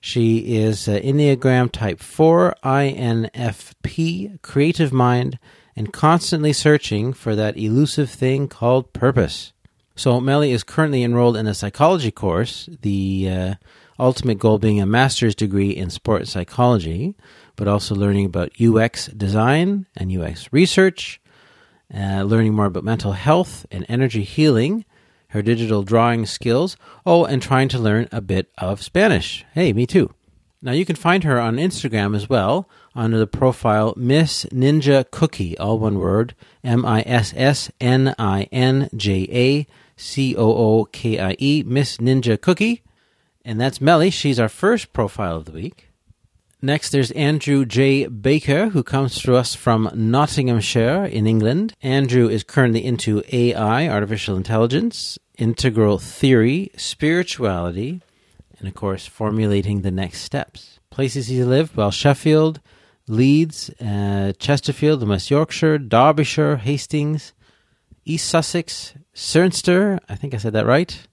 She 0.00 0.56
is 0.56 0.88
uh, 0.88 0.98
Enneagram 1.04 1.70
Type 1.70 2.00
4, 2.00 2.56
INFP, 2.64 4.42
creative 4.42 4.92
mind, 4.92 5.38
and 5.76 5.92
constantly 5.92 6.52
searching 6.52 7.12
for 7.12 7.36
that 7.36 7.56
elusive 7.56 8.10
thing 8.10 8.48
called 8.48 8.92
purpose. 8.92 9.52
So, 9.94 10.20
Melly 10.20 10.50
is 10.50 10.64
currently 10.64 11.04
enrolled 11.04 11.36
in 11.36 11.46
a 11.46 11.54
psychology 11.54 12.10
course, 12.10 12.68
the 12.82 13.30
uh, 13.30 13.54
ultimate 14.00 14.40
goal 14.40 14.58
being 14.58 14.80
a 14.80 14.86
master's 14.86 15.36
degree 15.36 15.70
in 15.70 15.90
sport 15.90 16.26
psychology, 16.26 17.14
but 17.54 17.68
also 17.68 17.94
learning 17.94 18.26
about 18.26 18.60
UX 18.60 19.06
design 19.06 19.86
and 19.96 20.10
UX 20.10 20.52
research 20.52 21.20
uh, 21.94 22.22
learning 22.22 22.54
more 22.54 22.66
about 22.66 22.84
mental 22.84 23.12
health 23.12 23.66
and 23.70 23.86
energy 23.88 24.22
healing, 24.22 24.84
her 25.28 25.42
digital 25.42 25.82
drawing 25.82 26.26
skills, 26.26 26.76
oh, 27.04 27.24
and 27.24 27.42
trying 27.42 27.68
to 27.68 27.78
learn 27.78 28.08
a 28.12 28.20
bit 28.20 28.50
of 28.58 28.82
Spanish. 28.82 29.44
Hey, 29.52 29.72
me 29.72 29.86
too. 29.86 30.12
Now 30.62 30.72
you 30.72 30.84
can 30.84 30.96
find 30.96 31.22
her 31.24 31.38
on 31.38 31.56
Instagram 31.56 32.16
as 32.16 32.28
well 32.28 32.68
under 32.94 33.18
the 33.18 33.26
profile 33.26 33.94
Miss 33.96 34.44
Ninja 34.46 35.08
Cookie, 35.10 35.56
all 35.58 35.78
one 35.78 35.98
word, 35.98 36.34
M 36.64 36.84
I 36.84 37.02
S 37.06 37.32
S 37.36 37.70
N 37.80 38.14
I 38.18 38.48
N 38.50 38.88
J 38.96 39.28
A 39.30 39.66
C 39.96 40.34
O 40.34 40.54
O 40.80 40.84
K 40.86 41.18
I 41.18 41.36
E, 41.38 41.62
Miss 41.64 41.98
Ninja 41.98 42.40
Cookie. 42.40 42.82
And 43.44 43.60
that's 43.60 43.80
Melly. 43.80 44.10
She's 44.10 44.40
our 44.40 44.48
first 44.48 44.92
profile 44.92 45.36
of 45.36 45.44
the 45.44 45.52
week. 45.52 45.90
Next, 46.62 46.90
there's 46.90 47.10
Andrew 47.10 47.66
J. 47.66 48.06
Baker, 48.06 48.70
who 48.70 48.82
comes 48.82 49.20
to 49.22 49.36
us 49.36 49.54
from 49.54 49.90
Nottinghamshire 49.94 51.04
in 51.04 51.26
England. 51.26 51.74
Andrew 51.82 52.28
is 52.28 52.44
currently 52.44 52.82
into 52.82 53.22
AI, 53.30 53.86
artificial 53.88 54.36
intelligence, 54.36 55.18
integral 55.36 55.98
theory, 55.98 56.70
spirituality, 56.74 58.00
and 58.58 58.66
of 58.66 58.74
course, 58.74 59.06
formulating 59.06 59.82
the 59.82 59.90
next 59.90 60.22
steps. 60.22 60.80
Places 60.88 61.26
he 61.26 61.44
lived, 61.44 61.76
well, 61.76 61.90
Sheffield, 61.90 62.60
Leeds, 63.06 63.68
uh, 63.78 64.32
Chesterfield, 64.38 65.06
West 65.06 65.30
Yorkshire, 65.30 65.76
Derbyshire, 65.76 66.56
Hastings, 66.56 67.34
East 68.06 68.28
Sussex, 68.28 68.94
Cirencester, 69.14 69.98
I 70.08 70.14
think 70.14 70.32
I 70.32 70.38
said 70.38 70.54
that 70.54 70.64
right, 70.64 71.06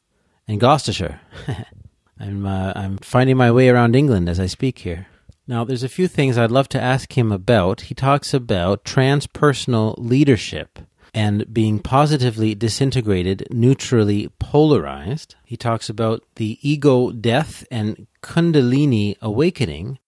and 0.48 0.58
Gloucestershire. 0.60 1.20
I'm, 2.20 2.46
uh, 2.46 2.72
I'm 2.78 2.98
finding 3.00 3.36
my 3.36 3.52
way 3.52 3.68
around 3.68 3.96
England 3.98 4.30
as 4.30 4.40
I 4.40 4.46
speak 4.46 4.80
here. 4.80 5.08
Now, 5.46 5.66
there's 5.66 5.84
a 5.84 5.90
few 5.90 6.08
things 6.08 6.38
I'd 6.38 6.52
love 6.52 6.70
to 6.70 6.82
ask 6.82 7.18
him 7.18 7.32
about. 7.32 7.82
He 7.82 7.94
talks 7.94 8.34
about 8.34 8.86
transpersonal 8.86 9.96
leadership 9.98 10.80
and 11.14 11.54
being 11.54 11.80
positively 11.80 12.56
disintegrated, 12.56 13.46
neutrally 13.52 14.30
polarized. 14.40 15.36
He 15.44 15.58
talks 15.58 15.90
about 15.90 16.24
the 16.36 16.58
ego 16.62 17.12
death 17.12 17.68
and 17.70 18.08
Kundalini 18.22 19.18
awakening. 19.22 20.00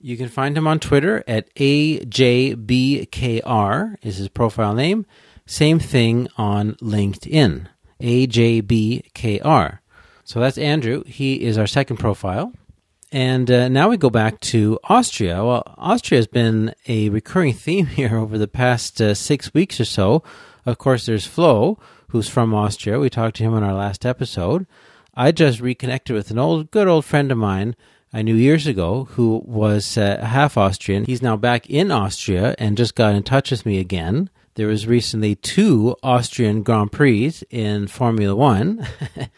You 0.00 0.16
can 0.16 0.28
find 0.28 0.56
him 0.56 0.68
on 0.68 0.78
Twitter 0.78 1.24
at 1.26 1.52
AJBKR, 1.56 1.96
is 4.02 4.16
his 4.18 4.28
profile 4.28 4.74
name. 4.74 5.06
Same 5.44 5.80
thing 5.80 6.28
on 6.38 6.74
LinkedIn, 6.76 7.66
AJBKR. 8.00 9.80
So 10.24 10.40
that's 10.40 10.56
Andrew. 10.56 11.04
He 11.04 11.42
is 11.42 11.58
our 11.58 11.66
second 11.66 11.98
profile. 11.98 12.52
And 13.12 13.50
uh, 13.50 13.68
now 13.68 13.88
we 13.88 13.96
go 13.96 14.10
back 14.10 14.40
to 14.40 14.78
Austria. 14.84 15.44
Well, 15.44 15.62
Austria 15.78 16.18
has 16.18 16.26
been 16.26 16.74
a 16.88 17.08
recurring 17.10 17.52
theme 17.64 17.86
here 17.86 18.16
over 18.16 18.38
the 18.38 18.48
past 18.48 19.00
uh, 19.00 19.14
six 19.14 19.52
weeks 19.54 19.80
or 19.80 19.84
so. 19.84 20.22
Of 20.66 20.78
course, 20.78 21.06
there's 21.06 21.26
Flo, 21.26 21.78
who's 22.08 22.28
from 22.28 22.54
Austria. 22.54 22.98
We 22.98 23.10
talked 23.10 23.36
to 23.36 23.42
him 23.42 23.54
in 23.54 23.62
our 23.62 23.74
last 23.74 24.04
episode. 24.06 24.66
I 25.14 25.30
just 25.30 25.60
reconnected 25.60 26.16
with 26.16 26.30
an 26.30 26.38
old, 26.38 26.70
good 26.70 26.88
old 26.88 27.04
friend 27.04 27.30
of 27.30 27.38
mine 27.38 27.76
I 28.12 28.22
knew 28.22 28.34
years 28.34 28.66
ago 28.66 29.04
who 29.12 29.42
was 29.44 29.98
uh, 29.98 30.24
half 30.24 30.56
Austrian. 30.56 31.04
He's 31.04 31.22
now 31.22 31.36
back 31.36 31.68
in 31.68 31.90
Austria 31.90 32.54
and 32.58 32.76
just 32.76 32.94
got 32.94 33.14
in 33.14 33.22
touch 33.22 33.50
with 33.50 33.66
me 33.66 33.78
again. 33.78 34.30
There 34.54 34.68
was 34.68 34.86
recently 34.86 35.34
two 35.34 35.96
Austrian 36.02 36.62
Grand 36.62 36.92
Prix 36.92 37.34
in 37.50 37.88
Formula 37.88 38.34
One. 38.34 38.86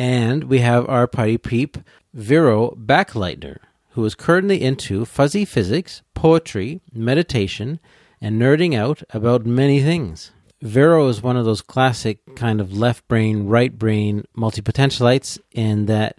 And 0.00 0.44
we 0.44 0.60
have 0.60 0.88
our 0.88 1.06
putty 1.06 1.36
peep, 1.36 1.76
Vero 2.12 2.70
Bachleitner, 2.76 3.58
who 3.90 4.04
is 4.04 4.14
currently 4.14 4.60
into 4.60 5.04
fuzzy 5.04 5.44
physics, 5.44 6.02
poetry, 6.14 6.80
meditation, 6.92 7.78
and 8.20 8.40
nerding 8.40 8.74
out 8.74 9.02
about 9.10 9.46
many 9.46 9.80
things. 9.80 10.32
Vero 10.60 11.08
is 11.08 11.22
one 11.22 11.36
of 11.36 11.44
those 11.44 11.62
classic 11.62 12.18
kind 12.36 12.60
of 12.60 12.72
left 12.72 13.06
brain, 13.08 13.46
right 13.46 13.78
brain 13.78 14.24
multipotentialites 14.36 15.38
in 15.52 15.86
that 15.86 16.18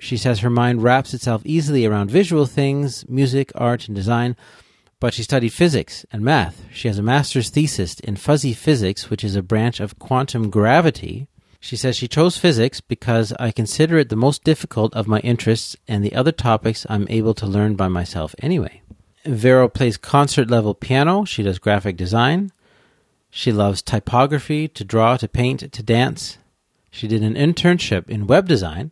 she 0.00 0.16
says 0.16 0.40
her 0.40 0.50
mind 0.50 0.82
wraps 0.82 1.12
itself 1.12 1.42
easily 1.44 1.84
around 1.84 2.10
visual 2.10 2.46
things, 2.46 3.08
music, 3.08 3.52
art, 3.54 3.86
and 3.86 3.94
design, 3.94 4.36
but 4.98 5.14
she 5.14 5.22
studied 5.22 5.52
physics 5.52 6.04
and 6.10 6.22
math. 6.22 6.64
She 6.72 6.88
has 6.88 6.98
a 6.98 7.02
master's 7.02 7.50
thesis 7.50 8.00
in 8.00 8.16
fuzzy 8.16 8.52
physics, 8.54 9.08
which 9.08 9.22
is 9.22 9.36
a 9.36 9.42
branch 9.42 9.80
of 9.80 9.98
quantum 9.98 10.50
gravity. 10.50 11.28
She 11.60 11.76
says 11.76 11.96
she 11.96 12.08
chose 12.08 12.38
physics 12.38 12.80
because 12.80 13.32
I 13.38 13.52
consider 13.52 13.98
it 13.98 14.08
the 14.08 14.16
most 14.16 14.44
difficult 14.44 14.94
of 14.94 15.06
my 15.06 15.20
interests, 15.20 15.76
and 15.86 16.02
the 16.02 16.14
other 16.14 16.32
topics 16.32 16.86
I'm 16.88 17.06
able 17.10 17.34
to 17.34 17.46
learn 17.46 17.76
by 17.76 17.88
myself 17.88 18.34
anyway. 18.38 18.80
Vero 19.26 19.68
plays 19.68 19.98
concert 19.98 20.50
level 20.50 20.74
piano. 20.74 21.26
She 21.26 21.42
does 21.42 21.58
graphic 21.58 21.96
design. 21.96 22.50
She 23.30 23.52
loves 23.52 23.82
typography, 23.82 24.66
to 24.68 24.82
draw, 24.82 25.18
to 25.18 25.28
paint, 25.28 25.70
to 25.72 25.82
dance. 25.82 26.38
She 26.90 27.06
did 27.06 27.22
an 27.22 27.34
internship 27.34 28.08
in 28.08 28.26
web 28.26 28.48
design. 28.48 28.90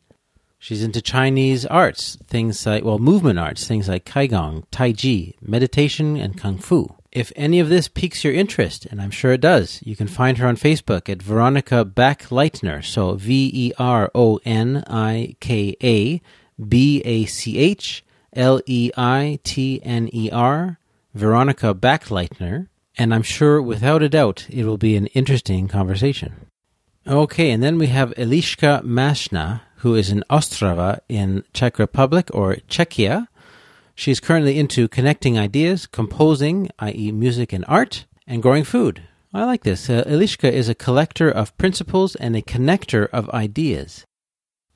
She's 0.60 0.82
into 0.82 1.00
Chinese 1.00 1.64
arts, 1.64 2.18
things 2.26 2.66
like, 2.66 2.84
well, 2.84 2.98
movement 2.98 3.38
arts, 3.38 3.66
things 3.66 3.88
like 3.88 4.04
Qigong, 4.04 4.64
Tai 4.70 4.92
Chi, 4.92 5.34
meditation, 5.40 6.16
and 6.16 6.36
Kung 6.36 6.58
Fu. 6.58 6.94
If 7.18 7.32
any 7.34 7.58
of 7.58 7.68
this 7.68 7.88
piques 7.88 8.22
your 8.22 8.32
interest, 8.32 8.86
and 8.86 9.02
I'm 9.02 9.10
sure 9.10 9.32
it 9.32 9.40
does, 9.40 9.80
you 9.82 9.96
can 9.96 10.06
find 10.06 10.38
her 10.38 10.46
on 10.46 10.56
Facebook 10.56 11.08
at 11.08 11.22
Veronika 11.22 11.84
Bachleitner. 11.84 12.84
So 12.84 13.14
V 13.14 13.50
E 13.52 13.72
R 13.78 14.10
O 14.14 14.38
N 14.44 14.84
I 14.86 15.34
K 15.40 15.76
A 15.82 16.22
B 16.62 17.02
A 17.04 17.24
C 17.24 17.58
H 17.58 18.04
L 18.34 18.60
E 18.66 18.90
I 18.96 19.40
T 19.42 19.80
N 19.82 20.08
E 20.12 20.30
R, 20.30 20.78
Veronika 21.14 21.74
Bachleitner 21.74 22.68
and 22.98 23.14
I'm 23.14 23.22
sure 23.22 23.62
without 23.62 24.02
a 24.02 24.08
doubt 24.08 24.46
it 24.50 24.64
will 24.64 24.76
be 24.76 24.96
an 24.96 25.06
interesting 25.08 25.68
conversation. 25.68 26.34
Okay, 27.06 27.50
and 27.52 27.62
then 27.62 27.78
we 27.78 27.86
have 27.86 28.10
Eliška 28.16 28.82
Mašna, 28.82 29.62
who 29.76 29.94
is 29.94 30.10
in 30.10 30.24
Ostrava 30.28 30.98
in 31.08 31.44
Czech 31.54 31.78
Republic 31.78 32.28
or 32.34 32.56
Czechia. 32.68 33.28
She's 33.98 34.20
currently 34.20 34.60
into 34.60 34.86
connecting 34.86 35.36
ideas, 35.36 35.88
composing, 35.88 36.70
i.e., 36.78 37.10
music 37.10 37.52
and 37.52 37.64
art, 37.66 38.06
and 38.28 38.40
growing 38.40 38.62
food. 38.62 39.02
I 39.34 39.42
like 39.42 39.64
this. 39.64 39.90
Uh, 39.90 40.04
Eliška 40.06 40.48
is 40.48 40.68
a 40.68 40.74
collector 40.76 41.28
of 41.28 41.58
principles 41.58 42.14
and 42.14 42.36
a 42.36 42.40
connector 42.40 43.08
of 43.12 43.28
ideas. 43.30 44.06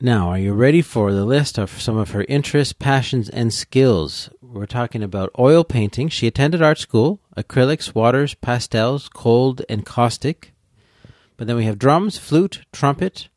Now, 0.00 0.30
are 0.30 0.40
you 0.40 0.52
ready 0.54 0.82
for 0.82 1.12
the 1.12 1.24
list 1.24 1.56
of 1.56 1.80
some 1.80 1.96
of 1.96 2.10
her 2.10 2.24
interests, 2.28 2.72
passions, 2.72 3.28
and 3.28 3.54
skills? 3.54 4.28
We're 4.40 4.66
talking 4.66 5.04
about 5.04 5.30
oil 5.38 5.62
painting. 5.62 6.08
She 6.08 6.26
attended 6.26 6.60
art 6.60 6.78
school, 6.78 7.20
acrylics, 7.36 7.94
waters, 7.94 8.34
pastels, 8.34 9.08
cold, 9.08 9.62
and 9.68 9.86
caustic. 9.86 10.52
But 11.36 11.46
then 11.46 11.54
we 11.54 11.64
have 11.66 11.78
drums, 11.78 12.18
flute, 12.18 12.64
trumpet, 12.72 13.28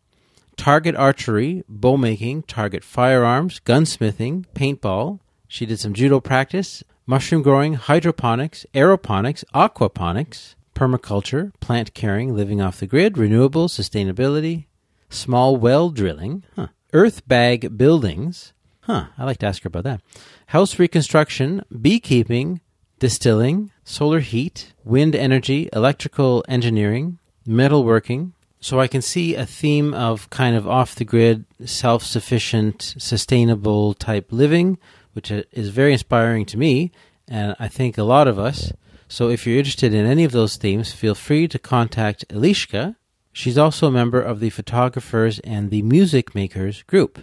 target 0.58 0.96
archery, 0.96 1.64
bow 1.70 1.96
making, 1.96 2.42
target 2.42 2.84
firearms, 2.84 3.62
gunsmithing, 3.64 4.46
paintball. 4.56 5.20
She 5.48 5.66
did 5.66 5.80
some 5.80 5.94
judo 5.94 6.20
practice, 6.20 6.84
mushroom 7.06 7.42
growing, 7.42 7.76
hydroponics, 7.76 8.66
aeroponics, 8.74 9.44
aquaponics, 9.54 10.56
permaculture, 10.76 11.52
plant 11.60 11.94
caring, 11.94 12.36
living 12.36 12.62
off 12.62 12.80
the 12.80 12.88
grid, 12.88 13.18
renewable, 13.18 13.68
sustainability, 13.68 14.66
small 15.10 15.56
well 15.56 15.90
drilling, 15.90 16.44
huh. 16.56 16.68
earth 16.94 17.28
bag 17.28 17.78
buildings. 17.78 18.54
Huh, 18.82 19.08
I'd 19.18 19.26
like 19.26 19.40
to 19.40 19.48
ask 19.48 19.64
her 19.64 19.68
about 19.68 19.84
that. 19.86 20.02
House 20.48 20.78
reconstruction, 20.78 21.64
beekeeping, 21.82 22.62
distilling, 23.00 23.72
solar 23.84 24.20
heat, 24.20 24.74
wind 24.84 25.16
energy, 25.16 25.70
electrical 25.74 26.46
engineering, 26.48 27.20
metalworking. 27.48 28.32
So 28.60 28.80
I 28.80 28.88
can 28.88 29.02
see 29.02 29.36
a 29.36 29.46
theme 29.46 29.94
of 29.94 30.30
kind 30.30 30.56
of 30.56 30.68
off 30.68 30.96
the 30.96 31.06
grid, 31.06 31.46
self 31.66 32.04
sufficient, 32.04 32.96
sustainable 32.98 33.94
type 33.94 34.28
living, 34.32 34.80
which 35.16 35.32
is 35.32 35.70
very 35.70 35.94
inspiring 35.94 36.46
to 36.46 36.58
me, 36.58 36.92
and 37.28 37.56
I 37.60 37.68
think 37.68 37.98
a 37.98 38.04
lot 38.04 38.28
of 38.28 38.38
us. 38.38 38.72
So 39.08 39.30
if 39.30 39.48
you're 39.48 39.58
interested 39.58 39.94
in 39.94 40.06
any 40.06 40.24
of 40.24 40.32
those 40.32 40.58
themes, 40.58 40.94
feel 40.94 41.16
free 41.16 41.48
to 41.48 41.58
contact 41.58 42.28
Eliška 42.30 42.96
She's 43.36 43.58
also 43.58 43.88
a 43.88 43.92
member 43.92 44.22
of 44.22 44.40
the 44.40 44.50
Photographers 44.50 45.40
and 45.40 45.70
the 45.70 45.82
Music 45.82 46.34
Makers 46.34 46.84
group. 46.84 47.20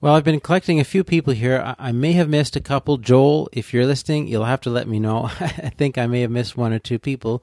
Well, 0.00 0.16
I've 0.16 0.24
been 0.24 0.40
collecting 0.40 0.80
a 0.80 0.84
few 0.84 1.04
people 1.04 1.32
here. 1.32 1.76
I, 1.78 1.92
may 1.92 2.10
have 2.14 2.28
missed 2.28 2.56
a 2.56 2.60
couple. 2.60 2.96
Joel, 2.96 3.48
if 3.52 3.72
you're 3.72 3.86
listening, 3.86 4.26
you'll 4.26 4.46
have 4.46 4.62
to 4.62 4.70
let 4.70 4.88
me 4.88 4.98
know. 4.98 5.30
I 5.40 5.70
think 5.70 5.96
I 5.96 6.08
may 6.08 6.22
have 6.22 6.32
missed 6.32 6.56
one 6.56 6.72
or 6.72 6.80
two 6.80 6.98
people. 6.98 7.40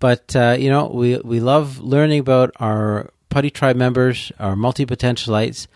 But, 0.00 0.34
uh, 0.34 0.56
you 0.58 0.68
know, 0.68 0.88
we, 0.88 1.18
we 1.18 1.38
love 1.38 1.78
learning 1.78 2.18
about 2.18 2.50
our 2.56 3.10
Putty 3.28 3.50
Tribe 3.50 3.76
members, 3.76 4.32
our 4.40 4.56
multi 4.56 4.84
potentialites. 4.84 5.68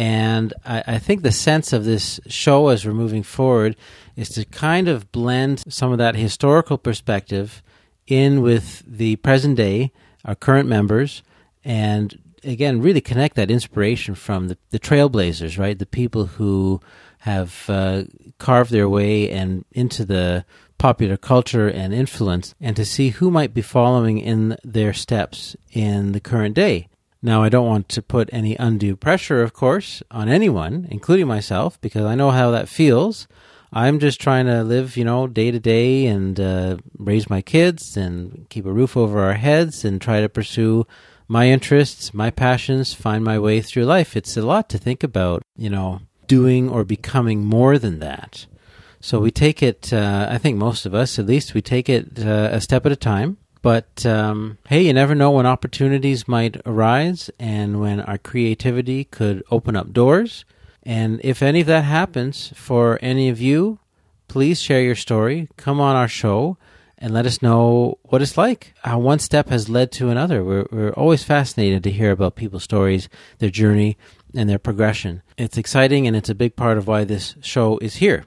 And 0.00 0.54
I, 0.64 0.82
I, 0.86 0.98
think 0.98 1.20
the 1.20 1.30
sense 1.30 1.74
of 1.74 1.84
this 1.84 2.20
show 2.26 2.68
as 2.68 2.86
we're 2.86 2.94
moving 2.94 3.22
forward 3.22 3.76
is 4.16 4.30
to 4.30 4.46
kind 4.46 4.88
of 4.88 5.12
blend 5.12 5.62
some 5.68 5.92
of 5.92 5.98
that 5.98 6.16
historical 6.16 6.78
perspective 6.78 7.62
in 8.06 8.40
with 8.40 8.82
the 8.86 9.16
present 9.16 9.58
day 9.58 9.92
our 10.24 10.34
current 10.34 10.70
members, 10.70 11.22
and 11.66 12.18
again, 12.42 12.80
really 12.80 13.02
connect 13.02 13.36
that 13.36 13.50
inspiration 13.50 14.14
from 14.14 14.48
the, 14.48 14.56
the 14.70 14.78
trailblazers, 14.78 15.58
right? 15.58 15.78
The 15.78 15.84
people 15.84 16.24
who 16.24 16.80
have 17.18 17.66
uh, 17.68 18.04
carved 18.38 18.70
their 18.70 18.88
way 18.88 19.30
and 19.30 19.66
into 19.70 20.06
the 20.06 20.46
popular 20.78 21.18
culture 21.18 21.68
and 21.68 21.92
influence, 21.92 22.54
and 22.58 22.74
to 22.76 22.86
see 22.86 23.10
who 23.10 23.30
might 23.30 23.52
be 23.52 23.60
following 23.60 24.16
in 24.16 24.56
their 24.64 24.94
steps 24.94 25.56
in 25.72 26.12
the 26.12 26.20
current 26.20 26.54
day. 26.54 26.88
Now, 27.22 27.42
I 27.42 27.50
don't 27.50 27.66
want 27.66 27.88
to 27.90 28.02
put 28.02 28.30
any 28.32 28.56
undue 28.56 28.96
pressure, 28.96 29.42
of 29.42 29.52
course, 29.52 30.02
on 30.10 30.28
anyone, 30.28 30.86
including 30.90 31.26
myself, 31.26 31.78
because 31.80 32.04
I 32.04 32.14
know 32.14 32.30
how 32.30 32.50
that 32.50 32.68
feels. 32.68 33.28
I'm 33.72 33.98
just 33.98 34.20
trying 34.20 34.46
to 34.46 34.64
live, 34.64 34.96
you 34.96 35.04
know, 35.04 35.26
day 35.26 35.50
to 35.50 35.60
day 35.60 36.06
and 36.06 36.40
uh, 36.40 36.78
raise 36.96 37.30
my 37.30 37.42
kids 37.42 37.96
and 37.96 38.46
keep 38.48 38.64
a 38.64 38.72
roof 38.72 38.96
over 38.96 39.20
our 39.20 39.34
heads 39.34 39.84
and 39.84 40.00
try 40.00 40.20
to 40.20 40.28
pursue 40.28 40.86
my 41.28 41.48
interests, 41.48 42.12
my 42.12 42.30
passions, 42.30 42.94
find 42.94 43.22
my 43.22 43.38
way 43.38 43.60
through 43.60 43.84
life. 43.84 44.16
It's 44.16 44.36
a 44.36 44.42
lot 44.42 44.68
to 44.70 44.78
think 44.78 45.04
about, 45.04 45.42
you 45.56 45.70
know, 45.70 46.00
doing 46.26 46.68
or 46.68 46.84
becoming 46.84 47.44
more 47.44 47.78
than 47.78 48.00
that. 48.00 48.46
So 49.00 49.20
we 49.20 49.30
take 49.30 49.62
it, 49.62 49.92
uh, 49.92 50.26
I 50.28 50.38
think 50.38 50.56
most 50.58 50.86
of 50.86 50.94
us, 50.94 51.18
at 51.18 51.26
least, 51.26 51.54
we 51.54 51.62
take 51.62 51.88
it 51.88 52.18
uh, 52.18 52.48
a 52.50 52.60
step 52.60 52.84
at 52.86 52.92
a 52.92 52.96
time. 52.96 53.36
But 53.62 54.06
um, 54.06 54.58
hey, 54.68 54.82
you 54.82 54.92
never 54.92 55.14
know 55.14 55.32
when 55.32 55.46
opportunities 55.46 56.26
might 56.26 56.56
arise 56.64 57.30
and 57.38 57.80
when 57.80 58.00
our 58.00 58.18
creativity 58.18 59.04
could 59.04 59.42
open 59.50 59.76
up 59.76 59.92
doors 59.92 60.44
and 60.82 61.20
if 61.22 61.42
any 61.42 61.60
of 61.60 61.66
that 61.66 61.84
happens 61.84 62.52
for 62.54 62.98
any 63.02 63.28
of 63.28 63.40
you, 63.40 63.78
please 64.28 64.60
share 64.60 64.82
your 64.82 64.94
story. 64.94 65.48
Come 65.56 65.80
on 65.80 65.96
our 65.96 66.08
show 66.08 66.56
and 66.98 67.12
let 67.12 67.26
us 67.26 67.42
know 67.42 67.98
what 68.04 68.22
it's 68.22 68.36
like, 68.36 68.74
how 68.82 68.98
one 68.98 69.18
step 69.18 69.48
has 69.48 69.68
led 69.68 69.90
to 69.92 70.08
another. 70.08 70.44
We're, 70.44 70.66
we're 70.70 70.92
always 70.92 71.22
fascinated 71.22 71.82
to 71.84 71.90
hear 71.90 72.10
about 72.10 72.36
people's 72.36 72.64
stories, 72.64 73.08
their 73.38 73.50
journey, 73.50 73.96
and 74.34 74.48
their 74.48 74.58
progression. 74.58 75.22
It's 75.36 75.58
exciting 75.58 76.06
and 76.06 76.16
it's 76.16 76.28
a 76.28 76.34
big 76.34 76.56
part 76.56 76.78
of 76.78 76.86
why 76.86 77.04
this 77.04 77.36
show 77.40 77.78
is 77.78 77.96
here. 77.96 78.24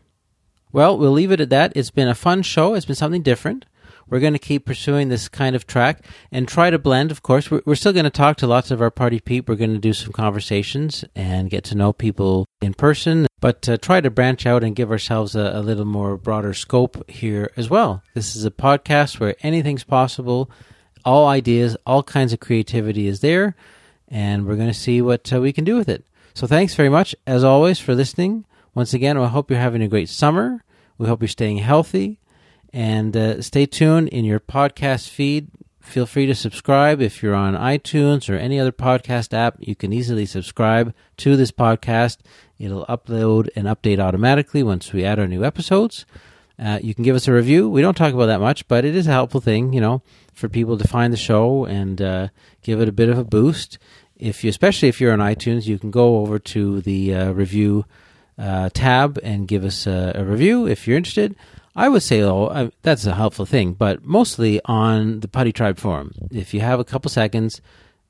Well, 0.72 0.98
we'll 0.98 1.12
leave 1.12 1.32
it 1.32 1.42
at 1.42 1.50
that. 1.52 1.72
It's 1.76 1.92
been 1.92 2.08
a 2.08 2.16
fun 2.16 2.42
show. 2.42 2.74
It's 2.74 2.86
been 2.86 2.96
something 2.96 3.22
different. 3.22 3.66
We're 4.10 4.20
going 4.20 4.34
to 4.34 4.39
keep 4.39 4.66
pursuing 4.66 5.10
this 5.10 5.28
kind 5.30 5.56
of 5.56 5.66
track 5.66 6.06
and 6.32 6.47
try 6.47 6.70
to 6.70 6.80
blend, 6.80 7.12
of 7.12 7.24
course. 7.24 7.49
We're, 7.49 7.62
we're 7.66 7.76
still 7.76 7.93
going 7.93 8.04
to 8.04 8.10
talk 8.10 8.38
to 8.38 8.47
lots 8.47 8.72
of 8.72 8.82
our 8.82 8.91
putty 8.91 9.20
people. 9.20 9.54
We're 9.54 9.60
going 9.60 9.74
to 9.74 9.80
do 9.80 9.93
some 9.93 10.12
conversations 10.12 11.06
and 11.16 11.49
get 11.49 11.64
to 11.66 11.76
know 11.76 11.93
people 11.93 12.45
in 12.62 12.74
person, 12.74 13.28
but 13.39 13.68
uh, 13.68 13.78
try 13.78 14.01
to 14.01 14.10
branch 14.10 14.45
out 14.45 14.64
and 14.64 14.76
give 14.76 14.91
ourselves 14.91 15.36
a, 15.36 15.51
a 15.56 15.62
little 15.62 15.86
more 15.86 16.18
broader 16.18 16.54
scope 16.54 17.10
here 17.10 17.51
as 17.58 17.70
well. 17.70 18.04
This 18.14 18.36
is 18.36 18.45
a 18.45 18.51
podcast 18.51 19.20
where 19.20 19.36
anything's 19.41 19.84
possible. 19.84 20.49
All 21.06 21.28
ideas, 21.28 21.76
all 21.86 22.04
kinds 22.04 22.34
of 22.34 22.39
creativity 22.39 23.08
is 23.08 23.20
there, 23.20 23.56
and 24.08 24.45
we're 24.45 24.56
going 24.56 24.68
to 24.68 24.74
see 24.74 25.01
what 25.01 25.34
uh, 25.34 25.41
we 25.41 25.51
can 25.51 25.64
do 25.64 25.76
with 25.76 25.89
it. 25.89 26.06
So 26.34 26.47
thanks 26.47 26.76
very 26.76 26.89
much, 26.89 27.16
as 27.28 27.43
always, 27.43 27.80
for 27.80 27.93
listening. 27.93 28.45
Once 28.74 28.93
again, 28.93 29.18
I 29.18 29.28
hope 29.28 29.51
you're 29.51 29.60
having 29.60 29.84
a 29.84 29.88
great 29.88 30.10
summer. 30.10 30.64
We 30.97 31.08
hope 31.08 31.22
you're 31.22 31.28
staying 31.28 31.58
healthy. 31.58 32.20
And 32.74 33.16
uh, 33.16 33.42
stay 33.42 33.66
tuned 33.66 34.10
in 34.10 34.26
your 34.26 34.40
podcast 34.40 35.10
feed. 35.10 35.50
Feel 35.80 36.06
free 36.06 36.26
to 36.26 36.36
subscribe 36.36 37.02
if 37.02 37.22
you're 37.22 37.36
on 37.36 37.56
iTunes 37.56 38.30
or 38.30 38.38
any 38.38 38.60
other 38.60 38.72
podcast 38.72 39.34
app. 39.34 39.58
You 39.60 39.76
can 39.76 39.94
easily 39.94 40.26
subscribe 40.26 40.94
to 41.18 41.36
this 41.36 41.52
podcast. 41.52 42.18
It'll 42.58 42.86
upload 42.88 43.50
and 43.56 43.68
update 43.68 44.00
automatically 44.00 44.64
once 44.64 44.92
we 44.92 45.06
add 45.06 45.20
our 45.20 45.28
new 45.28 45.44
episodes. 45.44 46.06
Uh, 46.58 46.80
you 46.82 46.96
can 46.96 47.04
give 47.04 47.16
us 47.16 47.28
a 47.28 47.34
review. 47.34 47.70
We 47.70 47.82
don't 47.82 47.98
talk 47.98 48.14
about 48.14 48.28
that 48.28 48.40
much, 48.40 48.68
but 48.68 48.86
it 48.86 48.96
is 48.96 49.08
a 49.08 49.12
helpful 49.12 49.42
thing, 49.42 49.74
you 49.74 49.82
know, 49.82 50.02
for 50.34 50.48
people 50.48 50.78
to 50.78 50.88
find 50.88 51.12
the 51.12 51.18
show 51.18 51.66
and 51.66 52.02
uh, 52.02 52.28
give 52.62 52.80
it 52.80 52.88
a 52.88 52.94
bit 52.94 53.10
of 53.10 53.18
a 53.18 53.24
boost 53.24 53.78
if 54.24 54.44
you, 54.44 54.50
especially 54.50 54.88
if 54.88 55.02
you're 55.02 55.12
on 55.12 55.20
iTunes, 55.20 55.68
you 55.68 55.78
can 55.78 55.92
go 55.92 56.20
over 56.20 56.40
to 56.40 56.82
the 56.82 57.14
uh, 57.14 57.32
review 57.32 57.86
uh, 58.38 58.70
tab 58.74 59.20
and 59.22 59.48
give 59.48 59.64
us 59.66 59.86
a, 59.86 60.14
a, 60.16 60.24
review 60.24 60.66
if 60.66 60.88
you're 60.88 60.98
interested. 60.98 61.36
I 61.76 61.90
would 61.90 62.04
say, 62.04 62.22
oh, 62.22 62.46
uh, 62.46 62.70
that's 62.84 63.06
a 63.06 63.16
helpful 63.16 63.46
thing, 63.46 63.74
but 63.74 64.04
mostly 64.04 64.62
on 64.66 65.22
the 65.22 65.28
Putty 65.28 65.52
Tribe 65.52 65.80
forum. 65.80 66.14
If 66.32 66.54
you 66.54 66.62
have 66.62 66.80
a 66.80 66.84
couple 66.84 67.10
seconds, 67.10 67.62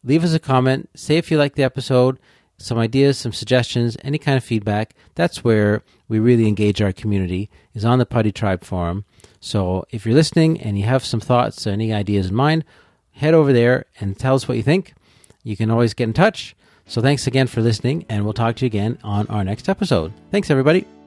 leave 0.04 0.24
us 0.24 0.34
a 0.34 0.40
comment. 0.40 0.90
Say 0.96 1.18
if 1.18 1.32
you 1.32 1.38
like 1.38 1.56
the 1.56 1.64
episode, 1.64 2.20
some 2.58 2.78
ideas, 2.78 3.18
some 3.18 3.34
suggestions, 3.34 3.98
any 4.04 4.18
kind 4.18 4.38
of 4.38 4.44
feedback. 4.44 4.96
That's 5.16 5.44
where 5.44 5.82
we 6.08 6.20
really 6.20 6.48
engage 6.48 6.82
our 6.82 6.94
community 6.94 7.50
is 7.74 7.86
on 7.86 8.00
the 8.00 8.06
Putty 8.06 8.32
Tribe 8.32 8.64
forum. 8.64 9.06
So 9.40 9.86
if 9.92 10.06
you're 10.06 10.16
listening 10.16 10.62
and 10.62 10.78
you 10.78 10.86
have 10.86 11.06
some 11.06 11.20
thoughts 11.20 11.66
or 11.66 11.72
any 11.72 11.94
ideas 11.94 12.30
in 12.30 12.36
mind, 12.36 12.66
head 13.12 13.34
over 13.34 13.54
there 13.54 13.86
and 14.00 14.18
tell 14.18 14.36
us 14.36 14.48
what 14.48 14.58
you 14.58 14.64
think. 14.64 14.94
You 15.44 15.58
can 15.58 15.70
always 15.70 15.94
get 15.94 16.06
in 16.06 16.14
touch. 16.14 16.56
So 16.86 17.02
thanks 17.02 17.28
again 17.28 17.48
for 17.48 17.62
listening, 17.62 18.06
and 18.10 18.24
we'll 18.26 18.34
talk 18.34 18.58
to 18.58 18.66
you 18.66 18.68
again 18.68 18.98
on 19.04 19.28
our 19.28 19.44
next 19.44 19.70
episode. 19.70 20.14
Thanks, 20.32 20.50
everybody. 20.50 21.03